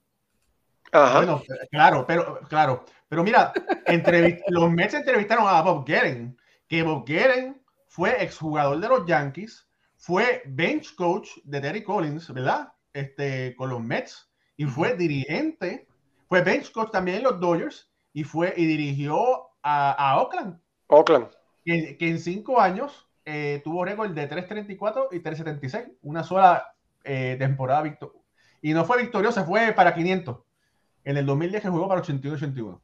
Bueno, 0.92 1.42
claro, 1.72 2.06
pero 2.08 2.42
claro, 2.48 2.86
pero 3.10 3.24
mira, 3.24 3.52
los 4.50 4.72
Mets 4.72 4.94
entrevistaron 4.94 5.48
a 5.48 5.64
Bob 5.64 5.84
Guerin, 5.84 6.38
que 6.68 6.84
Bob 6.84 7.06
Guerin 7.08 7.60
fue 7.88 8.24
exjugador 8.24 8.80
de 8.80 8.88
los 8.88 9.06
Yankees, 9.08 9.66
fue 10.06 10.44
bench 10.46 10.94
coach 10.94 11.30
de 11.46 11.60
Terry 11.60 11.84
Collins, 11.84 12.32
¿verdad? 12.32 12.72
Este, 12.94 13.56
con 13.56 13.72
los 13.72 13.82
Mets 13.82 14.30
y 14.56 14.66
fue 14.66 14.96
dirigente, 14.96 15.88
fue 16.30 16.42
bench 16.42 16.72
coach 16.72 16.92
también 16.92 17.18
en 17.18 17.24
los 17.24 17.40
Dodgers 17.40 17.90
y 18.14 18.24
fue 18.24 18.54
y 18.56 18.68
dirigió 18.68 19.50
a, 19.64 20.20
Oakland. 20.22 20.60
Oakland. 20.88 21.30
Que, 21.66 21.98
en 22.00 22.20
cinco 22.20 22.62
años 22.62 23.10
eh, 23.26 23.62
tuvo 23.64 23.84
récord 23.84 24.12
de 24.12 24.30
3.34 24.30 25.08
y 25.12 25.22
3.76, 25.22 25.94
una 26.04 26.24
sola 26.24 26.76
eh, 27.04 27.36
temporada 27.40 27.82
victoriosa. 27.82 28.24
Y 28.62 28.76
no 28.76 28.86
fue 28.86 29.02
victoriosa, 29.02 29.44
fue 29.44 29.74
para 29.74 29.96
500. 29.96 30.38
En 31.04 31.18
el 31.18 31.26
2010 31.26 31.64
que 31.64 31.70
jugó 31.70 31.88
para 31.88 32.04
81-81. 32.04 32.80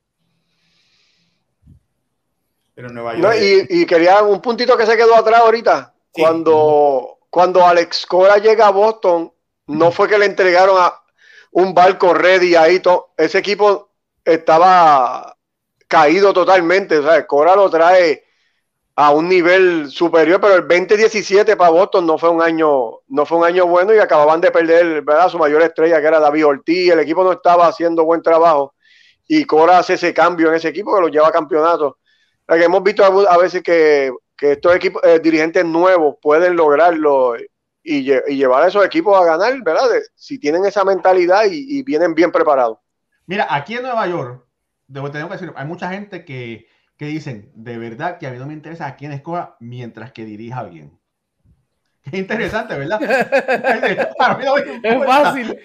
Pero 2.74 2.89
Nueva 2.89 3.15
York. 3.15 3.36
y, 3.39 3.82
y, 3.82 3.86
quería 3.86 4.24
un 4.24 4.41
puntito 4.41 4.76
que 4.76 4.88
se 4.88 4.97
quedó 4.97 5.15
atrás 5.15 5.41
ahorita. 5.41 5.93
Cuando, 6.12 7.20
cuando 7.30 7.66
Alex 7.66 8.05
Cora 8.05 8.38
llega 8.38 8.68
a 8.68 8.72
Boston, 8.72 9.32
no 9.68 9.91
fue 9.91 10.09
que 10.09 10.18
le 10.18 10.26
entregaron 10.26 10.76
a 10.78 10.93
un 11.51 11.74
barco 11.74 12.14
ready 12.14 12.55
ahí. 12.55 12.80
Todo. 12.80 13.14
Ese 13.18 13.38
equipo 13.38 13.89
estaba 14.24 15.38
caído 15.88 16.34
totalmente. 16.34 16.97
O 16.97 17.03
sea, 17.03 17.26
Cora 17.26 17.55
lo 17.55 17.70
trae 17.70 18.24
a 18.95 19.12
un 19.12 19.30
nivel 19.30 19.89
superior, 19.89 20.39
pero 20.41 20.55
el 20.55 20.68
2017 20.68 21.55
para 21.55 21.72
Boston 21.72 22.05
no 22.05 22.18
fue 22.18 22.30
un 22.30 22.41
año, 22.41 22.99
no 23.07 23.26
fue 23.26 23.38
un 23.38 23.45
año 23.45 23.66
bueno 23.66 23.93
y 23.95 23.99
acababan 23.99 24.41
de 24.41 24.51
perder 24.51 25.01
¿verdad? 25.01 25.30
su 25.30 25.38
mayor 25.38 25.62
estrella, 25.62 26.01
que 26.01 26.07
era 26.07 26.20
David 26.20 26.45
Ortiz. 26.45 26.91
El 26.91 26.99
equipo 26.99 27.24
no 27.24 27.32
estaba 27.32 27.68
haciendo 27.68 28.03
buen 28.03 28.22
trabajo 28.22 28.76
y 29.28 29.45
Cora 29.45 29.80
hace 29.80 29.93
ese 29.93 30.14
cambio 30.14 30.49
en 30.49 30.55
ese 30.55 30.68
equipo 30.68 30.93
que 30.93 31.01
lo 31.01 31.07
lleva 31.07 31.30
a 31.30 31.32
campeonato. 31.32 31.99
hemos 32.49 32.84
visto 32.84 33.03
a 33.03 33.38
veces 33.38 33.64
que 33.64 34.12
que 34.41 34.53
estos 34.53 34.75
equipos, 34.75 35.03
eh, 35.05 35.19
dirigentes 35.19 35.63
nuevos 35.63 36.15
pueden 36.19 36.55
lograrlo 36.55 37.35
y, 37.83 38.01
llevar 38.01 38.63
a 38.63 38.69
esos 38.69 38.83
equipos 38.83 39.15
a 39.15 39.23
ganar, 39.23 39.61
¿verdad? 39.61 39.83
si 40.15 40.39
tienen 40.39 40.65
esa 40.65 40.83
mentalidad 40.83 41.43
y, 41.47 41.83
vienen 41.83 42.15
bien 42.15 42.31
preparados. 42.31 42.79
Mira, 43.27 43.45
aquí 43.47 43.75
en 43.75 43.83
Nueva 43.83 44.07
York, 44.07 44.43
debo 44.87 45.11
tener 45.11 45.27
que 45.27 45.33
decir, 45.33 45.53
hay 45.55 45.67
mucha 45.67 45.91
gente 45.91 46.25
que, 46.25 46.65
que 46.97 47.05
dicen, 47.05 47.51
de 47.53 47.77
verdad 47.77 48.17
que 48.17 48.25
a 48.25 48.31
mí 48.31 48.39
no 48.39 48.47
me 48.47 48.53
interesa 48.53 48.87
a 48.87 48.95
quién 48.95 49.11
escoja 49.11 49.57
mientras 49.59 50.11
que 50.11 50.25
dirija 50.25 50.63
bien. 50.63 50.99
Qué 52.09 52.17
interesante, 52.17 52.75
¿verdad? 52.75 52.99
es 53.03 54.07
fácil. 55.05 55.55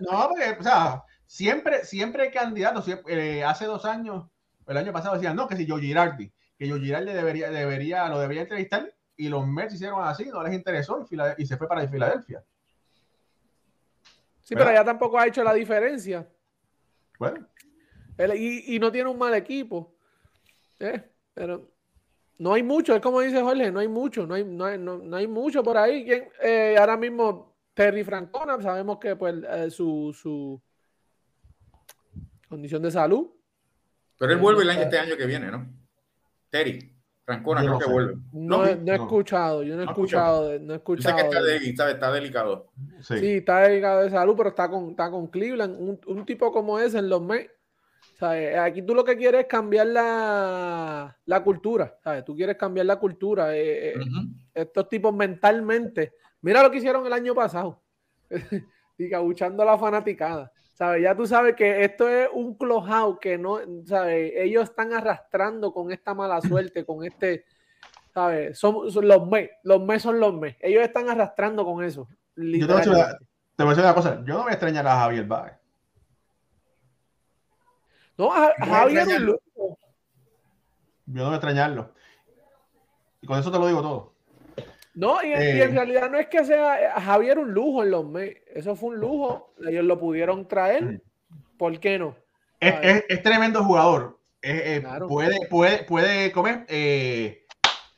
no, 0.00 0.28
porque, 0.30 0.56
o 0.58 0.62
sea, 0.62 1.02
siempre, 1.26 1.84
siempre 1.84 2.22
hay 2.22 2.30
candidatos. 2.30 2.86
Eh, 3.08 3.44
hace 3.44 3.66
dos 3.66 3.84
años, 3.84 4.24
el 4.66 4.76
año 4.78 4.94
pasado 4.94 5.16
decían, 5.16 5.36
no, 5.36 5.46
que 5.46 5.56
si 5.56 5.66
yo 5.66 5.76
Girardi, 5.76 6.32
que 6.58 6.66
yo 6.66 6.78
Girardi 6.78 7.12
debería, 7.12 7.50
debería, 7.50 8.08
lo 8.08 8.18
debería 8.18 8.42
entrevistar 8.42 8.92
y 9.16 9.28
los 9.28 9.46
Mets 9.46 9.74
hicieron 9.74 10.02
así, 10.02 10.26
no 10.26 10.42
les 10.42 10.54
interesó 10.54 11.06
y, 11.10 11.42
y 11.42 11.46
se 11.46 11.56
fue 11.56 11.68
para 11.68 11.86
Filadelfia. 11.88 12.44
Sí, 14.42 14.54
pero 14.54 14.72
ya 14.72 14.84
tampoco 14.84 15.18
ha 15.18 15.26
hecho 15.26 15.42
la 15.42 15.52
diferencia. 15.52 16.28
Bueno. 17.18 17.48
y, 18.36 18.76
y, 18.76 18.78
no 18.78 18.92
tiene 18.92 19.10
un 19.10 19.18
mal 19.18 19.34
equipo. 19.34 19.96
Eh, 20.78 21.02
pero 21.34 21.68
no 22.38 22.52
hay 22.52 22.62
mucho, 22.62 22.94
es 22.94 23.00
como 23.00 23.20
dice 23.20 23.40
Jorge, 23.40 23.72
no 23.72 23.80
hay 23.80 23.88
mucho, 23.88 24.26
no 24.26 24.34
hay, 24.34 24.44
no 24.44 24.64
hay, 24.66 24.78
no, 24.78 25.16
hay 25.16 25.26
mucho 25.26 25.62
por 25.64 25.76
ahí. 25.76 26.06
Eh, 26.42 26.76
ahora 26.78 26.96
mismo 26.96 27.56
Terry 27.74 28.04
Francona, 28.04 28.60
sabemos 28.62 28.98
que 28.98 29.16
pues 29.16 29.34
eh, 29.50 29.70
su, 29.70 30.16
su 30.16 30.60
condición 32.48 32.82
de 32.82 32.90
salud. 32.90 33.28
Pero 34.18 34.32
él 34.32 34.38
vuelve 34.38 34.62
el 34.62 34.70
año, 34.70 34.82
este 34.82 34.98
año 34.98 35.16
que 35.16 35.26
viene, 35.26 35.50
¿no? 35.50 35.66
Terry. 36.56 36.92
Francona 37.24 37.60
creo 37.62 37.78
que 37.78 37.90
vuelve. 37.90 38.14
No, 38.32 38.64
he 38.64 38.94
escuchado, 38.94 39.64
yo 39.64 39.74
no 39.74 39.82
he 39.82 39.86
escuchado, 39.86 40.58
no 40.60 40.74
he 40.74 40.76
escuchado. 40.76 41.16
Yo 41.16 41.32
sé 41.32 41.60
que 41.60 41.70
está, 41.70 42.12
delicado. 42.12 42.70
Sí. 43.00 43.36
está 43.38 43.62
delicado 43.62 44.02
de 44.02 44.10
salud, 44.10 44.34
pero 44.36 44.50
está 44.50 44.70
con, 44.70 44.90
está 44.90 45.10
con 45.10 45.26
Cleveland. 45.26 45.76
Un, 45.76 46.00
un 46.06 46.24
tipo 46.24 46.52
como 46.52 46.78
ese 46.78 46.98
en 46.98 47.08
los 47.08 47.20
meses 47.20 47.50
eh, 48.20 48.56
aquí 48.58 48.80
tú 48.82 48.94
lo 48.94 49.04
que 49.04 49.16
quieres 49.16 49.42
es 49.42 49.46
cambiar 49.46 49.88
la, 49.88 51.16
la 51.26 51.44
cultura, 51.44 51.98
¿sabes? 52.02 52.24
Tú 52.24 52.34
quieres 52.34 52.56
cambiar 52.56 52.86
la 52.86 52.96
cultura. 52.96 53.54
Eh, 53.54 53.90
eh, 53.90 53.94
estos 54.54 54.88
tipos 54.88 55.14
mentalmente, 55.14 56.14
mira 56.40 56.62
lo 56.62 56.70
que 56.70 56.78
hicieron 56.78 57.06
el 57.06 57.12
año 57.12 57.34
pasado, 57.34 57.82
y 58.98 59.10
cabuchando 59.10 59.62
a 59.62 59.66
la 59.66 59.78
fanaticada. 59.78 60.50
¿Sabes? 60.76 61.02
Ya 61.02 61.16
tú 61.16 61.26
sabes 61.26 61.56
que 61.56 61.84
esto 61.84 62.06
es 62.06 62.28
un 62.34 62.54
clojado 62.54 63.18
que 63.18 63.38
no, 63.38 63.60
¿sabes? 63.86 64.32
Ellos 64.36 64.64
están 64.64 64.92
arrastrando 64.92 65.72
con 65.72 65.90
esta 65.90 66.12
mala 66.12 66.40
suerte, 66.42 66.84
con 66.84 67.02
este, 67.02 67.46
¿sabes? 68.12 68.58
Son, 68.58 68.84
los 68.84 69.26
mes, 69.26 69.50
los 69.62 69.80
mes 69.80 70.02
son 70.02 70.20
los 70.20 70.34
mes. 70.34 70.54
Ellos 70.60 70.82
están 70.82 71.08
arrastrando 71.08 71.64
con 71.64 71.82
eso. 71.82 72.06
Yo 72.36 72.66
te 72.66 72.72
voy, 72.74 72.74
a 72.74 73.68
decir 73.70 73.84
una, 73.84 73.94
cosa, 73.94 74.16
yo 74.26 74.34
no 74.34 74.42
voy 74.42 74.50
a 74.50 74.52
extrañar 74.52 74.86
a 74.86 74.98
Javier 74.98 75.24
Baez. 75.24 75.54
No, 78.18 78.30
Javier 78.30 79.08
es 79.08 79.20
lujo. 79.20 79.78
Yo 81.06 81.22
no 81.22 81.24
voy 81.24 81.32
a 81.32 81.36
extrañarlo. 81.36 81.94
Y 83.22 83.26
con 83.26 83.38
eso 83.38 83.50
te 83.50 83.58
lo 83.58 83.66
digo 83.66 83.80
todo. 83.80 84.15
No, 84.96 85.22
y, 85.22 85.30
en 85.30 85.42
eh. 85.42 85.66
realidad 85.66 86.10
no 86.10 86.18
es 86.18 86.26
que 86.28 86.42
sea 86.42 86.80
eh, 86.80 87.00
Javier 87.02 87.38
un 87.38 87.52
lujo 87.52 87.82
en 87.82 87.90
los 87.90 88.06
meses. 88.06 88.42
Eso 88.48 88.74
fue 88.74 88.88
un 88.90 88.96
lujo. 88.96 89.52
Ellos 89.68 89.84
lo 89.84 90.00
pudieron 90.00 90.48
traer. 90.48 91.02
¿Por 91.58 91.78
qué 91.78 91.98
no? 91.98 92.16
Es, 92.58 93.04
es, 93.06 93.22
tremendo 93.22 93.62
jugador. 93.62 94.18
Eh, 94.40 94.82
puede, 95.06 95.46
puede, 95.48 95.84
puede 95.84 96.32
comer, 96.32 96.64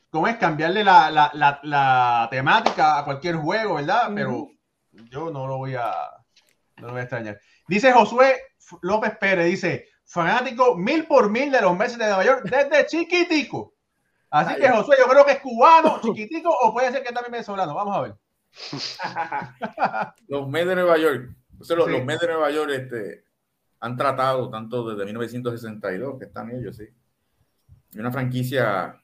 ¿cómo 0.09 0.27
es? 0.27 0.35
cambiarle 0.37 0.83
la, 0.83 1.09
la, 1.09 1.31
la, 1.33 1.59
la, 1.63 2.27
temática 2.29 2.99
a 2.99 3.05
cualquier 3.05 3.35
juego, 3.37 3.75
¿verdad? 3.75 4.11
Pero 4.13 4.49
yo 4.91 5.31
no 5.31 5.47
lo 5.47 5.57
voy 5.57 5.75
a 5.75 5.93
no 6.77 6.87
lo 6.87 6.93
voy 6.93 6.99
a 6.99 7.03
extrañar. 7.03 7.39
Dice 7.67 7.93
Josué 7.93 8.35
López 8.81 9.17
Pérez, 9.17 9.45
dice, 9.45 9.87
fanático 10.03 10.75
mil 10.75 11.05
por 11.05 11.29
mil 11.29 11.49
de 11.49 11.61
los 11.61 11.77
meses 11.77 11.97
de 11.97 12.07
Nueva 12.07 12.25
York 12.25 12.43
desde 12.43 12.87
chiquitico. 12.87 13.75
Así 14.29 14.55
que 14.55 14.69
Josué, 14.69 14.97
yo 14.99 15.07
creo 15.07 15.25
que 15.25 15.31
es 15.33 15.39
cubano, 15.39 15.99
chiquitico, 16.01 16.49
o 16.49 16.73
puede 16.73 16.91
ser 16.91 17.03
que 17.03 17.11
también 17.11 17.31
venezolano. 17.31 17.73
Vamos 17.73 17.95
a 17.95 18.01
ver. 18.01 18.15
los 20.27 20.47
Mets 20.47 20.67
de 20.67 20.75
Nueva 20.75 20.97
York. 20.97 21.29
los, 21.57 21.69
los 21.69 22.05
Mets 22.05 22.21
de 22.21 22.27
Nueva 22.27 22.51
York 22.51 22.71
este, 22.71 23.23
han 23.79 23.97
tratado 23.97 24.49
tanto 24.49 24.89
desde 24.89 25.05
1962, 25.05 26.19
que 26.19 26.25
están 26.25 26.51
ellos, 26.51 26.75
sí. 26.75 26.87
Y 27.91 27.99
una 27.99 28.11
franquicia 28.11 29.01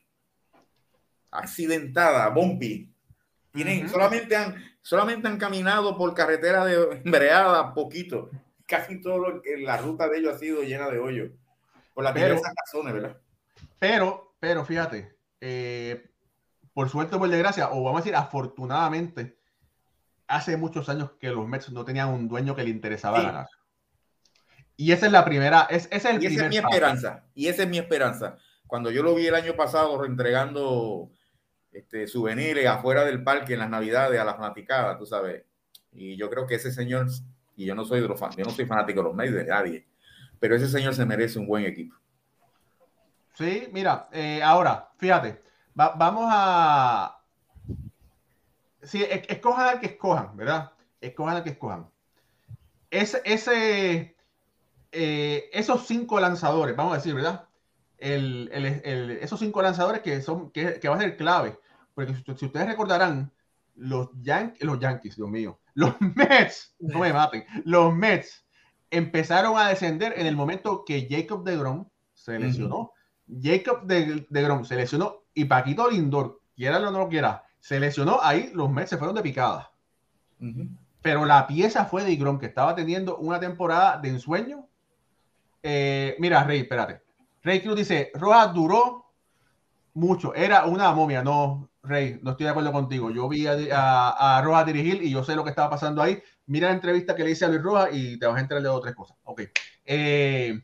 accidentada, 1.31 2.29
bumpy. 2.29 2.91
Tienen, 3.51 3.89
solamente, 3.89 4.35
han, 4.35 4.55
solamente 4.81 5.27
han 5.27 5.37
caminado 5.37 5.97
por 5.97 6.13
carretera 6.13 6.65
de 6.65 7.01
embreada 7.03 7.73
poquito 7.73 8.29
casi 8.65 9.01
todo 9.01 9.41
la 9.59 9.77
ruta 9.77 10.09
de 10.09 10.17
ellos 10.17 10.35
ha 10.35 10.39
sido 10.39 10.63
llena 10.63 10.89
de 10.89 10.99
hoyos. 10.99 11.31
Por 11.93 12.03
las 12.03 12.13
diversas 12.13 12.53
razones, 12.65 12.93
¿verdad? 12.93 13.17
Pero, 13.79 14.35
pero 14.39 14.65
fíjate, 14.65 15.14
eh, 15.47 16.09
por 16.73 16.89
suerte 16.89 17.19
por 17.19 17.29
desgracia, 17.29 17.69
o 17.71 17.83
vamos 17.83 18.01
a 18.01 18.03
decir 18.03 18.15
afortunadamente, 18.15 19.37
hace 20.27 20.57
muchos 20.57 20.89
años 20.89 21.11
que 21.19 21.29
los 21.29 21.47
Mets 21.47 21.71
no 21.71 21.85
tenían 21.85 22.09
un 22.09 22.27
dueño 22.27 22.55
que 22.55 22.63
le 22.63 22.71
interesaba 22.71 23.21
ganar. 23.21 23.47
Y 24.75 24.91
esa 24.91 25.05
es 25.05 25.11
la 25.11 25.23
primera, 25.23 25.67
es, 25.69 25.85
ese 25.91 25.95
es 25.95 26.05
el 26.05 26.23
y 26.23 26.25
esa 26.25 26.45
es 26.45 26.49
mi 26.49 26.57
esperanza, 26.57 27.25
y 27.35 27.47
esa 27.47 27.61
es 27.61 27.69
mi 27.69 27.77
esperanza. 27.77 28.37
Cuando 28.65 28.89
yo 28.89 29.03
lo 29.03 29.13
vi 29.13 29.27
el 29.27 29.35
año 29.35 29.55
pasado 29.55 30.01
reentregando 30.01 31.11
este, 31.71 32.07
souvenirs 32.07 32.65
afuera 32.65 33.05
del 33.05 33.23
parque 33.23 33.53
en 33.53 33.59
las 33.59 33.69
navidades 33.69 34.19
a 34.19 34.25
la 34.25 34.33
fanaticada, 34.33 34.97
tú 34.97 35.05
sabes, 35.05 35.43
y 35.91 36.17
yo 36.17 36.27
creo 36.31 36.47
que 36.47 36.55
ese 36.55 36.71
señor 36.71 37.05
y 37.55 37.65
yo 37.65 37.75
no 37.75 37.85
soy 37.85 38.01
de 38.01 38.07
los 38.07 38.19
yo 38.19 38.43
no 38.43 38.49
soy 38.49 38.65
fanático 38.65 39.01
de 39.01 39.09
los 39.09 39.15
medios 39.15 39.35
de 39.35 39.45
nadie, 39.45 39.85
pero 40.39 40.55
ese 40.55 40.67
señor 40.67 40.95
se 40.95 41.05
merece 41.05 41.37
un 41.37 41.45
buen 41.45 41.65
equipo. 41.65 41.95
Sí, 43.37 43.67
mira, 43.71 44.07
eh, 44.11 44.41
ahora, 44.41 44.91
fíjate, 44.97 45.41
vamos 45.73 46.25
a. 46.29 47.21
Sí, 48.81 49.03
escojan 49.09 49.67
al 49.67 49.79
que 49.79 49.87
escojan, 49.87 50.37
¿verdad? 50.37 50.71
Escojan 51.01 51.37
al 51.37 51.43
que 51.43 51.49
escojan. 51.51 51.89
Ese, 52.91 53.21
ese, 53.25 54.15
eh, 54.91 55.49
esos 55.51 55.85
cinco 55.85 56.19
lanzadores, 56.19 56.75
vamos 56.75 56.93
a 56.93 56.97
decir, 56.97 57.13
¿verdad? 57.13 57.47
El, 57.97 58.49
el, 58.53 59.11
esos 59.11 59.39
cinco 59.39 59.61
lanzadores 59.61 60.01
que, 60.01 60.21
son, 60.21 60.51
que, 60.51 60.79
que 60.79 60.87
va 60.87 60.95
a 60.95 60.99
ser 60.99 61.17
clave. 61.17 61.59
Porque 61.93 62.13
si, 62.13 62.45
ustedes 62.45 62.67
recordarán, 62.67 63.31
los, 63.75 64.09
los 64.59 64.79
Yankees, 64.79 65.15
Dios 65.15 65.29
mío, 65.29 65.59
los 65.73 65.93
Mets, 66.15 66.75
no 66.79 66.99
me 66.99 67.11
maten, 67.11 67.45
los 67.65 67.93
Mets 67.93 68.45
empezaron 68.91 69.57
a 69.57 69.69
descender 69.69 70.13
en 70.17 70.27
el 70.27 70.35
momento 70.35 70.85
que 70.85 71.07
Jacob 71.09 71.43
de 71.43 71.57
Grom 71.57 71.89
se 72.13 72.39
lesionó. 72.39 72.93
Jacob 73.27 73.83
de, 73.83 74.25
de 74.29 74.41
Grom 74.41 74.65
se 74.65 74.75
lesionó 74.75 75.23
y 75.33 75.45
Paquito 75.45 75.89
Lindor, 75.89 76.41
quiera 76.55 76.77
o 76.77 76.91
no 76.91 76.99
lo 76.99 77.09
quiera, 77.09 77.43
se 77.59 77.79
lesionó. 77.79 78.19
Ahí 78.21 78.51
los 78.53 78.71
Mets 78.71 78.91
se 78.91 78.97
fueron 78.97 79.15
de 79.15 79.21
picada. 79.21 79.71
Pero 81.01 81.25
la 81.25 81.47
pieza 81.47 81.85
fue 81.85 82.03
de 82.03 82.15
Grom, 82.15 82.39
que 82.39 82.45
estaba 82.47 82.75
teniendo 82.75 83.17
una 83.17 83.39
temporada 83.39 83.97
de 83.97 84.09
ensueño. 84.09 84.67
Eh, 85.61 86.15
mira, 86.19 86.43
Rey, 86.43 86.61
espérate. 86.61 87.01
Rey 87.43 87.61
Cruz 87.61 87.75
dice: 87.75 88.11
Rojas 88.13 88.53
duró 88.53 89.05
mucho, 89.93 90.33
era 90.35 90.65
una 90.65 90.91
momia, 90.91 91.23
no, 91.23 91.69
Rey, 91.81 92.19
no 92.21 92.31
estoy 92.31 92.45
de 92.45 92.49
acuerdo 92.51 92.71
contigo. 92.71 93.11
Yo 93.11 93.27
vi 93.29 93.47
a, 93.47 94.09
a, 94.09 94.41
Rojas 94.41 94.65
dirigir 94.65 95.03
y 95.03 95.11
yo 95.11 95.23
sé 95.23 95.35
lo 95.35 95.43
que 95.43 95.49
estaba 95.49 95.69
pasando 95.69 96.01
ahí. 96.01 96.21
Mira 96.47 96.67
la 96.67 96.75
entrevista 96.75 97.15
que 97.15 97.23
le 97.23 97.31
hice 97.31 97.45
a 97.45 97.47
Luis 97.47 97.61
Rojas 97.61 97.89
y 97.91 98.19
te 98.19 98.25
vas 98.25 98.37
a 98.37 98.41
enterar 98.41 98.61
de 98.61 98.69
otras 98.69 98.93
cosas. 98.95 99.17
Ok. 99.23 99.41
Eh, 99.85 100.61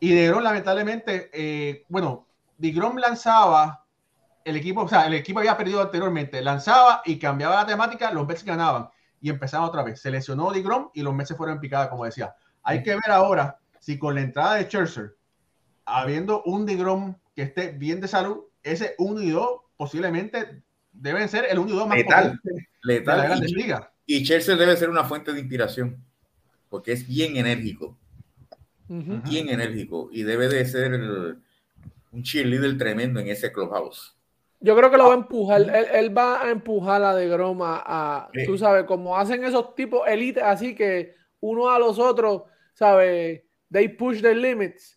y 0.00 0.14
de 0.14 0.28
Grom, 0.28 0.42
lamentablemente, 0.42 1.30
eh, 1.32 1.84
bueno, 1.88 2.26
de 2.58 2.70
Grom 2.70 2.96
lanzaba, 2.98 3.84
el 4.44 4.56
equipo, 4.56 4.82
o 4.82 4.88
sea, 4.88 5.06
el 5.06 5.14
equipo 5.14 5.40
había 5.40 5.56
perdido 5.56 5.80
anteriormente, 5.80 6.42
lanzaba 6.42 7.02
y 7.04 7.18
cambiaba 7.18 7.56
la 7.56 7.66
temática, 7.66 8.12
los 8.12 8.26
Mets 8.26 8.44
ganaban 8.44 8.88
y 9.20 9.30
empezaban 9.30 9.68
otra 9.68 9.82
vez. 9.82 10.00
Se 10.00 10.10
lesionó 10.10 10.52
de 10.52 10.62
Grom 10.62 10.90
y 10.94 11.02
los 11.02 11.14
Mets 11.14 11.30
se 11.30 11.34
fueron 11.34 11.56
en 11.56 11.60
picada, 11.60 11.90
como 11.90 12.04
decía. 12.04 12.34
Hay 12.62 12.82
que 12.82 12.94
ver 12.94 13.10
ahora 13.10 13.58
si 13.80 13.98
con 13.98 14.14
la 14.14 14.20
entrada 14.20 14.54
de 14.54 14.64
Scherzer, 14.64 15.16
habiendo 15.84 16.42
un 16.44 16.66
Grom 16.66 17.16
que 17.34 17.42
esté 17.42 17.72
bien 17.72 18.00
de 18.00 18.08
salud, 18.08 18.44
ese 18.62 18.94
1 18.98 19.22
y 19.22 19.30
2 19.30 19.48
posiblemente 19.76 20.62
deben 20.92 21.28
ser 21.28 21.46
el 21.50 21.58
1 21.58 21.70
y 21.70 21.76
2 21.76 21.88
más 21.88 21.98
letal, 21.98 22.40
letal. 22.82 23.22
de 23.22 23.28
la 23.28 23.36
y, 23.36 23.52
Liga. 23.52 23.92
Y 24.06 24.24
Chelsea 24.24 24.56
debe 24.56 24.76
ser 24.76 24.90
una 24.90 25.04
fuente 25.04 25.32
de 25.32 25.40
inspiración, 25.40 26.04
porque 26.68 26.92
es 26.92 27.06
bien 27.06 27.36
enérgico. 27.36 27.96
Bien 28.88 29.48
enérgico. 29.48 30.08
Y 30.12 30.22
debe 30.22 30.48
de 30.48 30.64
ser 30.64 30.92
un 32.12 32.22
cheerleader 32.22 32.78
tremendo 32.78 33.20
en 33.20 33.28
ese 33.28 33.52
clubhouse. 33.52 34.16
Yo 34.60 34.76
creo 34.76 34.90
que 34.90 34.96
lo 34.96 35.08
va 35.08 35.14
a 35.14 35.18
empujar. 35.18 35.62
Él, 35.92 36.16
va 36.16 36.42
a 36.42 36.50
empujar 36.50 37.02
a 37.02 37.14
de 37.14 37.28
Groma 37.28 37.82
a, 37.84 38.30
tú 38.46 38.56
sabes, 38.56 38.84
como 38.84 39.16
hacen 39.16 39.44
esos 39.44 39.74
tipos 39.74 40.08
elite, 40.08 40.40
así 40.40 40.74
que 40.74 41.14
uno 41.40 41.70
a 41.70 41.78
los 41.78 41.98
otros, 41.98 42.42
¿sabes? 42.72 43.42
They 43.70 43.88
push 43.88 44.22
the 44.22 44.34
limits 44.34 44.96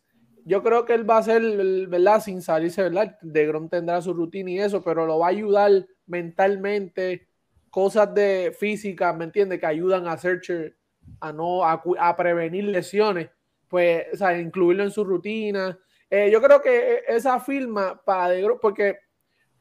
yo 0.50 0.64
creo 0.64 0.84
que 0.84 0.96
él 0.96 1.08
va 1.08 1.18
a 1.18 1.24
ser, 1.24 1.44
¿verdad? 1.88 2.22
Sin 2.22 2.42
salirse, 2.42 2.82
¿verdad? 2.82 3.20
De 3.22 3.46
Grom 3.46 3.70
tendrá 3.70 4.02
su 4.02 4.14
rutina 4.14 4.50
y 4.50 4.60
eso, 4.60 4.82
pero 4.84 5.06
lo 5.06 5.20
va 5.20 5.28
a 5.28 5.30
ayudar 5.30 5.86
mentalmente, 6.08 7.28
cosas 7.70 8.12
de 8.16 8.56
física, 8.58 9.14
¿me 9.14 9.26
entiendes? 9.26 9.60
Que 9.60 9.68
ayudan 9.68 10.08
a 10.08 10.18
Searcher 10.18 10.76
a 11.20 11.32
no, 11.32 11.64
a, 11.64 12.16
prevenir 12.16 12.64
lesiones, 12.64 13.30
pues, 13.70 14.08
o 14.14 14.18
sea, 14.18 14.38
incluirlo 14.38 14.84
en 14.84 14.92
su 14.92 15.04
rutina. 15.04 15.78
Eh, 16.10 16.30
yo 16.32 16.42
creo 16.42 16.62
que 16.62 17.04
esa 17.08 17.40
firma 17.40 18.02
para 18.04 18.30
de 18.30 18.58
porque 18.62 18.98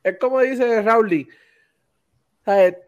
es 0.02 0.18
como 0.18 0.40
dice 0.40 0.82
Raúl 0.82 1.28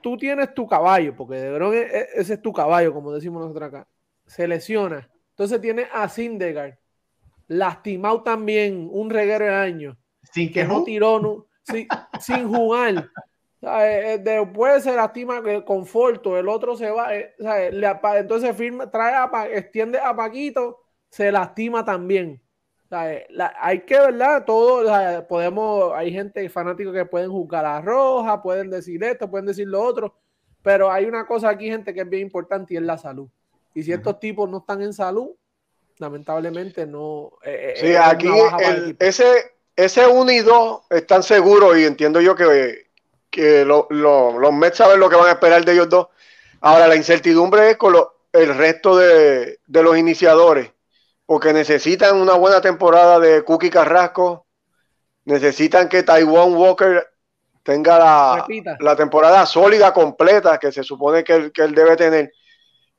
tú 0.02 0.16
tienes 0.16 0.54
tu 0.54 0.66
caballo, 0.66 1.14
porque 1.14 1.34
de 1.34 1.52
Grom 1.52 1.74
e, 1.74 1.80
e, 1.82 2.08
ese 2.14 2.34
es 2.34 2.42
tu 2.42 2.52
caballo, 2.52 2.94
como 2.94 3.12
decimos 3.12 3.42
nosotros 3.42 3.68
acá. 3.68 3.88
Se 4.26 4.48
lesiona. 4.48 5.10
Entonces 5.32 5.60
tiene 5.60 5.86
a 5.92 6.08
Sindegar 6.08 6.78
lastimado 7.50 8.22
también 8.22 8.88
un 8.92 9.10
reguero 9.10 9.44
de 9.44 9.54
años. 9.54 9.96
Sin 10.32 10.52
que 10.52 10.64
no 10.64 10.84
tiró, 10.84 11.48
sin, 12.20 12.48
jugar. 12.48 13.10
Eh, 13.60 14.14
eh, 14.14 14.18
después 14.18 14.84
se 14.84 14.94
lastima 14.94 15.42
con 15.64 15.84
Forto, 15.84 16.38
el 16.38 16.48
otro 16.48 16.76
se 16.76 16.90
va, 16.90 17.14
eh, 17.14 17.34
entonces 18.16 18.56
firma, 18.56 18.90
trae 18.90 19.14
a, 19.14 19.48
extiende 19.52 19.98
a 19.98 20.14
Paquito, 20.14 20.78
se 21.10 21.30
lastima 21.30 21.84
también. 21.84 22.40
hay 22.90 23.80
que, 23.80 23.98
¿verdad? 23.98 24.44
Todo, 24.44 25.26
podemos, 25.28 25.92
hay 25.94 26.12
gente 26.12 26.48
fanática 26.48 26.92
que 26.92 27.04
pueden 27.04 27.30
juzgar 27.30 27.66
a 27.66 27.80
Roja, 27.80 28.42
pueden 28.42 28.70
decir 28.70 29.02
esto, 29.04 29.30
pueden 29.30 29.46
decir 29.46 29.68
lo 29.68 29.82
otro, 29.82 30.14
pero 30.62 30.90
hay 30.90 31.04
una 31.04 31.26
cosa 31.26 31.50
aquí, 31.50 31.68
gente, 31.68 31.92
que 31.92 32.00
es 32.00 32.08
bien 32.08 32.22
importante 32.22 32.74
y 32.74 32.76
es 32.78 32.82
la 32.82 32.96
salud. 32.96 33.28
Y 33.74 33.82
si 33.82 33.92
estos 33.92 34.18
tipos 34.18 34.48
no 34.48 34.58
están 34.58 34.82
en 34.82 34.92
salud, 34.92 35.30
lamentablemente 35.98 36.86
no. 36.86 37.32
Eh, 37.44 37.74
eh, 37.76 37.80
sí, 37.80 37.94
aquí 37.94 38.28
ese, 38.98 39.52
ese 39.76 40.06
1 40.06 40.32
y 40.32 40.38
2 40.38 40.80
están 40.90 41.22
seguros 41.22 41.78
y 41.78 41.84
entiendo 41.84 42.20
yo 42.20 42.34
que, 42.34 42.90
que 43.30 43.64
los 43.64 44.52
Mets 44.52 44.78
saben 44.78 45.00
lo 45.00 45.08
que 45.08 45.16
van 45.16 45.28
a 45.28 45.32
esperar 45.32 45.64
de 45.64 45.72
ellos 45.72 45.88
dos. 45.88 46.08
Ahora, 46.60 46.88
la 46.88 46.96
incertidumbre 46.96 47.70
es 47.70 47.76
con 47.76 47.94
el 48.32 48.54
resto 48.56 48.96
de, 48.96 49.58
los 49.68 49.96
iniciadores, 49.96 50.72
porque 51.30 51.52
necesitan 51.52 52.20
una 52.20 52.34
buena 52.34 52.60
temporada 52.60 53.20
de 53.20 53.44
Cookie 53.44 53.70
Carrasco, 53.70 54.48
necesitan 55.26 55.88
que 55.88 56.02
Taiwan 56.02 56.54
Walker 56.54 57.06
tenga 57.62 58.00
la, 58.00 58.46
la 58.80 58.96
temporada 58.96 59.46
sólida, 59.46 59.92
completa, 59.92 60.58
que 60.58 60.72
se 60.72 60.82
supone 60.82 61.22
que 61.22 61.34
él, 61.34 61.52
que 61.52 61.62
él 61.62 61.72
debe 61.72 61.94
tener, 61.94 62.32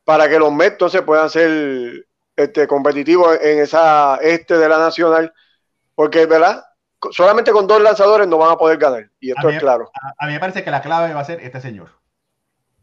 para 0.05 0.29
que 0.29 0.39
los 0.39 0.49
Mets 0.49 0.71
entonces 0.71 1.01
puedan 1.01 1.29
ser 1.29 2.07
este, 2.38 2.67
competitivo 2.67 3.34
en 3.34 3.59
esa 3.59 4.15
este 4.21 4.57
de 4.57 4.69
la 4.69 4.77
nacional, 4.77 5.34
porque, 5.93 6.25
¿verdad? 6.25 6.63
Solamente 7.11 7.51
con 7.51 7.67
dos 7.67 7.82
lanzadores 7.82 8.29
no 8.29 8.38
van 8.38 8.51
a 8.51 8.57
poder 8.57 8.77
ganar, 8.77 9.09
y 9.19 9.32
esto 9.32 9.49
es 9.49 9.59
claro. 9.59 9.91
A, 10.17 10.25
mí 10.27 10.32
me 10.32 10.39
parece 10.39 10.63
que 10.63 10.71
la 10.71 10.82
clave 10.82 11.13
va 11.13 11.19
a 11.19 11.25
ser 11.25 11.41
este 11.41 11.59
señor. 11.59 11.89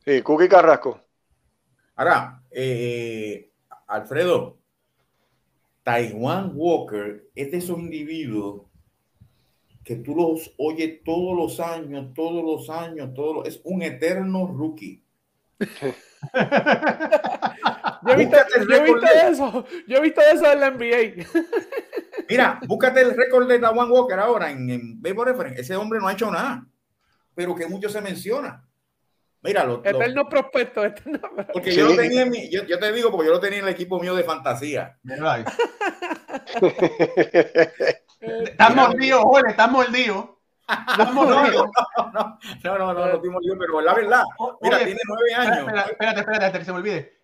Sí, 0.05 0.21
Cookie 0.21 0.47
Carrasco. 0.47 1.01
Ahora, 1.97 2.43
eh, 2.51 3.51
Alfredo, 3.87 4.59
Taiwan 5.89 6.53
Walker 6.55 7.31
es 7.35 7.51
de 7.51 7.57
esos 7.57 7.79
individuos 7.79 8.67
que 9.83 9.97
tú 9.97 10.15
los 10.15 10.53
oyes 10.59 11.03
todos 11.03 11.35
los 11.35 11.61
años, 11.61 12.13
todos 12.13 12.45
los 12.45 12.69
años, 12.69 13.15
todos 13.15 13.49
es 13.49 13.59
un 13.65 13.81
eterno 13.81 14.47
rookie. 14.47 15.03
yo 15.59 15.67
he 18.13 18.17
visto, 18.17 18.37
eso. 19.31 19.65
Yo 19.87 19.97
he 19.97 20.01
visto 20.03 20.21
eso 20.21 20.53
en 20.53 20.61
la 20.61 20.73
NBA. 20.73 21.25
Mira, 22.29 22.61
búscate 22.67 23.01
el 23.01 23.17
récord 23.17 23.49
de 23.49 23.59
Tawan 23.59 23.91
Walker 23.91 24.19
ahora 24.19 24.51
en, 24.51 24.69
en 24.69 25.01
Baseball 25.01 25.29
Reference. 25.29 25.63
Ese 25.63 25.75
hombre 25.75 26.01
no 26.01 26.09
ha 26.09 26.13
hecho 26.13 26.31
nada, 26.31 26.67
pero 27.35 27.55
que 27.55 27.67
mucho 27.67 27.89
se 27.89 28.03
menciona. 28.03 28.68
Mira, 29.43 29.65
lo, 29.65 29.85
eterno 29.85 30.29
prospecto. 30.29 30.83
Porque 31.53 31.75
yo 31.75 31.89
lo 31.89 31.97
tenía 31.97 32.23
en 32.23 32.31
mi, 32.31 32.51
yo, 32.51 32.65
yo, 32.65 32.79
te 32.79 32.93
digo, 32.93 33.11
porque 33.11 33.27
yo 33.29 33.35
lo 33.35 33.41
tenía 33.41 33.61
en 33.61 33.65
el 33.67 33.71
equipo 33.71 34.01
mío 34.01 34.15
de 34.15 34.25
fantasía. 34.25 34.99
Estás 38.21 38.75
mordido, 38.75 39.23
joder, 39.23 39.47
estás 39.51 39.71
mordido. 39.71 40.41
No, 40.99 41.05
no, 41.13 41.25
no, 41.25 41.43
no, 41.45 41.71
no, 42.63 42.93
no, 42.93 42.95
no, 42.95 43.23
pero 43.59 43.81
la 43.81 43.95
verdad, 43.95 44.25
mira, 44.61 44.79
tiene 44.79 45.01
nueve 45.07 45.35
años. 45.35 45.69
Espérate, 45.89 46.21
espérate, 46.21 46.45
hasta 46.45 46.59
que 46.59 46.65
se 46.65 46.73
me 46.73 46.79
olvide. 46.79 47.19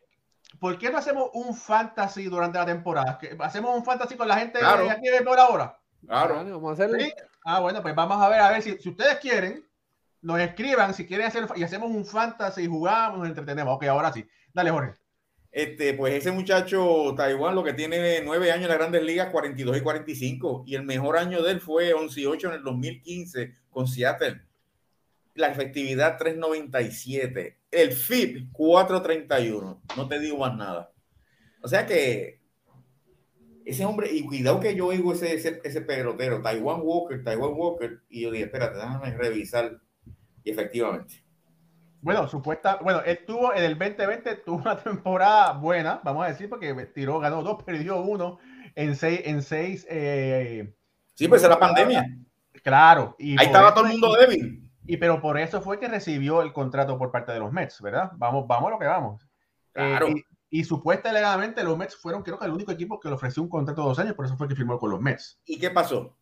¿Por 0.61 0.79
qué 0.79 0.91
no 0.91 0.99
hacemos 0.99 1.31
un 1.35 1.55
fantasy 1.55 2.27
durante 2.27 2.59
la 2.59 2.67
temporada? 2.67 3.19
¿Hacemos 3.41 3.77
un 3.77 3.85
fantasy 3.85 4.17
con 4.17 4.29
la 4.29 4.39
gente 4.39 4.61
de 4.61 4.91
aquí 4.91 5.09
de 5.09 5.23
por 5.23 5.39
ahora? 5.39 5.77
Claro. 6.07 6.37
Vamos 6.37 6.71
a 6.71 6.73
hacerlo. 6.75 6.97
Ah, 7.45 7.61
bueno, 7.61 7.83
pues 7.83 7.95
vamos 7.95 8.23
a 8.23 8.29
ver, 8.29 8.41
a 8.41 8.51
ver 8.51 8.63
si, 8.63 8.79
si 8.79 8.89
ustedes 8.89 9.19
quieren, 9.19 9.67
nos 10.25 10.41
escriban 10.41 10.95
si 10.95 11.07
quieren 11.07 11.27
hacer 11.27 11.47
y 11.55 11.63
hacemos 11.63 11.91
un 11.91 12.05
fantasy, 12.05 12.67
jugamos, 12.67 13.19
nos 13.19 13.29
entretenemos. 13.29 13.77
Ok, 13.77 13.85
ahora 13.85 14.13
sí. 14.13 14.27
Dale, 14.53 14.71
Jorge. 14.71 14.95
Este, 15.53 15.95
pues 15.95 16.15
ese 16.15 16.33
muchacho 16.33 17.15
Taiwán 17.17 17.55
lo 17.55 17.63
que 17.63 17.75
tiene 17.75 18.21
nueve 18.25 18.51
años 18.51 18.65
en 18.65 18.71
las 18.71 18.79
grandes 18.79 19.05
ligas, 19.05 19.29
42 19.31 19.77
y 19.77 19.81
45, 19.83 20.65
y 20.67 20.75
el 20.75 20.83
mejor 20.83 21.17
año 21.17 21.43
de 21.43 21.53
él 21.53 21.61
fue 21.61 21.93
11 21.93 22.21
y 22.21 22.27
8 22.27 22.49
en 22.49 22.55
el 22.55 22.63
2015 22.65 23.55
con 23.71 23.87
Seattle. 23.87 24.43
La 25.35 25.49
efectividad 25.49 26.17
397, 26.17 27.59
el 27.71 27.93
FIP 27.93 28.51
431, 28.51 29.83
no 29.97 30.09
te 30.09 30.19
digo 30.19 30.39
más 30.39 30.57
nada. 30.57 30.91
O 31.63 31.69
sea 31.69 31.87
que 31.87 32.41
ese 33.65 33.85
hombre, 33.85 34.11
y 34.13 34.25
cuidado 34.25 34.59
que 34.59 34.75
yo 34.75 34.87
oigo 34.87 35.13
ese, 35.13 35.35
ese, 35.35 35.61
ese 35.65 35.81
pelotero, 35.83 36.43
Taiwan 36.43 36.81
Walker, 36.83 37.23
Taiwan 37.23 37.53
Walker, 37.55 38.01
y 38.09 38.23
yo 38.23 38.31
dije, 38.31 38.45
espérate, 38.45 38.77
déjame 38.77 39.17
revisar. 39.17 39.81
Y 40.45 40.51
efectivamente, 40.51 41.25
bueno, 42.05 42.29
supuesta, 42.29 42.79
bueno, 42.83 43.01
él 43.01 43.25
tuvo 43.27 43.55
en 43.55 43.65
el 43.65 43.79
2020 43.79 44.35
tuvo 44.37 44.57
una 44.57 44.77
temporada 44.85 45.53
buena, 45.55 46.03
vamos 46.05 46.27
a 46.27 46.29
decir, 46.29 46.51
porque 46.51 46.75
tiró, 46.95 47.19
ganó 47.19 47.43
dos, 47.43 47.63
perdió 47.63 48.03
uno 48.03 48.39
en 48.75 48.95
seis, 48.95 49.23
en 49.25 49.43
seis. 49.43 49.87
Eh, 49.89 50.71
sí, 51.15 51.29
pues 51.29 51.43
es 51.43 51.49
la 51.49 51.59
pandemia. 51.59 52.05
Claro. 52.63 53.17
Y 53.19 53.41
Ahí 53.41 53.47
estaba 53.47 53.73
todo 53.73 53.87
el 53.87 53.93
mundo 53.93 54.15
débil. 54.17 54.71
Y 54.87 54.99
pero 54.99 55.19
por 55.19 55.39
eso 55.39 55.63
fue 55.63 55.81
que 55.81 55.89
recibió 55.89 56.43
el 56.43 56.53
contrato 56.53 56.99
por 56.99 57.11
parte 57.11 57.33
de 57.33 57.39
los 57.39 57.51
Mets, 57.51 57.81
¿verdad? 57.81 58.11
Vamos, 58.17 58.47
vamos 58.47 58.69
a 58.69 58.71
lo 58.73 58.79
que 58.79 58.87
vamos. 58.87 59.27
Eh, 59.75 59.97
claro. 59.97 60.09
y, 60.51 60.63
supuestamente 60.63 61.65
los 61.65 61.79
Mets 61.79 61.97
fueron, 61.97 62.23
creo 62.23 62.39
que 62.39 62.45
el 62.45 62.53
único 62.53 62.71
equipo 62.71 63.01
que 63.01 63.09
le 63.09 63.15
ofreció 63.15 63.43
un 63.43 63.49
contrato 63.49 63.81
de 63.81 63.89
dos 63.89 63.99
años, 63.99 64.15
por 64.15 64.27
eso 64.27 64.37
fue 64.37 64.47
que 64.47 64.55
firmó 64.55 64.79
con 64.79 64.91
los 64.91 65.01
Mets. 65.01 65.41
¿Y 65.47 65.59
qué 65.59 65.71
pasó? 65.71 66.19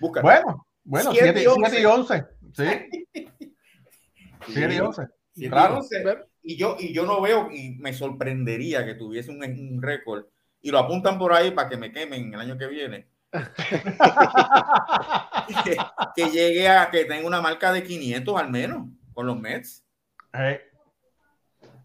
Bueno, 0.00 0.66
bueno, 0.82 1.12
7 1.12 1.42
y 1.42 1.84
11. 1.84 2.26
Sí. 2.56 2.64
Sí, 5.34 5.50
claro. 5.50 5.80
Y 6.42 6.56
yo, 6.56 6.76
y 6.78 6.94
yo 6.94 7.04
no 7.04 7.20
veo, 7.20 7.50
y 7.50 7.76
me 7.78 7.92
sorprendería 7.92 8.86
que 8.86 8.94
tuviese 8.94 9.30
un, 9.30 9.82
récord, 9.82 10.26
y 10.62 10.70
lo 10.70 10.78
apuntan 10.78 11.18
por 11.18 11.32
ahí 11.32 11.50
para 11.50 11.68
que 11.68 11.76
me 11.76 11.92
quemen 11.92 12.32
el 12.32 12.40
año 12.40 12.56
que 12.56 12.68
viene. 12.68 13.08
que, 16.14 16.30
llegue 16.30 16.68
a 16.68 16.90
que 16.90 17.04
tenga 17.04 17.26
una 17.26 17.42
marca 17.42 17.72
de 17.72 17.82
500 17.82 18.40
al 18.40 18.50
menos 18.50 18.88
con 19.12 19.26
los 19.26 19.38
Mets. 19.38 19.84
Ah, 20.32 20.56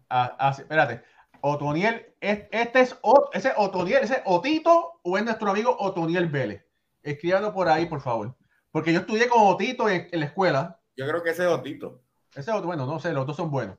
ah, 0.08 0.54
espérate. 0.56 1.02
Otoniel, 1.40 2.14
este 2.20 2.80
es 2.80 2.96
ese 3.32 3.52
Otoniel, 3.56 4.04
ese 4.04 4.22
Otito 4.24 5.00
o 5.02 5.18
es 5.18 5.24
nuestro 5.24 5.50
amigo 5.50 5.76
Otoniel 5.78 6.28
Vélez. 6.28 6.64
Escríbanlo 7.02 7.52
por 7.52 7.68
ahí, 7.68 7.86
por 7.86 8.00
favor. 8.00 8.36
Porque 8.72 8.92
yo 8.92 9.00
estudié 9.00 9.28
con 9.28 9.42
Otito 9.42 9.88
en, 9.88 10.08
en 10.10 10.20
la 10.20 10.26
escuela. 10.26 10.80
Yo 10.96 11.06
creo 11.06 11.22
que 11.22 11.30
ese 11.30 11.44
es 11.44 11.48
Otito. 11.48 12.02
Ese 12.34 12.50
otro, 12.50 12.66
bueno, 12.66 12.86
no 12.86 12.98
sé, 12.98 13.12
los 13.12 13.26
dos 13.26 13.36
son 13.36 13.50
buenos. 13.50 13.76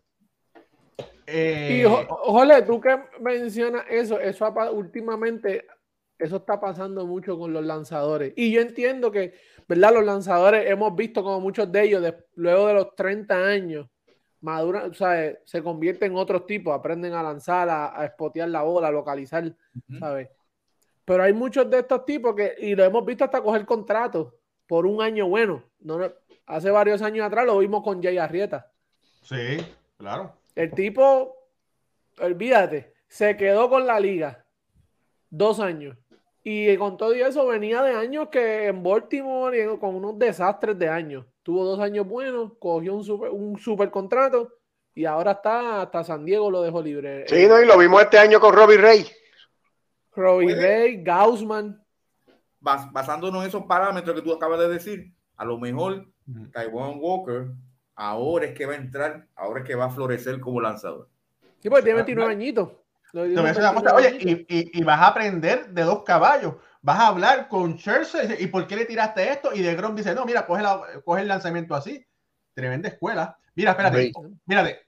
Eh, 1.25 1.83
y 1.83 2.05
Jole, 2.09 2.61
tú 2.61 2.79
que 2.79 2.99
mencionas 3.19 3.85
eso, 3.89 4.19
eso 4.19 4.53
últimamente, 4.71 5.65
eso 6.19 6.35
está 6.37 6.59
pasando 6.59 7.07
mucho 7.07 7.37
con 7.39 7.51
los 7.51 7.65
lanzadores. 7.65 8.33
Y 8.35 8.51
yo 8.51 8.61
entiendo 8.61 9.11
que, 9.11 9.33
¿verdad? 9.67 9.93
Los 9.93 10.05
lanzadores 10.05 10.69
hemos 10.69 10.95
visto 10.95 11.23
como 11.23 11.39
muchos 11.39 11.71
de 11.71 11.83
ellos, 11.83 12.13
luego 12.35 12.67
de 12.67 12.73
los 12.75 12.95
30 12.95 13.35
años, 13.35 13.87
maduran, 14.41 14.91
o 14.91 14.93
sea, 14.93 15.33
se 15.45 15.63
convierten 15.63 16.11
en 16.11 16.17
otros 16.17 16.45
tipos, 16.45 16.77
aprenden 16.77 17.13
a 17.13 17.23
lanzar, 17.23 17.69
a, 17.69 17.99
a 17.99 18.05
espotear 18.05 18.49
la 18.49 18.61
bola, 18.61 18.89
a 18.89 18.91
localizar, 18.91 19.55
¿sabes? 19.97 20.29
Pero 21.05 21.23
hay 21.23 21.33
muchos 21.33 21.69
de 21.69 21.79
estos 21.79 22.05
tipos 22.05 22.35
que, 22.35 22.53
y 22.59 22.75
lo 22.75 22.83
hemos 22.83 23.05
visto 23.05 23.23
hasta 23.23 23.41
coger 23.41 23.65
contratos 23.65 24.33
por 24.73 24.87
un 24.87 25.03
año 25.03 25.27
bueno. 25.27 25.61
No, 25.81 25.99
Hace 26.47 26.71
varios 26.71 27.03
años 27.03 27.27
atrás 27.27 27.45
lo 27.45 27.59
vimos 27.59 27.83
con 27.83 28.01
Jay 28.01 28.17
Arrieta. 28.17 28.71
Sí, 29.21 29.63
claro. 29.99 30.33
El 30.55 30.71
tipo, 30.71 31.37
olvídate, 32.19 32.95
se 33.07 33.37
quedó 33.37 33.69
con 33.69 33.85
la 33.85 33.99
liga 33.99 34.43
dos 35.29 35.59
años. 35.59 35.95
Y 36.43 36.75
con 36.77 36.97
todo 36.97 37.13
eso 37.13 37.45
venía 37.45 37.83
de 37.83 37.93
años 37.93 38.29
que 38.29 38.65
en 38.65 38.81
Baltimore, 38.81 39.77
con 39.79 39.93
unos 39.93 40.17
desastres 40.17 40.79
de 40.79 40.89
años. 40.89 41.27
Tuvo 41.43 41.65
dos 41.65 41.79
años 41.79 42.07
buenos, 42.07 42.53
cogió 42.57 42.95
un 42.95 43.03
super, 43.03 43.29
un 43.29 43.59
super 43.59 43.91
contrato 43.91 44.53
y 44.95 45.05
ahora 45.05 45.33
está 45.33 45.83
hasta 45.83 46.03
San 46.03 46.25
Diego 46.25 46.49
lo 46.49 46.63
dejó 46.63 46.81
libre. 46.81 47.27
Sí, 47.27 47.45
no, 47.45 47.61
y 47.61 47.67
lo 47.67 47.77
vimos 47.77 48.01
este 48.01 48.17
año 48.17 48.39
con 48.39 48.55
Robbie 48.55 48.77
Ray. 48.77 49.05
Robbie 50.15 50.55
Ray, 50.55 51.03
Gaussman. 51.03 51.82
Basándonos 52.63 53.43
en 53.43 53.49
esos 53.49 53.65
parámetros 53.65 54.15
que 54.15 54.21
tú 54.21 54.33
acabas 54.33 54.59
de 54.59 54.69
decir, 54.69 55.13
a 55.35 55.45
lo 55.45 55.59
mejor 55.59 56.07
Taiwan 56.51 56.95
Walker 56.99 57.51
ahora 57.95 58.45
es 58.45 58.53
que 58.53 58.65
va 58.65 58.73
a 58.73 58.77
entrar, 58.77 59.27
ahora 59.35 59.59
es 59.59 59.67
que 59.67 59.75
va 59.75 59.85
a 59.85 59.89
florecer 59.89 60.39
como 60.39 60.61
lanzador. 60.61 61.09
Sí, 61.59 61.69
porque 61.69 61.83
tiene 61.83 61.97
29 61.97 62.31
añitos. 62.31 62.69
Oye, 63.13 64.45
y, 64.49 64.79
y, 64.79 64.83
vas 64.83 64.99
a 64.99 65.07
aprender 65.07 65.69
de 65.69 65.83
dos 65.83 66.03
caballos. 66.03 66.55
Vas 66.81 66.99
a 66.99 67.07
hablar 67.07 67.47
con 67.47 67.77
Chelsea 67.77 68.39
y 68.39 68.47
por 68.47 68.65
qué 68.65 68.75
le 68.75 68.85
tiraste 68.85 69.31
esto. 69.31 69.53
Y 69.53 69.61
de 69.61 69.75
Grom 69.75 69.95
dice: 69.95 70.15
No, 70.15 70.25
mira, 70.25 70.47
coge, 70.47 70.63
la, 70.63 70.81
coge 71.05 71.21
el 71.21 71.27
lanzamiento 71.27 71.75
así. 71.75 72.03
Tremenda 72.55 72.89
escuela. 72.89 73.37
Mira, 73.55 73.71
espérate, 73.71 74.11
mírate. 74.45 74.79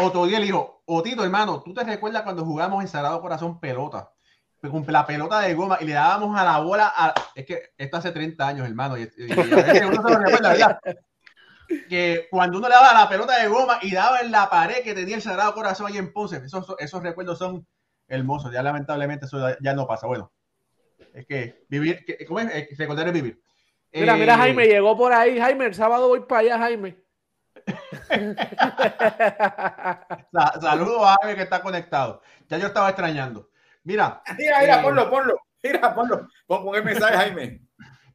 Otodiel 0.00 0.42
dijo: 0.42 0.82
Otito, 0.86 1.22
hermano, 1.22 1.62
¿tú 1.62 1.74
te 1.74 1.84
recuerdas 1.84 2.22
cuando 2.22 2.46
jugamos 2.46 2.82
en 2.82 2.88
Sagrado 2.88 3.20
Corazón 3.20 3.60
pelota? 3.60 4.10
Con 4.70 4.84
la 4.88 5.06
pelota 5.06 5.40
de 5.40 5.54
goma 5.54 5.78
y 5.80 5.84
le 5.84 5.92
dábamos 5.92 6.38
a 6.38 6.44
la 6.44 6.58
bola. 6.58 6.92
A... 6.94 7.14
Es 7.34 7.44
que 7.44 7.70
esto 7.76 7.96
hace 7.96 8.12
30 8.12 8.46
años, 8.46 8.66
hermano. 8.66 8.96
Y, 8.96 9.04
uno 9.04 10.02
se 10.02 10.10
lo 10.10 10.18
recuerda, 10.18 10.52
¿verdad? 10.52 10.80
que 11.88 12.28
cuando 12.30 12.58
uno 12.58 12.68
le 12.68 12.74
daba 12.74 12.94
la 12.94 13.08
pelota 13.08 13.40
de 13.40 13.48
goma 13.48 13.78
y 13.82 13.92
daba 13.92 14.20
en 14.20 14.30
la 14.30 14.48
pared 14.48 14.84
que 14.84 14.94
tenía 14.94 15.16
el 15.16 15.22
Sagrado 15.22 15.54
Corazón 15.54 15.88
ahí 15.88 15.98
en 15.98 16.12
Ponce, 16.12 16.36
esos, 16.36 16.76
esos 16.78 17.02
recuerdos 17.02 17.38
son 17.38 17.66
hermosos. 18.08 18.52
Ya 18.52 18.62
lamentablemente 18.62 19.26
eso 19.26 19.38
ya 19.60 19.74
no 19.74 19.86
pasa. 19.86 20.06
Bueno, 20.06 20.32
es 21.12 21.26
que 21.26 21.66
vivir, 21.68 22.04
¿cómo 22.26 22.40
es? 22.40 22.78
recordar 22.78 23.08
es 23.08 23.14
vivir. 23.14 23.42
Mira, 23.92 24.16
mira, 24.16 24.34
eh, 24.34 24.36
Jaime, 24.36 24.66
llegó 24.66 24.96
por 24.96 25.12
ahí. 25.12 25.38
Jaime, 25.38 25.66
el 25.66 25.74
sábado 25.74 26.08
voy 26.08 26.20
para 26.20 26.40
allá, 26.40 26.58
Jaime. 26.58 27.04
Saludos 30.60 31.02
a 31.02 31.16
Jaime 31.20 31.36
que 31.36 31.42
está 31.42 31.62
conectado. 31.62 32.22
Ya 32.48 32.58
yo 32.58 32.68
estaba 32.68 32.90
extrañando. 32.90 33.50
Mira. 33.86 34.20
Mira, 34.36 34.60
mira, 34.60 34.80
eh, 34.80 34.82
ponlo, 34.82 35.08
ponlo. 35.08 35.40
Mira, 35.62 35.94
ponlo. 35.94 36.28
Pon, 36.46 36.74
el 36.74 36.84
mensaje, 36.84 37.16
Jaime. 37.16 37.60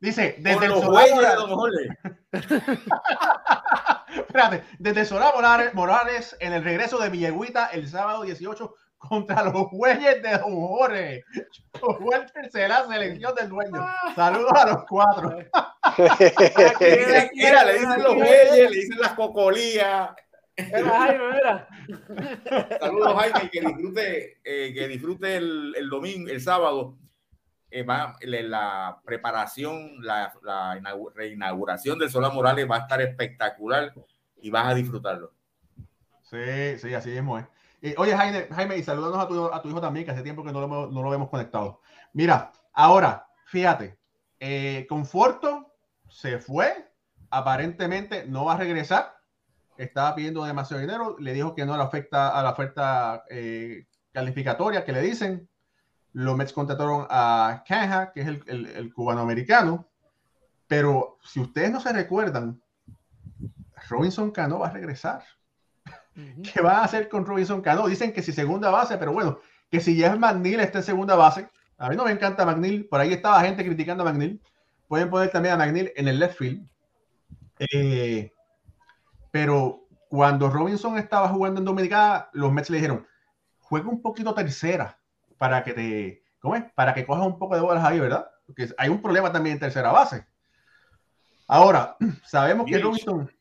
Dice, 0.02 0.36
desde 0.40 0.66
el 0.66 0.74
Espérate, 4.28 4.64
desde 4.80 5.06
Solá 5.06 5.32
Morales, 5.74 6.36
en 6.40 6.54
el 6.54 6.64
regreso 6.64 6.98
de 7.00 7.10
Villegüita 7.10 7.68
el 7.68 7.88
sábado 7.88 8.24
18 8.24 8.74
contra 8.98 9.44
los 9.44 9.70
güeyes 9.72 10.22
de 10.22 10.38
Don 10.40 10.56
Jorge. 10.56 11.24
Walter 12.02 12.52
será 12.52 12.86
selección 12.88 13.34
del 13.36 13.50
dueño. 13.50 13.86
Saludos 14.16 14.52
a 14.54 14.68
los 14.68 14.84
cuatro. 14.90 15.30
mira, 17.34 17.64
le 17.64 17.74
dicen 17.74 18.04
los 18.04 18.16
güeyes, 18.16 18.72
le 18.72 18.78
dicen 18.78 19.00
las 19.00 19.14
cocolías. 19.14 20.10
Jaime, 20.58 21.66
Saludos, 22.80 23.16
Jaime, 23.16 23.50
que 23.50 23.62
disfrute, 23.62 24.38
eh, 24.44 24.74
que 24.74 24.88
disfrute 24.88 25.36
el, 25.38 25.74
el, 25.78 25.90
domingo, 25.90 26.30
el 26.30 26.42
sábado. 26.42 26.98
Eh, 27.70 27.84
va, 27.84 28.18
la 28.22 29.00
preparación, 29.06 30.04
la, 30.04 30.34
la 30.44 30.82
reinauguración 31.16 31.98
del 31.98 32.10
Solar 32.10 32.34
Morales 32.34 32.70
va 32.70 32.76
a 32.76 32.80
estar 32.80 33.02
espectacular 33.02 33.94
y 34.42 34.50
vas 34.50 34.68
a 34.68 34.74
disfrutarlo. 34.74 35.34
Sí, 36.24 36.78
sí, 36.80 36.94
así 36.94 37.10
mismo 37.12 37.40
es. 37.40 37.46
oye, 37.98 38.16
Jaime, 38.16 38.48
Jaime, 38.52 38.78
y 38.78 38.84
saludanos 38.84 39.20
a 39.20 39.28
tu, 39.28 39.46
a 39.46 39.62
tu, 39.62 39.70
hijo 39.70 39.80
también, 39.80 40.06
que 40.06 40.12
hace 40.12 40.22
tiempo 40.22 40.44
que 40.44 40.52
no 40.52 40.60
lo, 40.60 40.92
no 40.92 41.02
lo 41.02 41.10
vemos 41.10 41.30
conectado. 41.30 41.82
Mira, 42.14 42.52
ahora, 42.74 43.28
fíjate, 43.46 43.98
eh, 44.40 44.86
Conforto 44.90 45.76
se 46.10 46.40
fue, 46.40 46.92
aparentemente 47.30 48.26
no 48.26 48.46
va 48.46 48.54
a 48.54 48.58
regresar, 48.58 49.21
estaba 49.84 50.16
pidiendo 50.16 50.44
demasiado 50.44 50.82
dinero, 50.82 51.16
le 51.20 51.34
dijo 51.34 51.56
que 51.56 51.66
no 51.66 51.76
le 51.76 51.84
afecta 51.84 52.30
a 52.30 52.44
la 52.44 52.52
oferta 52.52 53.24
eh, 53.30 53.88
calificatoria 54.12 54.86
que 54.86 54.92
le 54.92 55.02
dicen, 55.02 55.50
los 56.14 56.36
Mets 56.36 56.54
contrataron 56.54 57.08
a 57.10 57.64
Caja, 57.68 58.12
que 58.12 58.22
es 58.22 58.28
el, 58.28 58.44
el, 58.48 58.94
cubano-americano. 58.94 59.88
Pero 60.68 61.18
si 61.24 61.40
ustedes 61.40 61.72
no 61.72 61.80
se 61.80 61.94
recuerdan, 61.94 62.62
Robinson 63.90 64.32
Cano 64.32 64.60
va 64.60 64.68
a 64.68 64.72
regresar. 64.72 65.24
¿Qué 66.14 66.62
va 66.62 66.80
a 66.80 66.84
hacer 66.84 67.10
con 67.10 67.26
Robinson 67.26 67.62
Cano? 67.62 67.88
Dicen 67.88 68.12
que 68.12 68.22
si 68.22 68.34
segunda 68.34 68.70
base, 68.70 68.98
pero 68.98 69.14
bueno, 69.14 69.40
que 69.70 69.80
si 69.80 69.96
Jeff 69.96 70.18
McNeil 70.18 70.60
está 70.60 70.80
en 70.80 70.84
segunda 70.84 71.16
base. 71.16 71.50
A 71.78 71.90
mí 71.90 71.96
no 71.96 72.06
me 72.06 72.12
encanta 72.12 72.46
McNeil. 72.46 72.86
Por 72.86 73.00
ahí 73.00 73.14
estaba 73.14 73.42
gente 73.42 73.66
criticando 73.66 74.04
a 74.04 74.12
McNeil. 74.12 74.42
Pueden 74.88 75.10
poner 75.10 75.32
también 75.32 75.56
a 75.56 75.58
McNeil 75.58 75.92
en 75.96 76.08
el 76.08 76.20
left 76.20 76.38
field. 76.38 76.68
Eh, 77.60 78.32
pero 79.32 79.88
cuando 80.10 80.50
Robinson 80.50 80.98
estaba 80.98 81.30
jugando 81.30 81.60
en 81.60 81.66
Dominicana, 81.66 82.30
los 82.34 82.52
Mets 82.52 82.70
le 82.70 82.78
dijeron, 82.78 83.08
juega 83.60 83.90
un 83.90 84.02
poquito 84.02 84.34
tercera 84.34 85.00
para 85.38 85.64
que 85.64 85.74
te, 85.74 86.24
¿cómo 86.40 86.56
es? 86.56 86.66
Para 86.76 86.94
que 86.94 87.06
cojas 87.06 87.26
un 87.26 87.40
poco 87.40 87.56
de 87.56 87.62
bolas 87.62 87.84
ahí, 87.84 88.00
¿verdad? 88.00 88.30
Porque 88.46 88.70
hay 88.78 88.90
un 88.90 89.02
problema 89.02 89.32
también 89.32 89.54
en 89.54 89.62
tercera 89.62 89.92
base. 89.92 90.26
Ahora, 91.48 91.96
sabemos 92.26 92.66
que 92.68 92.78
Robinson 92.78 93.32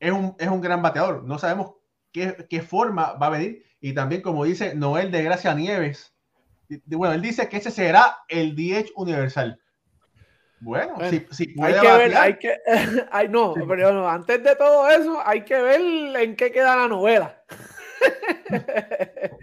es 0.00 0.12
un, 0.12 0.34
es 0.38 0.48
un 0.48 0.60
gran 0.60 0.80
bateador. 0.80 1.24
No 1.24 1.38
sabemos 1.38 1.74
qué, 2.12 2.46
qué, 2.48 2.62
forma 2.62 3.12
va 3.12 3.26
a 3.26 3.30
venir. 3.30 3.64
Y 3.80 3.92
también, 3.92 4.22
como 4.22 4.44
dice 4.44 4.74
Noel 4.74 5.10
de 5.10 5.22
Gracia 5.22 5.54
Nieves, 5.54 6.14
bueno, 6.86 7.14
él 7.14 7.22
dice 7.22 7.48
que 7.48 7.58
ese 7.58 7.70
será 7.70 8.18
el 8.28 8.56
DH 8.56 8.92
universal. 8.96 9.60
Bueno, 10.60 10.96
si, 11.08 11.26
si 11.30 11.54
hay 11.62 11.74
que 11.80 11.92
ver, 11.92 12.16
hay 12.16 12.38
que, 12.38 12.56
hay, 13.12 13.28
no, 13.28 13.54
pero 13.66 14.08
antes 14.08 14.42
de 14.42 14.56
todo 14.56 14.88
eso, 14.88 15.22
hay 15.24 15.42
que 15.42 15.60
ver 15.60 15.80
en 15.80 16.34
qué 16.36 16.50
queda 16.50 16.76
la 16.76 16.88
novela. 16.88 17.42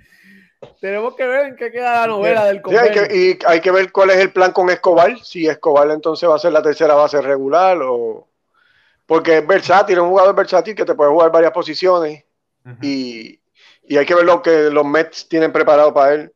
Tenemos 0.81 1.15
que 1.15 1.25
ver 1.25 1.47
en 1.47 1.55
qué 1.55 1.71
queda 1.71 2.01
la 2.01 2.07
novela 2.07 2.45
del 2.45 2.61
sí, 2.67 2.75
hay 2.75 2.91
que, 2.91 3.15
y 3.15 3.39
hay 3.45 3.61
que 3.61 3.71
ver 3.71 3.91
cuál 3.91 4.11
es 4.11 4.17
el 4.17 4.31
plan 4.31 4.51
con 4.51 4.69
Escobar. 4.69 5.17
Si 5.19 5.47
Escobar 5.47 5.89
entonces 5.91 6.29
va 6.29 6.35
a 6.35 6.39
ser 6.39 6.53
la 6.53 6.61
tercera 6.61 6.95
base 6.95 7.21
regular 7.21 7.77
o. 7.81 8.27
Porque 9.05 9.37
es 9.37 9.47
versátil, 9.47 9.97
es 9.97 10.01
un 10.01 10.09
jugador 10.09 10.35
versátil 10.35 10.73
que 10.75 10.85
te 10.85 10.95
puede 10.95 11.11
jugar 11.11 11.31
varias 11.31 11.51
posiciones. 11.51 12.23
y, 12.81 13.39
y, 13.83 13.97
hay 13.97 14.05
que 14.05 14.15
ver 14.15 14.25
lo 14.25 14.41
que 14.41 14.71
los 14.71 14.85
Mets 14.85 15.29
tienen 15.29 15.51
preparado 15.51 15.93
para 15.93 16.13
él. 16.13 16.33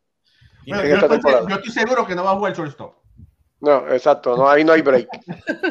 yo, 0.65 0.75
estoy, 0.75 1.71
seguro 1.71 2.05
que 2.05 2.13
no 2.13 2.23
va 2.23 2.31
a 2.31 2.35
jugar 2.35 2.53
shortstop. 2.53 2.98
No, 3.61 3.87
exacto, 3.89 4.37
no, 4.37 4.49
ahí 4.49 4.63
no 4.63 4.73
hay 4.73 4.81
break. 4.81 5.09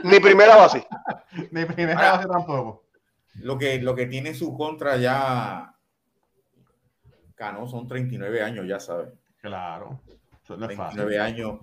Ni 0.05 0.20
primera 0.20 0.57
base. 0.57 0.86
Ni 1.51 1.64
primera 1.64 2.12
base 2.12 2.28
tampoco. 2.28 2.84
Lo 3.41 3.57
que, 3.57 3.80
lo 3.80 3.95
que 3.95 4.07
tiene 4.07 4.34
su 4.34 4.57
contra 4.57 4.97
ya 4.97 5.74
Cano 7.34 7.66
son 7.68 7.86
39 7.86 8.43
años, 8.43 8.66
ya 8.66 8.80
sabes. 8.80 9.11
Claro. 9.41 10.01
Eso 10.43 10.57
no 10.57 10.66
39 10.66 11.18
años. 11.18 11.61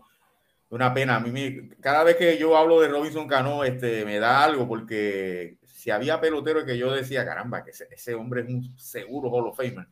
Una 0.69 0.93
pena. 0.93 1.17
A 1.17 1.19
mí 1.19 1.69
cada 1.81 2.03
vez 2.03 2.15
que 2.15 2.37
yo 2.37 2.57
hablo 2.57 2.79
de 2.79 2.87
Robinson 2.87 3.27
Cano, 3.27 3.63
este, 3.63 4.05
me 4.05 4.19
da 4.19 4.43
algo 4.43 4.67
porque 4.67 5.59
si 5.65 5.91
había 5.91 6.19
pelotero 6.19 6.65
que 6.65 6.77
yo 6.77 6.91
decía, 6.91 7.25
caramba, 7.25 7.63
que 7.63 7.71
ese, 7.71 8.15
hombre 8.15 8.41
es 8.41 8.47
un 8.47 8.77
seguro 8.79 9.29
Hall 9.29 9.47
of 9.47 9.57
Famer 9.57 9.87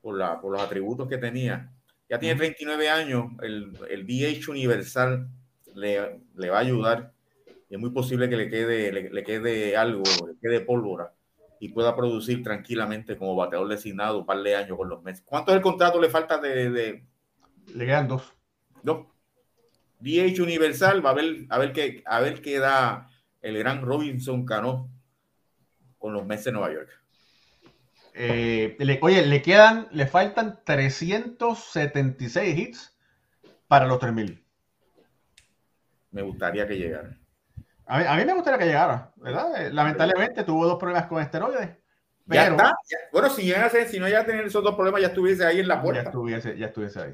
por, 0.00 0.16
la, 0.16 0.40
por 0.40 0.52
los 0.52 0.62
atributos 0.62 1.08
que 1.08 1.18
tenía. 1.18 1.72
Ya 2.12 2.18
tiene 2.18 2.36
39 2.36 2.90
años, 2.90 3.32
el, 3.40 3.72
el 3.88 4.06
DH 4.06 4.50
universal 4.50 5.30
le, 5.74 6.20
le, 6.34 6.50
va 6.50 6.58
a 6.58 6.60
ayudar. 6.60 7.14
Y 7.70 7.74
es 7.74 7.80
muy 7.80 7.88
posible 7.88 8.28
que 8.28 8.36
le 8.36 8.50
quede, 8.50 8.92
le, 8.92 9.08
le 9.08 9.24
quede 9.24 9.78
algo, 9.78 10.02
le 10.26 10.34
quede 10.38 10.60
pólvora 10.60 11.14
y 11.58 11.70
pueda 11.70 11.96
producir 11.96 12.42
tranquilamente 12.42 13.16
como 13.16 13.34
bateador 13.34 13.66
designado 13.66 14.18
un 14.18 14.26
par 14.26 14.42
de 14.42 14.54
años 14.54 14.76
con 14.76 14.90
los 14.90 15.02
Mets. 15.02 15.22
¿Cuánto 15.22 15.52
es 15.52 15.56
el 15.56 15.62
contrato 15.62 15.98
le 15.98 16.10
falta 16.10 16.36
de, 16.36 17.02
Le 17.74 17.86
quedan 17.86 18.08
dos. 18.08 18.30
Dos. 18.82 19.06
DH 20.00 20.38
Universal, 20.42 21.02
va 21.02 21.12
a 21.12 21.14
ver, 21.14 21.46
a 21.48 21.58
ver 21.58 21.72
qué, 21.72 22.02
a 22.04 22.20
ver 22.20 22.42
qué 22.42 22.58
da 22.58 23.08
el 23.40 23.56
gran 23.56 23.80
Robinson 23.80 24.44
Cano 24.44 24.90
con 25.96 26.12
los 26.12 26.26
Mets 26.26 26.44
de 26.44 26.52
Nueva 26.52 26.74
York. 26.74 27.01
Eh, 28.14 28.76
oye, 29.00 29.26
le 29.26 29.42
quedan, 29.42 29.88
le 29.90 30.06
faltan 30.06 30.60
376 30.64 32.58
hits 32.58 32.96
para 33.68 33.86
los 33.86 33.98
3000. 33.98 34.44
Me 36.10 36.22
gustaría 36.22 36.66
que 36.66 36.76
llegara. 36.76 37.16
A 37.86 38.16
mí, 38.16 38.24
me 38.24 38.34
gustaría 38.34 38.58
que 38.58 38.66
llegara, 38.66 39.12
¿verdad? 39.16 39.66
Eh, 39.66 39.72
lamentablemente 39.72 40.44
tuvo 40.44 40.66
dos 40.66 40.78
problemas 40.78 41.06
con 41.06 41.20
esteroides. 41.20 41.70
Ya 42.26 42.48
está. 42.48 42.76
bueno, 43.12 43.28
si, 43.28 43.42
llegase, 43.42 43.88
si 43.88 43.98
no 43.98 44.08
ya 44.08 44.24
tener 44.24 44.46
esos 44.46 44.62
dos 44.62 44.74
problemas, 44.74 45.00
ya 45.00 45.08
estuviese 45.08 45.44
ahí 45.44 45.60
en 45.60 45.68
la 45.68 45.82
puerta. 45.82 46.02
Ya 46.02 46.08
estuviese, 46.08 46.56
ya 46.56 46.66
estuviese 46.66 47.00
ahí. 47.00 47.12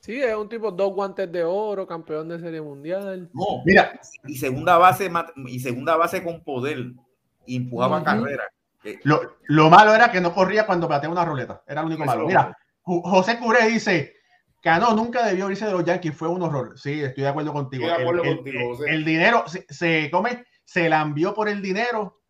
Sí, 0.00 0.20
es 0.20 0.34
un 0.34 0.48
tipo 0.48 0.70
dos 0.70 0.92
guantes 0.92 1.30
de 1.32 1.44
oro, 1.44 1.86
campeón 1.86 2.28
de 2.28 2.38
serie 2.38 2.60
mundial. 2.60 3.30
No, 3.32 3.62
mira, 3.64 3.98
y 4.26 4.36
segunda 4.36 4.76
base 4.76 5.10
y 5.46 5.60
segunda 5.60 5.96
base 5.96 6.22
con 6.22 6.42
poder, 6.42 6.92
y 7.46 7.56
empujaba 7.56 8.02
carrera. 8.02 8.44
Eh, 8.84 9.00
lo, 9.04 9.38
lo, 9.44 9.70
malo 9.70 9.94
era 9.94 10.10
que 10.10 10.20
no 10.20 10.34
corría 10.34 10.66
cuando 10.66 10.88
pateaba 10.88 11.12
una 11.12 11.24
ruleta. 11.24 11.62
Era 11.66 11.80
lo 11.80 11.88
único 11.88 12.04
malo. 12.04 12.26
Mira, 12.26 12.56
José 12.82 13.38
Curé 13.38 13.66
dice: 13.66 14.14
Cano 14.60 14.94
nunca 14.94 15.26
debió 15.26 15.50
irse 15.50 15.66
de 15.66 15.72
los 15.72 15.84
Yankees, 15.84 16.16
fue 16.16 16.28
un 16.28 16.42
horror. 16.42 16.78
Sí, 16.78 17.02
estoy 17.02 17.24
de 17.24 17.28
acuerdo 17.28 17.52
contigo. 17.52 17.86
el, 18.86 19.04
dinero 19.04 19.44
se, 19.46 19.66
se, 19.68 20.10
come, 20.10 20.44
se 20.64 20.88
la 20.88 21.02
envió 21.02 21.34
por 21.34 21.48
el 21.48 21.62
dinero 21.62 22.22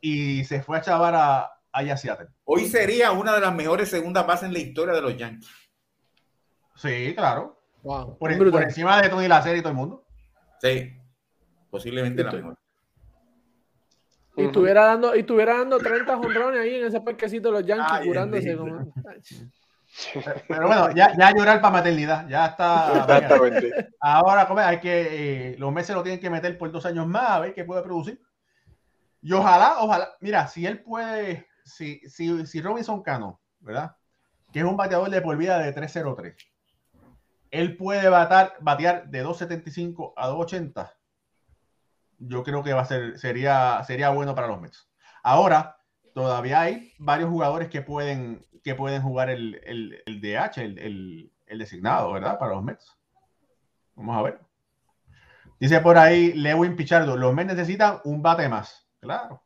y 0.00 0.44
se 0.44 0.62
fue 0.62 0.78
a 0.78 0.82
chavar 0.82 1.14
a, 1.14 1.50
a 1.72 1.96
Seattle. 1.96 2.28
Hoy 2.44 2.66
sería 2.66 3.12
una 3.12 3.34
de 3.34 3.40
las 3.40 3.54
mejores 3.54 3.88
segundas 3.88 4.26
bases 4.26 4.46
en 4.46 4.52
la 4.52 4.58
historia 4.58 4.94
de 4.94 5.02
los 5.02 5.16
Yankees. 5.16 5.48
Sí, 6.74 7.12
claro. 7.14 7.60
por, 8.18 8.32
encima 8.62 9.00
de 9.02 9.08
Tony 9.08 9.28
Lacer 9.28 9.56
y 9.56 9.60
todo 9.60 9.70
el 9.70 9.76
mundo. 9.76 10.04
Sí, 10.60 10.92
posiblemente 11.70 12.22
la 12.22 12.32
mejor. 12.32 12.58
Y 14.38 14.44
estuviera 14.44 14.84
dando, 14.84 15.14
y 15.16 15.20
estuviera 15.20 15.58
dando 15.58 15.78
30 15.78 16.16
jonrones 16.16 16.60
ahí 16.60 16.74
en 16.76 16.86
ese 16.86 17.00
parquecito 17.00 17.48
de 17.48 17.60
los 17.60 17.66
Yankees 17.66 18.06
curándose. 18.06 18.56
Como... 18.56 18.92
Pero 20.48 20.66
bueno, 20.66 20.94
ya, 20.94 21.16
ya 21.16 21.32
llorar 21.32 21.60
para 21.60 21.72
maternidad, 21.72 22.28
ya 22.28 22.46
está. 22.46 23.04
Ahora, 24.00 24.68
hay 24.68 24.80
que, 24.80 25.52
eh, 25.52 25.56
los 25.58 25.72
meses 25.72 25.96
lo 25.96 26.02
tienen 26.02 26.20
que 26.20 26.30
meter 26.30 26.56
por 26.56 26.70
dos 26.70 26.86
años 26.86 27.06
más, 27.06 27.30
a 27.30 27.40
ver 27.40 27.54
qué 27.54 27.64
puede 27.64 27.82
producir. 27.82 28.20
Y 29.20 29.32
ojalá, 29.32 29.80
ojalá, 29.80 30.10
mira, 30.20 30.46
si 30.46 30.66
él 30.66 30.82
puede, 30.82 31.48
si, 31.64 32.00
si, 32.08 32.46
si 32.46 32.60
Robinson 32.60 33.02
Cano, 33.02 33.40
¿verdad? 33.60 33.96
Que 34.52 34.60
es 34.60 34.64
un 34.64 34.76
bateador 34.76 35.10
de 35.10 35.20
por 35.20 35.36
vida 35.36 35.58
de 35.58 35.72
303, 35.72 36.36
él 37.50 37.76
puede 37.76 38.08
batar, 38.08 38.54
batear 38.60 39.08
de 39.08 39.20
275 39.20 40.14
a 40.16 40.28
280. 40.28 40.97
Yo 42.18 42.42
creo 42.42 42.62
que 42.62 42.72
va 42.72 42.82
a 42.82 42.86
ser, 42.86 43.18
sería, 43.18 43.82
sería 43.86 44.10
bueno 44.10 44.34
para 44.34 44.48
los 44.48 44.60
Mets. 44.60 44.90
Ahora, 45.22 45.78
todavía 46.14 46.60
hay 46.60 46.92
varios 46.98 47.30
jugadores 47.30 47.68
que 47.68 47.82
pueden, 47.82 48.44
que 48.64 48.74
pueden 48.74 49.02
jugar 49.02 49.30
el, 49.30 49.60
el, 49.64 50.02
el 50.04 50.20
DH, 50.20 50.58
el, 50.58 51.30
el, 51.46 51.58
designado, 51.58 52.12
¿verdad? 52.12 52.38
Para 52.38 52.54
los 52.54 52.64
Mets. 52.64 52.96
Vamos 53.94 54.16
a 54.16 54.22
ver. 54.22 54.40
Dice 55.60 55.80
por 55.80 55.98
ahí 55.98 56.32
Lewin 56.34 56.76
Pichardo, 56.76 57.16
los 57.16 57.34
Mets 57.34 57.54
necesitan 57.54 58.00
un 58.04 58.22
bate 58.22 58.48
más. 58.48 58.88
Claro. 59.00 59.42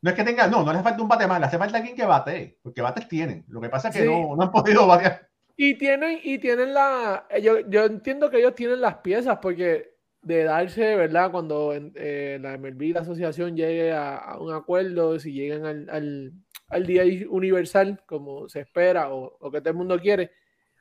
No 0.00 0.10
es 0.10 0.16
que 0.16 0.24
tenga, 0.24 0.46
no, 0.46 0.62
no 0.62 0.72
le 0.72 0.82
falta 0.82 1.02
un 1.02 1.08
bate 1.08 1.26
más, 1.26 1.40
le 1.40 1.46
hace 1.46 1.58
falta 1.58 1.78
alguien 1.78 1.96
que 1.96 2.04
bate, 2.04 2.58
porque 2.62 2.82
bates 2.82 3.08
tienen. 3.08 3.44
Lo 3.48 3.60
que 3.60 3.68
pasa 3.68 3.88
es 3.88 3.96
que 3.96 4.04
no, 4.04 4.36
no, 4.36 4.42
han 4.42 4.50
podido 4.52 4.86
batear. 4.86 5.28
Y 5.56 5.74
tienen, 5.76 6.20
y 6.22 6.38
tienen 6.38 6.72
la, 6.72 7.26
yo, 7.42 7.68
yo 7.68 7.84
entiendo 7.84 8.30
que 8.30 8.38
ellos 8.38 8.54
tienen 8.54 8.80
las 8.80 8.98
piezas, 8.98 9.38
porque 9.42 9.97
de 10.22 10.44
darse, 10.44 10.96
¿verdad? 10.96 11.30
Cuando 11.30 11.72
eh, 11.74 12.38
la 12.40 12.58
MLB, 12.58 12.94
la 12.94 13.00
asociación 13.00 13.56
llegue 13.56 13.92
a, 13.92 14.36
un 14.40 14.52
acuerdo, 14.52 15.18
si 15.18 15.32
llegan 15.32 15.88
al, 15.88 16.32
al, 16.68 16.86
día 16.86 17.04
universal, 17.28 18.02
como 18.06 18.48
se 18.48 18.60
espera 18.60 19.12
o, 19.12 19.36
o, 19.40 19.50
que 19.50 19.60
todo 19.60 19.70
el 19.70 19.76
mundo 19.76 19.98
quiere, 20.00 20.32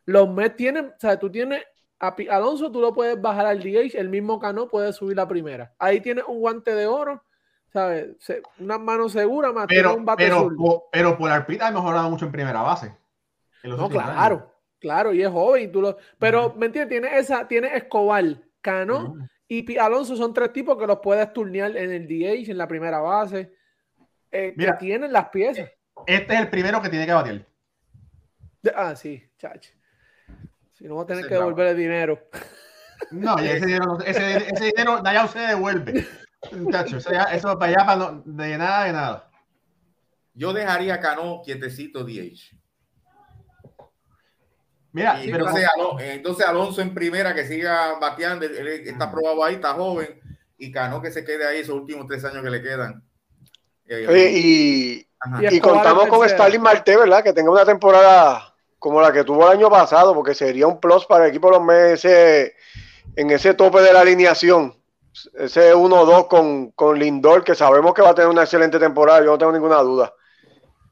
los 0.06 0.30
Mets 0.30 0.56
tienen, 0.56 0.86
o 0.88 1.00
sea, 1.00 1.20
tú 1.20 1.30
tienes 1.30 1.64
a 2.00 2.16
Alonso, 2.30 2.72
tú 2.72 2.80
lo 2.80 2.94
puedes 2.94 3.20
bajar 3.20 3.46
al 3.46 3.60
DH, 3.60 3.96
el 3.96 4.10
mismo 4.10 4.40
Cano 4.40 4.68
puede 4.68 4.94
subir 4.94 5.18
la 5.18 5.28
primera. 5.28 5.74
Ahí 5.80 6.00
tienes 6.00 6.26
un 6.28 6.40
guante 6.40 6.76
de 6.76 6.86
oro, 6.86 7.24
¿sabes? 7.74 8.16
Una 8.60 8.78
mano 8.78 9.10
segura 9.10 9.52
más 9.52 9.66
pero, 9.68 9.96
un 9.96 10.06
bate 10.06 10.26
pero, 10.26 10.88
pero 10.92 11.18
por 11.18 11.32
Arpita 11.32 11.68
ha 11.68 11.72
mejorado 11.72 12.10
mucho 12.10 12.26
en 12.26 12.32
primera 12.32 12.62
base. 12.62 12.96
no, 13.64 13.90
claro, 13.90 14.54
claro, 14.80 15.14
y 15.14 15.24
es 15.24 15.30
joven. 15.30 15.72
Tú 15.72 15.82
lo, 15.82 15.98
pero, 16.20 16.54
¿me 16.56 16.68
entiendes? 16.68 17.00
Tiene 17.00 17.18
esa, 17.18 17.48
tiene 17.48 17.76
Escobar, 17.76 18.38
Cano 18.68 19.16
y 19.48 19.78
Alonso 19.78 20.18
son 20.18 20.34
tres 20.34 20.52
tipos 20.52 20.78
que 20.78 20.86
los 20.86 21.00
puedes 21.00 21.32
turnear 21.32 21.78
en 21.78 21.90
el 21.90 22.06
DH, 22.06 22.52
en 22.52 22.58
la 22.58 22.68
primera 22.68 23.00
base, 23.00 23.54
eh, 24.30 24.54
que 24.58 24.74
tienen 24.74 25.14
las 25.14 25.30
piezas. 25.30 25.70
Este 26.06 26.34
es 26.34 26.40
el 26.42 26.50
primero 26.50 26.82
que 26.82 26.90
tiene 26.90 27.06
que 27.06 27.14
batir. 27.14 27.48
Ah, 28.76 28.94
sí, 28.94 29.24
chacho. 29.38 29.72
Si 30.74 30.84
no, 30.84 30.98
va 30.98 31.04
a 31.04 31.06
tener 31.06 31.28
que 31.28 31.36
devolver 31.36 31.68
el 31.68 31.78
dinero. 31.78 32.20
No, 33.12 33.38
ese 33.38 33.66
dinero, 33.66 34.00
ese, 34.06 34.38
ese 34.38 34.66
dinero 34.66 35.02
ya 35.02 35.24
usted 35.24 35.48
devuelve. 35.48 36.06
Chacho, 36.72 36.98
eso, 36.98 37.10
eso 37.32 37.58
para 37.58 37.72
allá 37.72 37.86
para 37.86 37.98
no, 37.98 38.24
de 38.26 38.58
nada, 38.58 38.86
de 38.86 38.92
nada. 38.92 39.32
Yo 40.34 40.52
dejaría 40.52 40.96
a 40.96 41.00
Cano 41.00 41.42
quietecito 41.44 42.04
DH. 42.04 42.58
Mira, 44.98 45.22
entonces, 46.00 46.48
Alonso, 46.48 46.82
en 46.82 46.94
primera 46.94 47.36
que 47.36 47.46
siga 47.46 48.00
bateando, 48.00 48.46
él 48.46 48.68
está 48.68 49.12
probado 49.12 49.44
ahí, 49.44 49.56
está 49.56 49.74
joven, 49.74 50.20
y 50.58 50.72
Cano 50.72 51.00
que 51.02 51.12
se 51.12 51.24
quede 51.24 51.46
ahí 51.46 51.60
esos 51.60 51.76
últimos 51.76 52.08
tres 52.08 52.26
años 52.26 52.44
que 52.44 52.50
le 52.50 52.62
quedan. 52.64 53.04
y, 53.88 55.08
y, 55.52 55.60
contamos 55.60 56.08
con 56.08 56.26
Stalin 56.26 56.62
Marte, 56.62 56.98
¿verdad? 56.98 57.24
Que 57.24 57.32
tenga 57.34 57.52
una 57.52 57.64
temporada 57.64 58.56
como 58.80 59.00
la 59.00 59.12
que 59.12 59.24
tuvo 59.24 59.46
el 59.46 59.58
año 59.58 59.70
pasado, 59.70 60.16
porque 60.16 60.34
sería 60.34 60.66
un 60.66 60.80
plus 60.80 61.06
para 61.06 61.26
el 61.26 61.30
equipo 61.30 61.50
de 61.50 61.58
los 61.58 61.64
meses 61.64 62.54
en 63.16 63.30
ese 63.30 63.54
tope 63.54 63.82
de 63.82 63.94
la 63.94 64.02
alineación. 64.02 64.74
Ese 65.36 65.76
1-2 65.76 66.28
con, 66.28 66.72
con 66.72 66.98
Lindor, 66.98 67.44
que 67.44 67.54
sabemos 67.54 67.94
que 67.94 68.02
va 68.02 68.10
a 68.10 68.16
tener 68.16 68.30
una 68.30 68.44
excelente 68.44 68.80
temporada, 68.80 69.20
yo 69.20 69.28
no 69.28 69.38
tengo 69.38 69.52
ninguna 69.52 69.78
duda. 69.78 70.12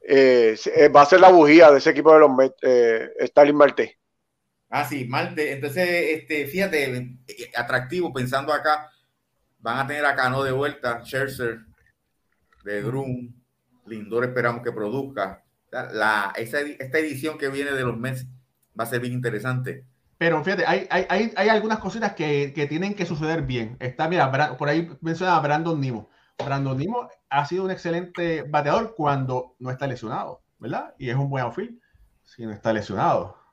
Eh, 0.08 0.56
eh, 0.76 0.88
va 0.88 1.02
a 1.02 1.06
ser 1.06 1.18
la 1.18 1.30
bujía 1.30 1.72
de 1.72 1.78
ese 1.78 1.90
equipo 1.90 2.12
de 2.12 2.20
los 2.20 2.30
Mets, 2.30 2.56
eh, 2.62 3.10
Stalin 3.18 3.56
Marte. 3.56 3.95
Ah, 4.78 4.84
sí, 4.84 5.06
Marte. 5.06 5.52
Entonces, 5.52 5.88
este, 6.18 6.46
fíjate, 6.46 7.16
atractivo 7.56 8.12
pensando 8.12 8.52
acá, 8.52 8.90
van 9.58 9.78
a 9.78 9.86
tener 9.86 10.04
a 10.04 10.14
Cano 10.14 10.42
de 10.42 10.52
vuelta, 10.52 11.02
Scherzer, 11.02 11.60
de 12.62 12.82
Grum, 12.82 13.32
Lindor 13.86 14.24
esperamos 14.24 14.62
que 14.62 14.72
produzca. 14.72 15.42
La, 15.72 16.34
esa, 16.36 16.60
esta 16.60 16.98
edición 16.98 17.38
que 17.38 17.48
viene 17.48 17.72
de 17.72 17.84
los 17.84 17.96
Mets 17.96 18.26
va 18.78 18.84
a 18.84 18.86
ser 18.86 19.00
bien 19.00 19.14
interesante. 19.14 19.86
Pero 20.18 20.44
fíjate, 20.44 20.66
hay, 20.66 20.86
hay, 20.90 21.32
hay, 21.34 21.48
algunas 21.48 21.78
cositas 21.78 22.12
que, 22.12 22.52
que, 22.54 22.66
tienen 22.66 22.92
que 22.92 23.06
suceder 23.06 23.42
bien. 23.42 23.78
Está, 23.80 24.08
mira, 24.08 24.58
por 24.58 24.68
ahí 24.68 24.90
menciona 25.00 25.36
a 25.36 25.40
Brandon 25.40 25.80
Nimo. 25.80 26.10
Brandon 26.36 26.76
Nimo 26.76 27.08
ha 27.30 27.46
sido 27.46 27.64
un 27.64 27.70
excelente 27.70 28.42
bateador 28.42 28.94
cuando 28.94 29.56
no 29.58 29.70
está 29.70 29.86
lesionado, 29.86 30.42
¿verdad? 30.58 30.94
Y 30.98 31.08
es 31.08 31.16
un 31.16 31.30
buen 31.30 31.44
outfield 31.44 31.80
si 32.24 32.44
no 32.44 32.52
está 32.52 32.74
lesionado. 32.74 33.45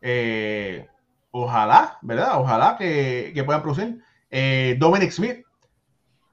Eh, 0.00 0.88
ojalá, 1.30 1.98
¿verdad? 2.02 2.40
Ojalá 2.40 2.76
que, 2.78 3.32
que 3.34 3.44
puedan 3.44 3.62
producir. 3.62 4.02
Eh, 4.30 4.76
Dominic 4.78 5.10
Smith 5.10 5.44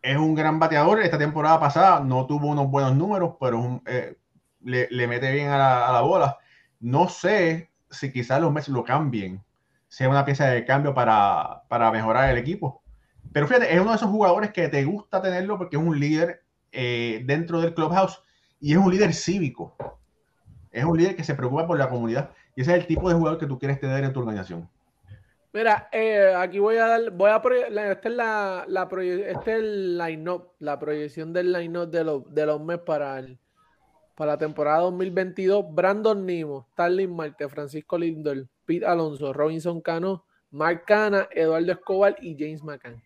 es 0.02 0.18
un 0.18 0.36
gran 0.36 0.60
bateador. 0.60 1.02
Esta 1.02 1.18
temporada 1.18 1.60
pasada 1.60 2.00
no 2.00 2.26
tuvo 2.26 2.48
unos 2.48 2.70
buenos 2.70 2.96
números, 2.96 3.36
pero 3.40 3.82
eh, 3.86 4.18
le, 4.64 4.88
le, 4.90 5.08
mete 5.08 5.32
bien 5.32 5.50
a 5.50 5.58
la, 5.58 5.88
a 5.88 5.92
la, 5.92 6.02
bola. 6.02 6.38
No 6.80 7.10
sé 7.10 7.70
si 7.90 8.12
quizás 8.12 8.42
los 8.42 8.52
meses 8.52 8.70
lo 8.70 8.84
cambien, 8.84 9.44
sea 9.88 10.10
una 10.10 10.26
pieza 10.26 10.48
de 10.48 10.66
cambio 10.66 10.94
para, 10.94 11.64
para 11.68 11.92
mejorar 11.92 12.30
el 12.30 12.38
equipo. 12.38 12.82
Pero 13.34 13.48
fíjate, 13.48 13.74
es 13.74 13.80
uno 13.80 13.92
de 13.92 13.98
esos 13.98 14.10
jugadores 14.10 14.52
que 14.52 14.68
te 14.70 14.84
gusta 14.86 15.22
tenerlo 15.22 15.58
porque 15.58 15.76
es 15.76 15.84
un 15.84 16.00
líder 16.00 16.44
dentro 16.72 17.60
del 17.60 17.74
clubhouse 17.74 18.22
y 18.60 18.74
es 18.74 18.78
un 18.78 18.92
líder 18.92 19.14
cívico. 19.14 19.76
Es 20.72 20.84
un 20.84 20.98
líder 20.98 21.16
que 21.16 21.24
se 21.24 21.34
preocupa 21.34 21.66
por 21.66 21.78
la 21.78 21.90
comunidad 21.90 22.32
y 22.58 22.62
ese 22.62 22.72
es 22.72 22.80
el 22.80 22.88
tipo 22.88 23.08
de 23.08 23.14
jugador 23.14 23.38
que 23.38 23.46
tú 23.46 23.60
quieres 23.60 23.80
tener 23.80 24.04
en 24.04 24.12
tu 24.12 24.20
organización. 24.20 24.68
Mira, 25.54 25.90
eh, 25.92 26.34
aquí 26.36 26.58
voy 26.58 26.78
a 26.78 26.88
dar, 26.88 27.12
voy 27.12 27.30
a 27.30 27.36
esta 27.92 28.10
es 28.10 28.16
la, 28.16 28.66
la 28.68 28.90
este 29.00 29.52
es 29.52 29.60
el 29.60 29.96
line-up, 29.96 30.54
la 30.58 30.80
proyección 30.80 31.32
del 31.32 31.54
line-up 31.54 31.92
de 31.92 32.04
los, 32.04 32.34
de 32.34 32.48
los 32.48 32.60
mes 32.60 32.80
para, 32.80 33.24
para 34.16 34.32
la 34.32 34.38
temporada 34.40 34.80
2022. 34.80 35.66
Brandon 35.70 36.26
Nimo, 36.26 36.68
Starling 36.72 37.16
Marte, 37.16 37.48
Francisco 37.48 37.96
Lindor, 37.96 38.48
Pete 38.66 38.88
Alonso, 38.88 39.32
Robinson 39.34 39.80
Cano, 39.80 40.26
Mark 40.50 40.84
Cana, 40.88 41.30
Eduardo 41.30 41.74
Escobar 41.74 42.16
y 42.22 42.36
James 42.40 42.64
McCann. 42.64 43.00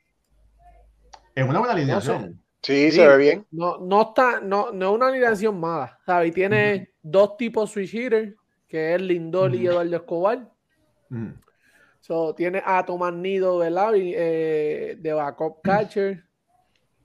Es 1.36 1.44
una 1.46 1.60
buena 1.60 1.74
alineación. 1.74 2.42
sí, 2.62 2.90
se 2.90 3.06
ve 3.06 3.18
bien. 3.18 3.46
No, 3.52 3.80
no 3.80 4.02
está, 4.02 4.40
no, 4.40 4.72
no 4.72 4.92
es 4.92 4.96
una 4.96 5.08
alineación 5.10 5.60
mala, 5.60 6.00
¿sabes? 6.06 6.30
Y 6.30 6.32
tiene 6.32 6.94
dos 7.02 7.36
tipos 7.36 7.70
switch 7.70 7.94
hitters, 7.94 8.34
que 8.72 8.96
es 8.96 9.02
Lindor 9.02 9.54
y 9.54 9.68
Eduardo 9.68 9.96
Escobar. 9.96 10.50
So, 12.00 12.34
tiene 12.34 12.64
a 12.66 12.84
Tomás 12.86 13.14
Nido, 13.14 13.60
¿verdad? 13.60 13.94
Eh, 13.96 14.98
de 15.00 15.14
backup 15.14 15.62
catcher. 15.62 16.24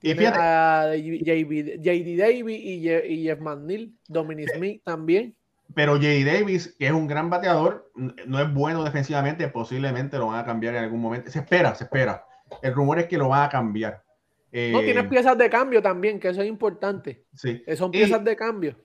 Y 0.01 0.11
a 0.25 0.93
JD 0.95 2.17
Davis 2.17 2.59
y, 2.59 2.89
y 2.89 3.23
Jeff 3.23 3.39
McNeil, 3.39 3.93
Dominic 4.07 4.55
Smith 4.55 4.81
también. 4.83 5.35
Pero 5.75 5.97
JD 5.97 6.25
Davis, 6.25 6.75
que 6.79 6.87
es 6.87 6.93
un 6.93 7.07
gran 7.07 7.29
bateador, 7.29 7.91
no 7.95 8.39
es 8.39 8.53
bueno 8.53 8.83
defensivamente, 8.83 9.47
posiblemente 9.49 10.17
lo 10.17 10.27
van 10.27 10.39
a 10.39 10.45
cambiar 10.45 10.75
en 10.75 10.83
algún 10.85 11.01
momento. 11.01 11.29
Se 11.29 11.39
espera, 11.39 11.75
se 11.75 11.83
espera. 11.83 12.25
El 12.61 12.73
rumor 12.73 12.99
es 12.99 13.07
que 13.07 13.17
lo 13.17 13.29
van 13.29 13.43
a 13.43 13.49
cambiar 13.49 14.03
no, 14.51 14.79
tienes 14.79 15.03
eh, 15.03 15.07
piezas 15.07 15.37
de 15.37 15.49
cambio 15.49 15.81
también, 15.81 16.19
que 16.19 16.29
eso 16.29 16.41
es 16.41 16.47
importante. 16.47 17.25
Sí. 17.33 17.63
Eh, 17.65 17.75
son 17.75 17.91
piezas 17.91 18.23
de 18.23 18.35
cambio. 18.35 18.75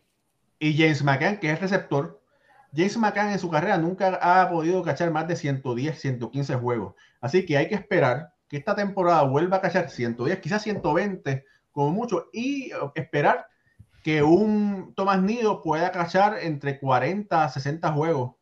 Y 0.59 0.77
James 0.77 1.03
McCann, 1.03 1.39
que 1.39 1.51
es 1.51 1.61
receptor, 1.61 2.22
James 2.75 2.97
McCann 2.97 3.31
en 3.31 3.39
su 3.39 3.51
carrera 3.51 3.77
nunca 3.79 4.19
ha 4.23 4.49
podido 4.49 4.83
cachar 4.83 5.11
más 5.11 5.29
de 5.29 5.37
110, 5.37 6.01
115 6.01 6.55
juegos. 6.57 6.95
Así 7.21 7.45
que 7.45 7.57
hay 7.57 7.69
que 7.69 7.75
esperar 7.75 8.33
que 8.49 8.57
esta 8.57 8.75
temporada 8.75 9.23
vuelva 9.23 9.59
a 9.59 9.61
cachar 9.61 9.91
110, 9.91 10.39
quizás 10.41 10.63
120 10.63 11.45
como 11.71 11.91
mucho, 11.91 12.29
y 12.33 12.71
esperar 12.95 13.47
que 14.03 14.23
un 14.23 14.93
Tomás 14.95 15.23
Nido 15.23 15.63
pueda 15.63 15.91
cachar 15.91 16.39
entre 16.43 16.79
40 16.79 17.45
a 17.45 17.49
60 17.49 17.93
juegos 17.93 18.33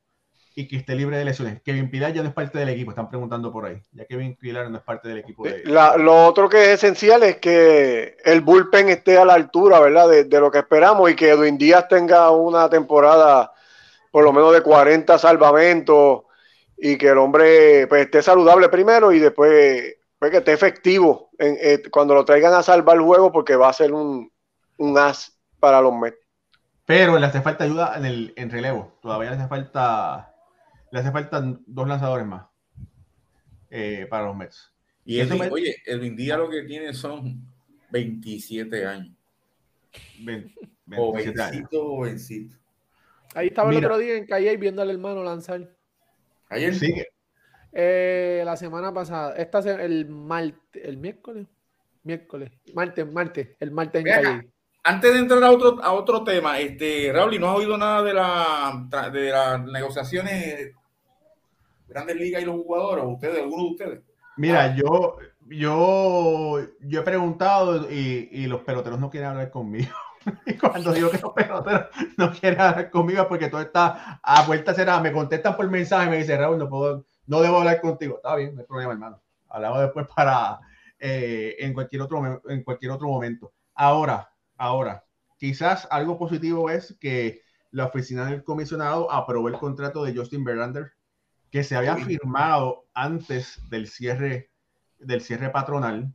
y 0.55 0.67
que 0.67 0.77
esté 0.77 0.95
libre 0.95 1.17
de 1.17 1.25
lesiones. 1.25 1.63
Kevin 1.63 1.91
Pilar 1.91 2.13
ya 2.13 2.23
no 2.23 2.29
es 2.29 2.35
parte 2.35 2.59
del 2.59 2.71
equipo, 2.71 2.91
están 2.91 3.09
preguntando 3.09 3.53
por 3.53 3.67
ahí. 3.67 3.81
Ya 3.93 4.05
Kevin 4.05 4.37
Pilar 4.37 4.71
no 4.71 4.79
es 4.79 4.83
parte 4.83 5.09
del 5.09 5.19
equipo. 5.19 5.45
De... 5.45 5.63
lo 5.65 6.27
otro 6.27 6.49
que 6.49 6.65
es 6.65 6.69
esencial 6.83 7.23
es 7.23 7.37
que 7.37 8.17
el 8.25 8.41
bullpen 8.41 8.89
esté 8.89 9.19
a 9.19 9.25
la 9.25 9.35
altura, 9.35 9.81
¿verdad? 9.81 10.09
De, 10.09 10.41
lo 10.41 10.51
que 10.51 10.59
esperamos 10.59 11.11
y 11.11 11.15
que 11.15 11.31
Edwin 11.31 11.57
Díaz 11.57 11.89
tenga 11.89 12.31
una 12.31 12.69
temporada 12.69 13.53
por 14.11 14.25
lo 14.25 14.33
menos 14.33 14.53
de 14.53 14.63
40 14.63 15.19
salvamentos 15.19 16.23
y 16.77 16.97
que 16.97 17.09
el 17.09 17.19
hombre 17.19 17.87
pues, 17.87 18.03
esté 18.03 18.23
saludable 18.23 18.69
primero 18.69 19.13
y 19.13 19.19
después 19.19 19.97
pues, 20.19 20.31
que 20.31 20.39
esté 20.39 20.53
efectivo 20.53 21.31
en, 21.39 21.57
eh, 21.61 21.83
cuando 21.91 22.15
lo 22.15 22.25
traigan 22.25 22.55
a 22.55 22.63
salvar 22.63 22.97
el 22.97 23.03
juego 23.03 23.31
porque 23.31 23.57
va 23.57 23.69
a 23.69 23.75
ser 23.75 23.93
un, 23.93 24.31
un 24.79 24.99
as 24.99 25.39
para 25.59 25.81
los 25.81 25.95
Mets. 25.95 26.19
Pero 26.87 27.19
le 27.19 27.27
hace 27.27 27.41
falta 27.41 27.65
ayuda 27.65 27.95
en 27.97 28.05
el 28.05 28.33
en 28.37 28.51
relevo. 28.51 28.99
Todavía 29.01 29.31
le 29.31 29.37
hace 29.37 29.49
falta 29.49 30.35
le 30.91 30.99
hace 30.99 31.13
falta 31.13 31.41
dos 31.67 31.87
lanzadores 31.87 32.27
más 32.27 32.47
eh, 33.71 34.07
para 34.11 34.27
los 34.27 34.37
Mets. 34.37 34.73
Y 35.05 35.21
Edwin, 35.21 35.49
oye, 35.51 35.77
Edwin 35.87 36.17
Díaz 36.17 36.39
lo 36.39 36.51
que 36.51 36.63
tiene 36.63 36.93
son 36.93 37.47
27 37.91 38.87
años. 38.87 39.17
27 40.19 41.43
años. 41.43 41.69
jovencito. 41.71 42.57
Ahí 43.35 43.49
estaba 43.49 43.71
el 43.71 43.79
otro 43.79 43.99
día 43.99 44.17
en 44.17 44.27
Calle 44.27 44.57
viendo 44.57 44.83
al 44.83 44.91
hermano 44.91 45.23
lanzar. 45.23 45.69
Ayer 46.49 46.75
sigue. 46.75 47.09
Eh, 47.73 48.43
la 48.45 48.57
semana 48.57 48.93
pasada, 48.93 49.37
esta 49.37 49.61
el 49.61 50.09
martes, 50.09 50.85
el 50.85 50.97
miércoles, 50.97 51.47
miércoles, 52.03 52.51
martes, 52.75 53.13
martes, 53.13 53.49
el 53.61 53.71
martes 53.71 54.05
en 54.05 54.13
Calle. 54.13 54.51
Antes 54.83 55.13
de 55.13 55.19
entrar 55.21 55.45
a 55.45 55.51
otro, 55.51 55.83
a 55.83 55.93
otro 55.93 56.25
tema, 56.25 56.59
este, 56.59 57.13
Raúl, 57.13 57.39
¿no 57.39 57.51
has 57.51 57.57
oído 57.59 57.77
nada 57.77 58.03
de, 58.03 58.15
la, 58.15 59.11
de 59.13 59.31
las 59.31 59.65
negociaciones 59.65 60.73
Grandes 61.87 62.17
Ligas 62.17 62.43
y 62.43 62.47
los 62.47 62.57
jugadores? 62.57 63.05
¿Ustedes, 63.07 63.43
alguno 63.43 63.65
de 63.65 63.71
ustedes? 63.71 64.01
Mira, 64.39 64.65
ah. 64.65 64.75
yo, 64.75 65.19
yo, 65.49 66.61
yo 66.81 67.01
he 67.01 67.05
preguntado 67.05 67.91
y, 67.91 68.31
y, 68.33 68.47
los 68.47 68.63
peloteros 68.63 68.99
no 68.99 69.11
quieren 69.11 69.29
hablar 69.29 69.51
conmigo. 69.51 69.95
Y 70.47 70.55
cuando 70.59 70.93
digo 70.93 71.11
que 71.11 71.19
los 71.19 71.33
peloteros 71.33 71.87
no 72.17 72.33
quieren 72.33 72.61
hablar 72.61 72.91
conmigo 72.91 73.27
porque 73.29 73.49
todo 73.49 73.61
está 73.61 74.21
a 74.23 74.47
vuelta 74.47 74.75
cerrada. 74.75 75.01
Me 75.01 75.13
contestan 75.13 75.57
por 75.57 75.69
mensaje 75.71 76.07
y 76.07 76.11
me 76.11 76.17
dicen, 76.19 76.39
Raúl, 76.39 76.59
no 76.59 76.69
puedo, 76.69 77.07
no 77.27 77.41
debo 77.41 77.59
hablar 77.59 77.81
contigo. 77.81 78.17
Está 78.17 78.37
bien, 78.37 78.55
no 78.55 78.61
hay 78.61 78.67
problema, 78.67 78.93
hermano. 78.93 79.21
Hablamos 79.49 79.81
después 79.81 80.07
para 80.15 80.61
eh, 80.99 81.57
en 81.59 81.73
cualquier 81.73 82.03
otro 82.03 82.43
en 82.49 82.63
cualquier 82.63 82.93
otro 82.93 83.09
momento. 83.09 83.53
Ahora, 83.75 84.31
Ahora, 84.61 85.07
quizás 85.39 85.89
algo 85.91 86.19
positivo 86.19 86.69
es 86.69 86.95
que 87.01 87.41
la 87.71 87.87
oficina 87.87 88.27
del 88.27 88.45
comisionado 88.45 89.11
aprobó 89.11 89.49
el 89.49 89.57
contrato 89.57 90.05
de 90.05 90.15
Justin 90.15 90.45
Verlander 90.45 90.93
que 91.51 91.65
se 91.65 91.77
había 91.77 91.97
firmado 91.97 92.85
antes 92.93 93.59
del 93.71 93.89
cierre 93.89 94.51
del 94.99 95.23
cierre 95.23 95.49
patronal. 95.49 96.13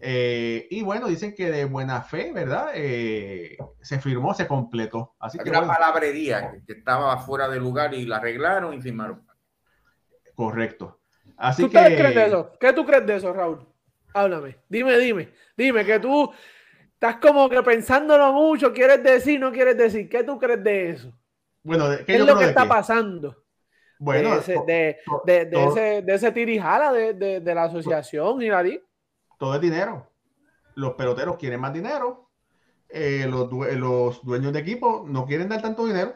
Eh, 0.00 0.68
y 0.70 0.82
bueno, 0.82 1.08
dicen 1.08 1.34
que 1.34 1.50
de 1.50 1.64
buena 1.64 2.02
fe, 2.02 2.32
¿verdad? 2.32 2.70
Eh, 2.74 3.56
se 3.80 3.98
firmó, 4.00 4.32
se 4.34 4.46
completó. 4.46 5.16
Así 5.18 5.38
que 5.38 5.50
una 5.50 5.66
palabrería 5.66 6.60
que 6.66 6.74
estaba 6.74 7.18
fuera 7.18 7.48
de 7.48 7.58
lugar 7.58 7.94
y 7.94 8.06
la 8.06 8.16
arreglaron 8.16 8.74
y 8.74 8.80
firmaron. 8.80 9.26
Correcto. 10.34 11.00
Así 11.36 11.62
¿Tú 11.62 11.70
que... 11.70 11.78
crees 11.78 12.14
de 12.14 12.26
eso? 12.26 12.52
¿Qué 12.60 12.72
tú 12.72 12.86
crees 12.86 13.06
de 13.06 13.16
eso, 13.16 13.32
Raúl? 13.32 13.66
Háblame. 14.14 14.56
Dime, 14.68 14.96
dime. 14.98 15.32
Dime 15.56 15.84
que 15.84 15.98
tú 15.98 16.32
Estás 17.00 17.18
como 17.18 17.48
que 17.48 17.62
pensándolo 17.62 18.32
mucho, 18.32 18.72
quieres 18.72 19.00
decir, 19.04 19.38
no 19.38 19.52
quieres 19.52 19.78
decir. 19.78 20.08
¿Qué 20.08 20.24
tú 20.24 20.36
crees 20.36 20.64
de 20.64 20.90
eso? 20.90 21.12
Bueno, 21.62 21.90
¿qué, 22.04 22.16
es 22.16 22.26
lo 22.26 22.36
que 22.36 22.46
está 22.46 22.66
pasando? 22.66 23.36
Bueno, 24.00 24.30
de 24.30 24.40
ese, 24.40 24.56
de, 25.24 26.04
ese, 26.08 26.32
tirijala 26.32 26.92
de, 26.92 27.40
la 27.54 27.64
asociación 27.64 28.42
y 28.42 28.48
la 28.48 28.64
Todo 29.38 29.54
es 29.54 29.60
dinero. 29.60 30.10
Los 30.74 30.94
peloteros 30.94 31.36
quieren 31.36 31.60
más 31.60 31.72
dinero. 31.72 32.30
Eh, 32.88 33.26
los, 33.28 33.50
los 33.52 34.24
dueños 34.24 34.52
de 34.52 34.60
equipo 34.60 35.04
no 35.06 35.26
quieren 35.26 35.48
dar 35.48 35.62
tanto 35.62 35.86
dinero. 35.86 36.14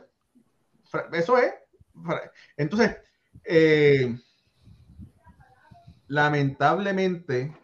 Eso 1.12 1.38
es. 1.38 1.54
Entonces, 2.56 2.96
eh, 3.44 4.16
lamentablemente, 6.08 7.56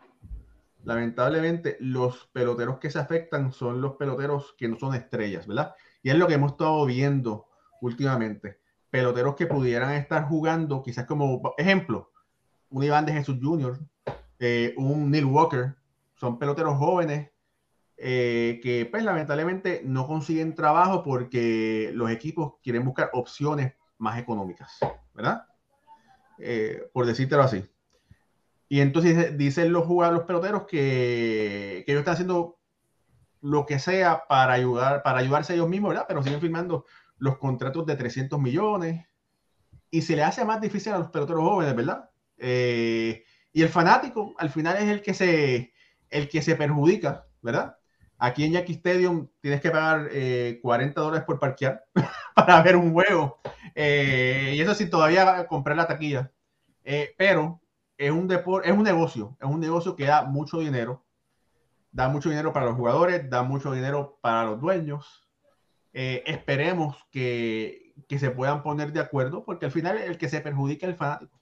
lamentablemente 0.84 1.76
los 1.80 2.26
peloteros 2.32 2.78
que 2.78 2.90
se 2.90 2.98
afectan 2.98 3.52
son 3.52 3.80
los 3.80 3.96
peloteros 3.96 4.54
que 4.56 4.68
no 4.68 4.78
son 4.78 4.94
estrellas, 4.94 5.46
¿verdad? 5.46 5.74
Y 6.02 6.10
es 6.10 6.16
lo 6.16 6.26
que 6.26 6.34
hemos 6.34 6.52
estado 6.52 6.84
viendo 6.86 7.48
últimamente. 7.80 8.60
Peloteros 8.90 9.34
que 9.34 9.46
pudieran 9.46 9.92
estar 9.94 10.24
jugando, 10.28 10.82
quizás 10.82 11.06
como 11.06 11.54
ejemplo, 11.58 12.12
un 12.70 12.84
Iván 12.84 13.06
de 13.06 13.12
Jesús 13.12 13.38
Jr., 13.42 13.78
eh, 14.38 14.74
un 14.76 15.10
Neil 15.10 15.24
Walker, 15.24 15.74
son 16.14 16.38
peloteros 16.38 16.76
jóvenes 16.76 17.30
eh, 17.96 18.60
que 18.62 18.86
pues 18.86 19.02
lamentablemente 19.02 19.82
no 19.84 20.06
consiguen 20.06 20.54
trabajo 20.54 21.02
porque 21.02 21.90
los 21.94 22.10
equipos 22.10 22.54
quieren 22.62 22.84
buscar 22.84 23.10
opciones 23.12 23.74
más 23.98 24.18
económicas, 24.18 24.78
¿verdad? 25.14 25.44
Eh, 26.38 26.88
por 26.92 27.06
decírtelo 27.06 27.42
así. 27.42 27.64
Y 28.68 28.80
entonces 28.80 29.36
dicen 29.36 29.72
los 29.72 29.84
jugadores, 29.84 30.18
los 30.18 30.26
peloteros 30.26 30.62
que, 30.62 31.82
que 31.84 31.92
ellos 31.92 32.00
están 32.00 32.14
haciendo 32.14 32.60
lo 33.40 33.66
que 33.66 33.80
sea 33.80 34.24
para 34.28 34.52
ayudar, 34.52 35.02
para 35.02 35.18
ayudarse 35.18 35.52
a 35.52 35.56
ellos 35.56 35.68
mismos, 35.68 35.90
¿verdad? 35.90 36.04
Pero 36.06 36.22
siguen 36.22 36.40
firmando 36.40 36.84
los 37.16 37.38
contratos 37.38 37.84
de 37.84 37.96
300 37.96 38.38
millones 38.40 39.06
y 39.90 40.02
se 40.02 40.14
le 40.14 40.22
hace 40.22 40.44
más 40.44 40.60
difícil 40.60 40.92
a 40.92 40.98
los 40.98 41.10
peloteros 41.10 41.42
jóvenes, 41.42 41.74
¿verdad? 41.74 42.10
Y 43.52 43.62
el 43.62 43.68
fanático 43.68 44.34
al 44.38 44.50
final 44.50 44.76
es 44.76 44.88
el 44.88 45.02
que 45.02 45.14
se, 45.14 45.72
el 46.10 46.28
que 46.28 46.42
se 46.42 46.56
perjudica, 46.56 47.26
¿verdad? 47.42 47.76
Aquí 48.18 48.44
en 48.44 48.52
Yankee 48.52 48.72
Stadium 48.72 49.28
tienes 49.40 49.60
que 49.60 49.70
pagar 49.70 50.08
40 50.08 50.12
eh, 50.12 50.60
dólares 50.94 51.24
por 51.24 51.38
parquear 51.38 51.84
para 52.34 52.60
ver 52.62 52.76
un 52.76 52.92
juego. 52.92 53.38
Eh, 53.74 54.54
y 54.56 54.60
eso 54.60 54.74
sin 54.74 54.90
todavía 54.90 55.46
comprar 55.46 55.76
la 55.76 55.86
taquilla. 55.86 56.32
pero 57.16 57.60
es 57.96 58.10
un 58.10 58.28
deporte, 58.28 58.70
es 58.70 58.76
un 58.76 58.84
negocio, 58.84 59.36
es 59.40 59.48
un 59.48 59.60
negocio 59.60 59.96
que 59.96 60.04
da 60.04 60.22
mucho 60.22 60.60
dinero, 60.60 61.04
da 61.90 62.08
mucho 62.08 62.30
dinero 62.30 62.52
para 62.52 62.66
los 62.66 62.76
jugadores, 62.76 63.28
da 63.28 63.42
mucho 63.42 63.72
dinero 63.72 64.18
para 64.20 64.44
los 64.44 64.60
dueños. 64.60 65.28
Eh, 65.92 66.22
esperemos 66.26 66.96
que, 67.10 67.94
que, 68.08 68.18
se 68.18 68.30
puedan 68.30 68.62
poner 68.62 68.92
de 68.92 69.00
acuerdo, 69.00 69.44
porque 69.44 69.66
al 69.66 69.72
final 69.72 69.98
el 69.98 70.16
que 70.18 70.28
se 70.28 70.40
perjudica 70.40 70.86
es 70.86 70.92
el 70.92 70.98
fanático. 70.98 71.37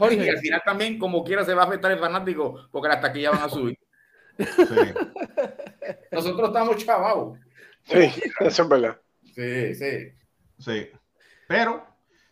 Jorge, 0.00 0.24
y 0.24 0.28
al 0.30 0.38
final 0.38 0.62
también, 0.64 0.98
como 0.98 1.22
quiera, 1.22 1.44
se 1.44 1.52
va 1.52 1.64
a 1.64 1.66
afectar 1.66 1.92
el 1.92 1.98
fanático, 1.98 2.66
porque 2.72 2.88
las 2.88 3.02
taquillas 3.02 3.32
van 3.32 3.42
a 3.42 3.48
subir. 3.50 3.78
Nosotros 6.10 6.48
estamos 6.48 6.76
chavados. 6.78 7.38
Sí, 7.84 8.10
eso 8.40 8.62
es 8.62 8.68
verdad. 8.68 8.98
Sí, 9.34 9.74
sí. 9.74 10.12
Sí. 10.58 10.88
Pero 11.46 11.86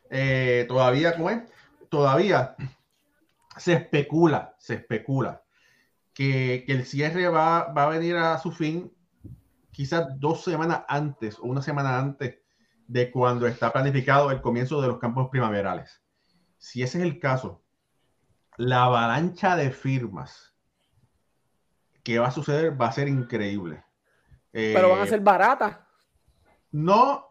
eh, 0.08 0.64
todavía, 0.66 1.14
¿cómo 1.14 1.28
es? 1.28 1.42
Todavía 1.90 2.56
se 3.58 3.74
especula, 3.74 4.54
se 4.58 4.74
especula 4.74 5.42
que, 6.14 6.64
el 6.68 6.86
cierre 6.86 7.28
va, 7.28 7.70
va, 7.74 7.84
a 7.84 7.90
venir 7.90 8.16
a 8.16 8.38
su 8.38 8.50
fin 8.50 8.90
quizás 9.72 10.18
dos 10.18 10.42
semanas 10.42 10.84
antes 10.88 11.38
o 11.38 11.42
una 11.42 11.60
semana 11.60 11.98
antes 11.98 12.38
de 12.86 13.10
cuando 13.10 13.46
está 13.46 13.70
planificado 13.70 14.30
el 14.30 14.40
comienzo 14.40 14.80
de 14.80 14.88
los 14.88 14.98
campos 14.98 15.28
primaverales. 15.30 16.00
Si 16.58 16.82
ese 16.82 16.98
es 16.98 17.04
el 17.04 17.18
caso, 17.18 17.62
la 18.56 18.84
avalancha 18.84 19.56
de 19.56 19.70
firmas 19.70 20.54
que 22.02 22.18
va 22.18 22.28
a 22.28 22.32
suceder 22.32 22.80
va 22.80 22.88
a 22.88 22.92
ser 22.92 23.08
increíble. 23.08 23.84
Pero 24.50 24.90
van 24.90 25.00
a 25.00 25.04
eh, 25.04 25.08
ser 25.08 25.20
baratas. 25.20 25.78
No, 26.72 27.26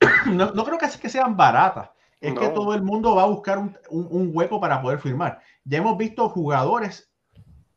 no, 0.26 0.52
no 0.52 0.64
creo 0.64 0.78
que, 0.78 0.86
que 1.00 1.08
sean 1.08 1.36
baratas. 1.36 1.90
Es 2.20 2.38
que 2.38 2.48
todo 2.50 2.72
el 2.72 2.82
mundo 2.82 3.16
va 3.16 3.24
a 3.24 3.26
buscar 3.26 3.58
un, 3.58 3.76
un, 3.90 4.30
hueco 4.32 4.60
para 4.60 4.80
poder 4.80 5.00
firmar. 5.00 5.40
Ya 5.64 5.78
hemos 5.78 5.98
visto 5.98 6.28
jugadores, 6.28 7.12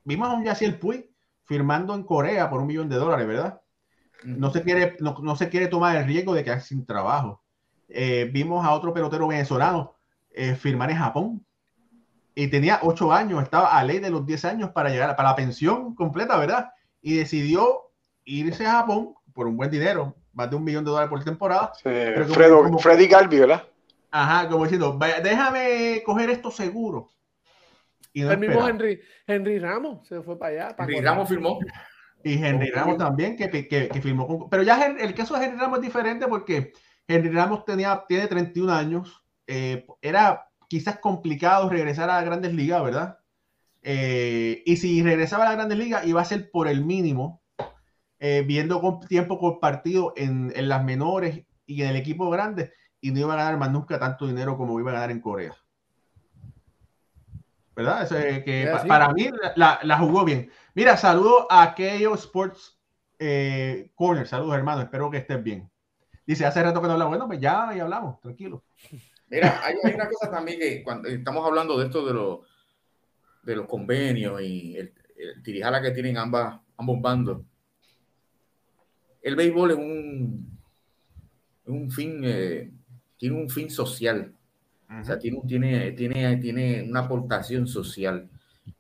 vimos 0.04 0.30
a 0.30 0.34
un 0.34 0.44
Yaciel 0.44 0.78
Puy 0.78 1.12
firmando 1.46 1.96
en 1.96 2.04
Corea 2.04 2.48
por 2.48 2.62
un 2.62 2.68
millón 2.68 2.88
de 2.88 2.98
dólares, 2.98 3.26
¿verdad? 3.26 3.60
No 4.24 4.52
se 4.52 4.62
quiere, 4.62 4.98
no, 5.00 5.18
no 5.20 5.36
se 5.36 5.50
quiere 5.50 5.68
tomar 5.68 5.96
el 5.96 6.06
riesgo 6.06 6.36
de 6.36 6.44
quedar 6.44 6.62
sin 6.62 6.86
trabajo. 6.86 7.42
Eh, 7.90 8.30
vimos 8.32 8.64
a 8.64 8.74
otro 8.74 8.94
pelotero 8.94 9.28
venezolano 9.28 9.95
eh, 10.36 10.56
firmar 10.56 10.92
en 10.92 10.98
Japón 10.98 11.46
y 12.36 12.48
tenía 12.48 12.80
ocho 12.84 13.14
años, 13.14 13.42
estaba 13.42 13.78
a 13.78 13.84
ley 13.84 14.00
de 14.00 14.10
los 14.10 14.26
10 14.26 14.46
años 14.46 14.70
para 14.72 14.90
llegar 14.90 15.16
para 15.16 15.30
la 15.30 15.36
pensión 15.36 15.96
completa, 15.96 16.38
¿verdad? 16.38 16.70
Y 17.02 17.16
decidió 17.16 17.92
irse 18.26 18.66
a 18.66 18.72
Japón 18.72 19.16
por 19.34 19.48
un 19.48 19.56
buen 19.56 19.72
dinero, 19.72 20.16
más 20.34 20.50
de 20.50 20.58
un 20.58 20.64
millón 20.64 20.84
de 20.84 20.92
dólares 20.92 21.10
por 21.10 21.24
temporada. 21.24 21.72
Sí, 21.82 21.90
Freddy 22.80 23.08
Galvi, 23.08 23.40
¿verdad? 23.40 23.64
Ajá, 24.12 24.50
como 24.50 24.64
diciendo, 24.64 25.00
déjame 25.24 26.04
coger 26.06 26.30
esto 26.30 26.52
seguro. 26.52 27.10
Y 28.12 28.22
el 28.22 28.38
mismo 28.38 28.68
Henry, 28.68 29.02
Henry 29.28 29.60
Ramos 29.60 30.08
se 30.08 30.22
fue 30.22 30.40
para 30.40 30.68
allá. 30.68 30.76
Henry 30.80 31.02
Ramos 31.02 31.28
firmó. 31.28 31.60
Y 32.24 32.44
Henry 32.44 32.72
Ramos 32.72 32.98
también, 32.98 33.36
que, 33.36 33.50
que, 33.50 33.68
que 33.68 34.02
firmó 34.02 34.26
con... 34.26 34.50
Pero 34.50 34.64
ya 34.64 34.86
el, 34.88 35.14
caso 35.14 35.38
de 35.38 35.46
Henry 35.46 35.58
Ramos 35.58 35.80
es 35.80 35.86
diferente 35.86 36.28
porque 36.28 36.74
Henry 37.08 37.30
Ramos 37.30 37.66
tenía, 37.66 38.04
tiene 38.08 38.28
31 38.28 38.74
años. 38.74 39.25
Eh, 39.48 39.86
era 40.02 40.48
quizás 40.68 41.00
complicado 41.00 41.70
regresar 41.70 42.10
a 42.10 42.16
las 42.16 42.26
grandes 42.26 42.54
ligas, 42.54 42.84
¿verdad? 42.84 43.20
Eh, 43.82 44.64
y 44.66 44.78
si 44.78 45.04
regresaba 45.04 45.44
a 45.44 45.48
las 45.48 45.56
grandes 45.56 45.78
ligas, 45.78 46.06
iba 46.08 46.22
a 46.22 46.26
ser 46.26 46.50
por 46.50 46.68
el 46.68 46.84
mínimo 46.84 47.44
eh, 48.20 48.44
viendo 48.48 48.82
con 48.82 49.00
tiempo 49.02 49.38
compartido 49.38 50.14
en, 50.16 50.52
en, 50.56 50.70
las 50.70 50.84
menores 50.84 51.46
y 51.66 51.84
en 51.84 51.90
el 51.90 51.96
equipo 51.96 52.30
grande, 52.30 52.74
y 53.00 53.12
no 53.12 53.20
iba 53.20 53.34
a 53.34 53.38
ganar 53.38 53.58
más 53.58 53.72
nunca 53.72 54.00
tanto 54.00 54.26
dinero 54.26 54.58
como 54.58 54.80
iba 54.80 54.92
a 54.92 54.96
ganar 54.96 55.12
en 55.12 55.22
Corea. 55.22 55.56
¿Verdad? 57.76 58.08
que 58.08 58.74
para 58.88 59.10
mí 59.10 59.30
la, 59.56 59.98
jugó 60.00 60.24
bien. 60.24 60.50
Mira, 60.74 60.96
saludo 60.96 61.46
a 61.52 61.76
Keio 61.76 62.14
Sports 62.16 62.80
eh, 63.20 63.92
Corner. 63.96 64.26
Saludos, 64.28 64.56
hermano. 64.56 64.82
Espero 64.82 65.12
que 65.12 65.18
estés 65.18 65.44
bien. 65.44 65.70
Dice, 66.26 66.46
hace 66.46 66.64
rato 66.64 66.82
que 66.82 66.88
no 66.88 66.94
hablamos. 66.94 67.12
Bueno, 67.12 67.28
pues 67.28 67.40
ya, 67.40 67.74
ya 67.76 67.84
hablamos. 67.84 68.22
Tranquilo. 68.22 68.64
Mira, 69.30 69.62
hay, 69.64 69.76
una 69.94 70.08
cosa 70.08 70.30
también 70.30 70.60
que 70.60 70.84
cuando 70.84 71.10
estamos 71.10 71.46
hablando 71.46 71.78
de 71.78 71.86
esto 71.86 72.06
de, 72.06 72.14
los 72.14 72.40
de 73.44 73.56
los 73.56 73.68
convenios 73.68 74.42
y 74.42 74.78
el, 74.78 74.94
el 75.18 75.42
tirijala 75.44 75.82
que 75.82 75.92
tienen 75.92 76.18
ambas, 76.18 76.60
ambos 76.78 77.02
bandos. 77.02 77.42
El 79.22 79.36
béisbol 79.36 79.72
es 79.72 79.78
un, 79.78 80.60
un 81.66 81.92
fin, 81.92 82.22
eh, 82.24 82.72
tiene 83.18 83.36
un 83.36 83.50
fin 83.50 83.70
social. 83.70 84.32
O 84.88 85.04
sea, 85.04 85.18
tiene, 85.18 85.42
tiene, 85.48 85.92
tiene, 85.94 86.38
tiene 86.38 86.84
una 86.84 87.02
aportación 87.02 87.68
social. 87.68 88.30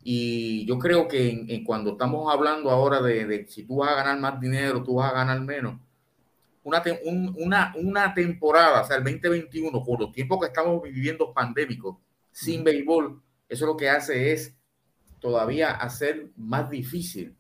Y 0.03 0.65
yo 0.65 0.77
creo 0.77 1.07
que 1.07 1.29
en, 1.29 1.63
cuando 1.63 1.91
estamos 1.91 2.31
hablando 2.31 2.69
ahora 2.69 3.01
de, 3.01 3.25
de, 3.25 3.47
si 3.47 3.63
tú 3.63 3.77
vas 3.77 3.91
a 3.91 3.95
ganar 3.95 4.19
más 4.19 4.39
dinero, 4.39 4.83
tú 4.83 4.95
vas 4.95 5.11
a 5.11 5.15
ganar 5.15 5.41
menos, 5.41 5.79
una, 6.65 6.83
una, 7.37 7.73
una 7.77 8.13
temporada, 8.13 8.81
o 8.81 8.85
sea, 8.85 8.97
el 8.97 9.03
2021, 9.03 9.83
por 9.83 10.01
los 10.01 10.11
tiempos 10.11 10.39
que 10.41 10.47
estamos 10.47 10.83
viviendo 10.83 11.33
pandémicos, 11.33 11.97
sin 12.31 12.63
béisbol, 12.63 13.21
eso 13.47 13.65
lo 13.65 13.77
que 13.77 13.89
hace 13.89 14.33
es 14.33 14.53
todavía 15.19 15.71
hacer 15.71 16.31
más 16.35 16.69
difícil 16.69 17.37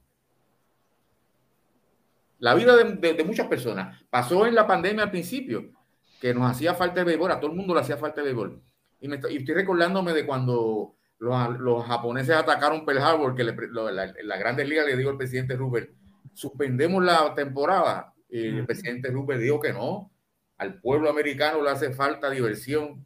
la 2.39 2.53
vida 2.53 2.75
de, 2.75 3.23
muchas 3.23 3.47
personas. 3.47 3.99
Pasó 4.09 4.45
en 4.45 4.55
la 4.55 4.67
pandemia 4.67 5.03
al 5.03 5.11
principio, 5.11 5.71
que 6.19 6.33
nos 6.33 6.51
hacía 6.51 6.75
falta 6.75 6.99
de 6.99 7.05
béisbol, 7.05 7.31
a 7.31 7.39
todo 7.39 7.51
el 7.51 7.57
mundo 7.57 7.73
le 7.73 7.81
hacía 7.81 7.97
falta 7.97 8.21
de 8.21 8.27
béisbol. 8.27 8.61
Y, 9.01 9.07
me, 9.07 9.15
estoy 9.15 9.53
recordándome 9.53 10.13
de 10.13 10.25
cuando 10.25 10.95
los, 11.19 11.85
japoneses 11.85 12.35
atacaron 12.35 12.85
Pearl 12.85 12.99
Harbor, 12.99 13.35
que 13.35 13.43
en 13.43 14.27
la, 14.27 14.37
Grandes 14.37 14.67
Ligas 14.67 14.85
le 14.85 14.97
digo 14.97 15.09
al 15.09 15.17
presidente 15.17 15.55
Rubén, 15.55 15.89
suspendemos 16.33 17.03
la 17.03 17.33
temporada. 17.33 18.13
Y 18.29 18.47
el 18.47 18.65
presidente 18.65 19.09
Rubén 19.09 19.39
dijo 19.39 19.59
que 19.59 19.71
no, 19.71 20.11
al 20.57 20.79
pueblo 20.79 21.09
americano 21.09 21.61
le 21.61 21.69
hace 21.69 21.91
falta 21.91 22.29
diversión. 22.29 23.05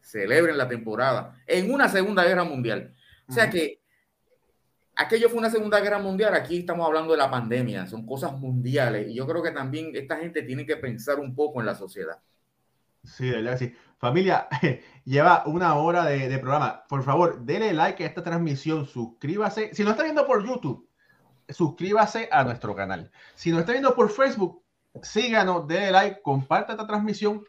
Celebren 0.00 0.58
la 0.58 0.68
temporada 0.68 1.42
en 1.46 1.72
una 1.72 1.88
Segunda 1.88 2.24
Guerra 2.24 2.44
Mundial. 2.44 2.94
O 3.26 3.32
sea 3.32 3.48
que 3.48 3.80
aquello 4.96 5.28
fue 5.28 5.38
una 5.38 5.50
Segunda 5.50 5.80
Guerra 5.80 5.98
Mundial, 5.98 6.34
aquí 6.34 6.58
estamos 6.58 6.86
hablando 6.86 7.12
de 7.12 7.18
la 7.18 7.30
pandemia, 7.30 7.86
son 7.86 8.06
cosas 8.06 8.32
mundiales 8.32 9.08
y 9.08 9.14
yo 9.14 9.26
creo 9.26 9.42
que 9.42 9.50
también 9.50 9.90
esta 9.94 10.16
gente 10.16 10.42
tiene 10.42 10.66
que 10.66 10.76
pensar 10.76 11.18
un 11.18 11.34
poco 11.34 11.60
en 11.60 11.66
la 11.66 11.74
sociedad. 11.74 12.18
Sí, 13.02 13.28
de 13.28 13.42
verdad 13.42 13.58
sí. 13.58 13.74
Familia, 13.98 14.48
lleva 15.04 15.44
una 15.46 15.74
hora 15.76 16.04
de, 16.04 16.38
programa. 16.38 16.84
Por 16.88 17.02
favor, 17.02 17.44
denle 17.44 17.72
like 17.72 18.02
a 18.04 18.06
esta 18.06 18.22
transmisión, 18.22 18.86
suscríbase. 18.86 19.74
Si 19.74 19.84
no 19.84 19.90
está 19.90 20.02
viendo 20.02 20.26
por 20.26 20.46
YouTube, 20.46 20.88
suscríbase 21.48 22.28
a 22.30 22.44
nuestro 22.44 22.74
canal. 22.74 23.10
Si 23.34 23.50
no 23.50 23.60
está 23.60 23.72
viendo 23.72 23.94
por 23.94 24.10
Facebook, 24.10 24.62
síganos, 25.02 25.66
denle 25.66 25.90
like, 25.90 26.22
comparta 26.22 26.72
esta 26.72 26.86
transmisión. 26.86 27.44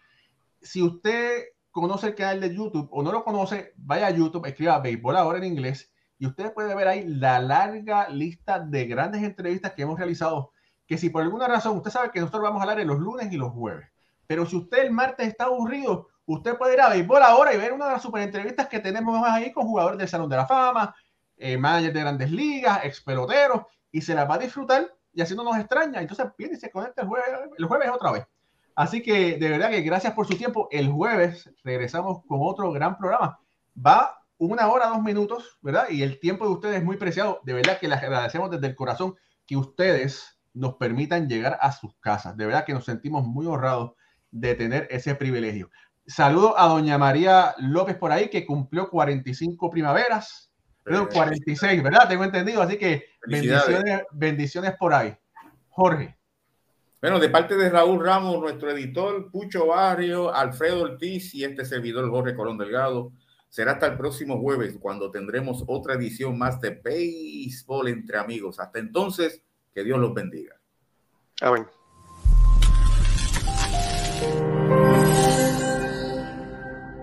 Si 0.62 0.82
usted 0.82 1.46
conoce 1.72 2.08
el 2.08 2.16
canal 2.16 2.42
de 2.42 2.56
YouTube 2.56 2.88
o 2.92 3.04
no 3.04 3.12
lo 3.12 3.24
conoce, 3.24 3.74
vaya 3.78 4.08
a 4.08 4.12
YouTube, 4.12 4.46
escriba 4.46 4.80
Béisbol 4.80 5.18
ahora 5.18 5.38
en 5.40 5.46
inglés 5.46 5.92
y 6.18 6.26
usted 6.26 6.54
puede 6.54 6.74
ver 6.74 6.88
ahí 6.88 7.06
la 7.06 7.40
larga 7.40 8.08
lista 8.10 8.60
de 8.60 8.86
grandes 8.86 9.24
entrevistas 9.24 9.74
que 9.74 9.82
hemos 9.82 9.98
realizado, 9.98 10.52
que 10.88 10.98
si 10.98 11.10
por 11.10 11.22
alguna 11.22 11.48
razón, 11.48 11.76
usted 11.78 11.92
sabe 11.92 12.12
que 12.12 12.20
nosotros 12.20 12.44
vamos 12.44 12.60
a 12.60 12.64
hablar 12.64 12.80
en 12.80 12.88
los 12.88 13.00
lunes 13.00 13.32
y 13.32 13.38
los 13.38 13.52
jueves, 13.52 13.90
pero 14.26 14.46
si 14.46 14.56
usted 14.56 14.86
el 14.86 14.92
martes 14.92 15.28
está 15.28 15.46
aburrido, 15.46 16.08
usted 16.26 16.58
puede 16.58 16.76
ir 16.76 16.82
a 16.82 16.90
Béisbol 16.90 17.22
ahora 17.22 17.54
y 17.54 17.58
ver 17.58 17.74
una 17.74 17.86
de 17.86 17.92
las 17.92 18.02
super 18.02 18.22
entrevistas 18.22 18.68
que 18.68 18.80
tenemos 18.80 19.22
ahí 19.28 19.52
con 19.52 19.66
jugadores 19.66 20.00
del 20.00 20.08
Salón 20.08 20.30
de 20.30 20.38
la 20.38 20.48
Fama, 20.48 20.96
eh, 21.38 21.58
managers 21.58 21.94
de 21.94 22.00
grandes 22.00 22.32
ligas, 22.32 22.86
ex 22.86 23.02
peloteros, 23.02 23.64
y 23.96 24.02
se 24.02 24.14
las 24.14 24.30
va 24.30 24.36
a 24.36 24.40
disfrutar 24.40 24.94
y 25.14 25.22
así 25.22 25.36
no 25.36 25.44
nos 25.46 25.58
extraña. 25.58 26.02
Entonces 26.02 26.26
viene 26.38 26.56
y 26.56 26.60
se 26.60 26.70
conecta 26.70 27.04
el 27.04 27.08
jueves, 27.08 27.30
el 27.58 27.66
jueves 27.66 27.90
otra 27.90 28.12
vez. 28.12 28.28
Así 28.76 29.02
que 29.02 29.38
de 29.38 29.50
verdad 29.50 29.70
que 29.70 29.80
gracias 29.84 30.12
por 30.12 30.28
su 30.28 30.36
tiempo. 30.36 30.68
El 30.70 30.90
jueves 30.92 31.50
regresamos 31.64 32.22
con 32.28 32.40
otro 32.42 32.74
gran 32.74 32.98
programa. 32.98 33.40
Va 33.74 34.22
una 34.38 34.68
hora, 34.68 34.90
dos 34.90 35.02
minutos, 35.02 35.60
¿verdad? 35.62 35.86
Y 35.90 36.04
el 36.04 36.20
tiempo 36.20 36.46
de 36.46 36.52
ustedes 36.52 36.76
es 36.80 36.84
muy 36.84 36.98
preciado. 36.98 37.40
De 37.46 37.54
verdad 37.54 37.80
que 37.80 37.88
les 37.88 38.04
agradecemos 38.04 38.52
desde 38.52 38.68
el 38.68 38.76
corazón 38.76 39.16
que 39.48 39.56
ustedes 39.56 40.42
nos 40.54 40.76
permitan 40.76 41.30
llegar 41.30 41.58
a 41.62 41.72
sus 41.72 41.96
casas. 42.02 42.36
De 42.36 42.46
verdad 42.46 42.66
que 42.66 42.74
nos 42.74 42.84
sentimos 42.84 43.26
muy 43.26 43.46
honrados 43.46 43.94
de 44.30 44.56
tener 44.56 44.90
ese 44.92 45.16
privilegio. 45.16 45.70
Saludo 46.06 46.60
a 46.60 46.68
doña 46.68 46.98
María 46.98 47.56
López 47.60 47.96
por 47.96 48.12
ahí, 48.12 48.30
que 48.30 48.46
cumplió 48.46 48.90
45 48.90 49.70
primaveras. 49.70 50.52
Perdón, 50.84 51.08
46, 51.12 51.82
¿verdad? 51.82 52.08
Tengo 52.08 52.26
entendido. 52.26 52.62
Así 52.62 52.78
que 52.78 53.06
bendiciones, 53.28 54.02
bendiciones 54.12 54.74
por 54.78 54.94
ahí. 54.94 55.16
Jorge. 55.70 56.18
Bueno, 57.02 57.20
de 57.20 57.30
parte 57.30 57.56
de 57.56 57.70
Raúl 57.70 58.04
Ramos, 58.04 58.40
nuestro 58.40 58.72
editor, 58.72 59.30
Pucho 59.30 59.68
Barrio, 59.68 60.34
Alfredo 60.34 60.84
Ortiz 60.84 61.36
y 61.36 61.44
este 61.44 61.64
servidor 61.66 62.10
Jorge 62.10 62.36
Colón 62.36 62.58
Delgado. 62.58 63.12
Será 63.50 63.74
hasta 63.74 63.88
el 63.88 63.98
próximo 63.98 64.40
jueves 64.40 64.76
cuando 64.80 65.12
tendremos 65.12 65.64
otra 65.68 65.94
edición 65.94 66.38
más 66.38 66.60
de 66.60 66.72
Béisbol 66.72 67.90
entre 67.90 68.18
amigos. 68.18 68.60
Hasta 68.60 68.80
entonces, 68.80 69.44
que 69.74 69.84
Dios 69.84 70.00
los 70.00 70.14
bendiga. 70.14 70.60
Amén. 71.42 71.68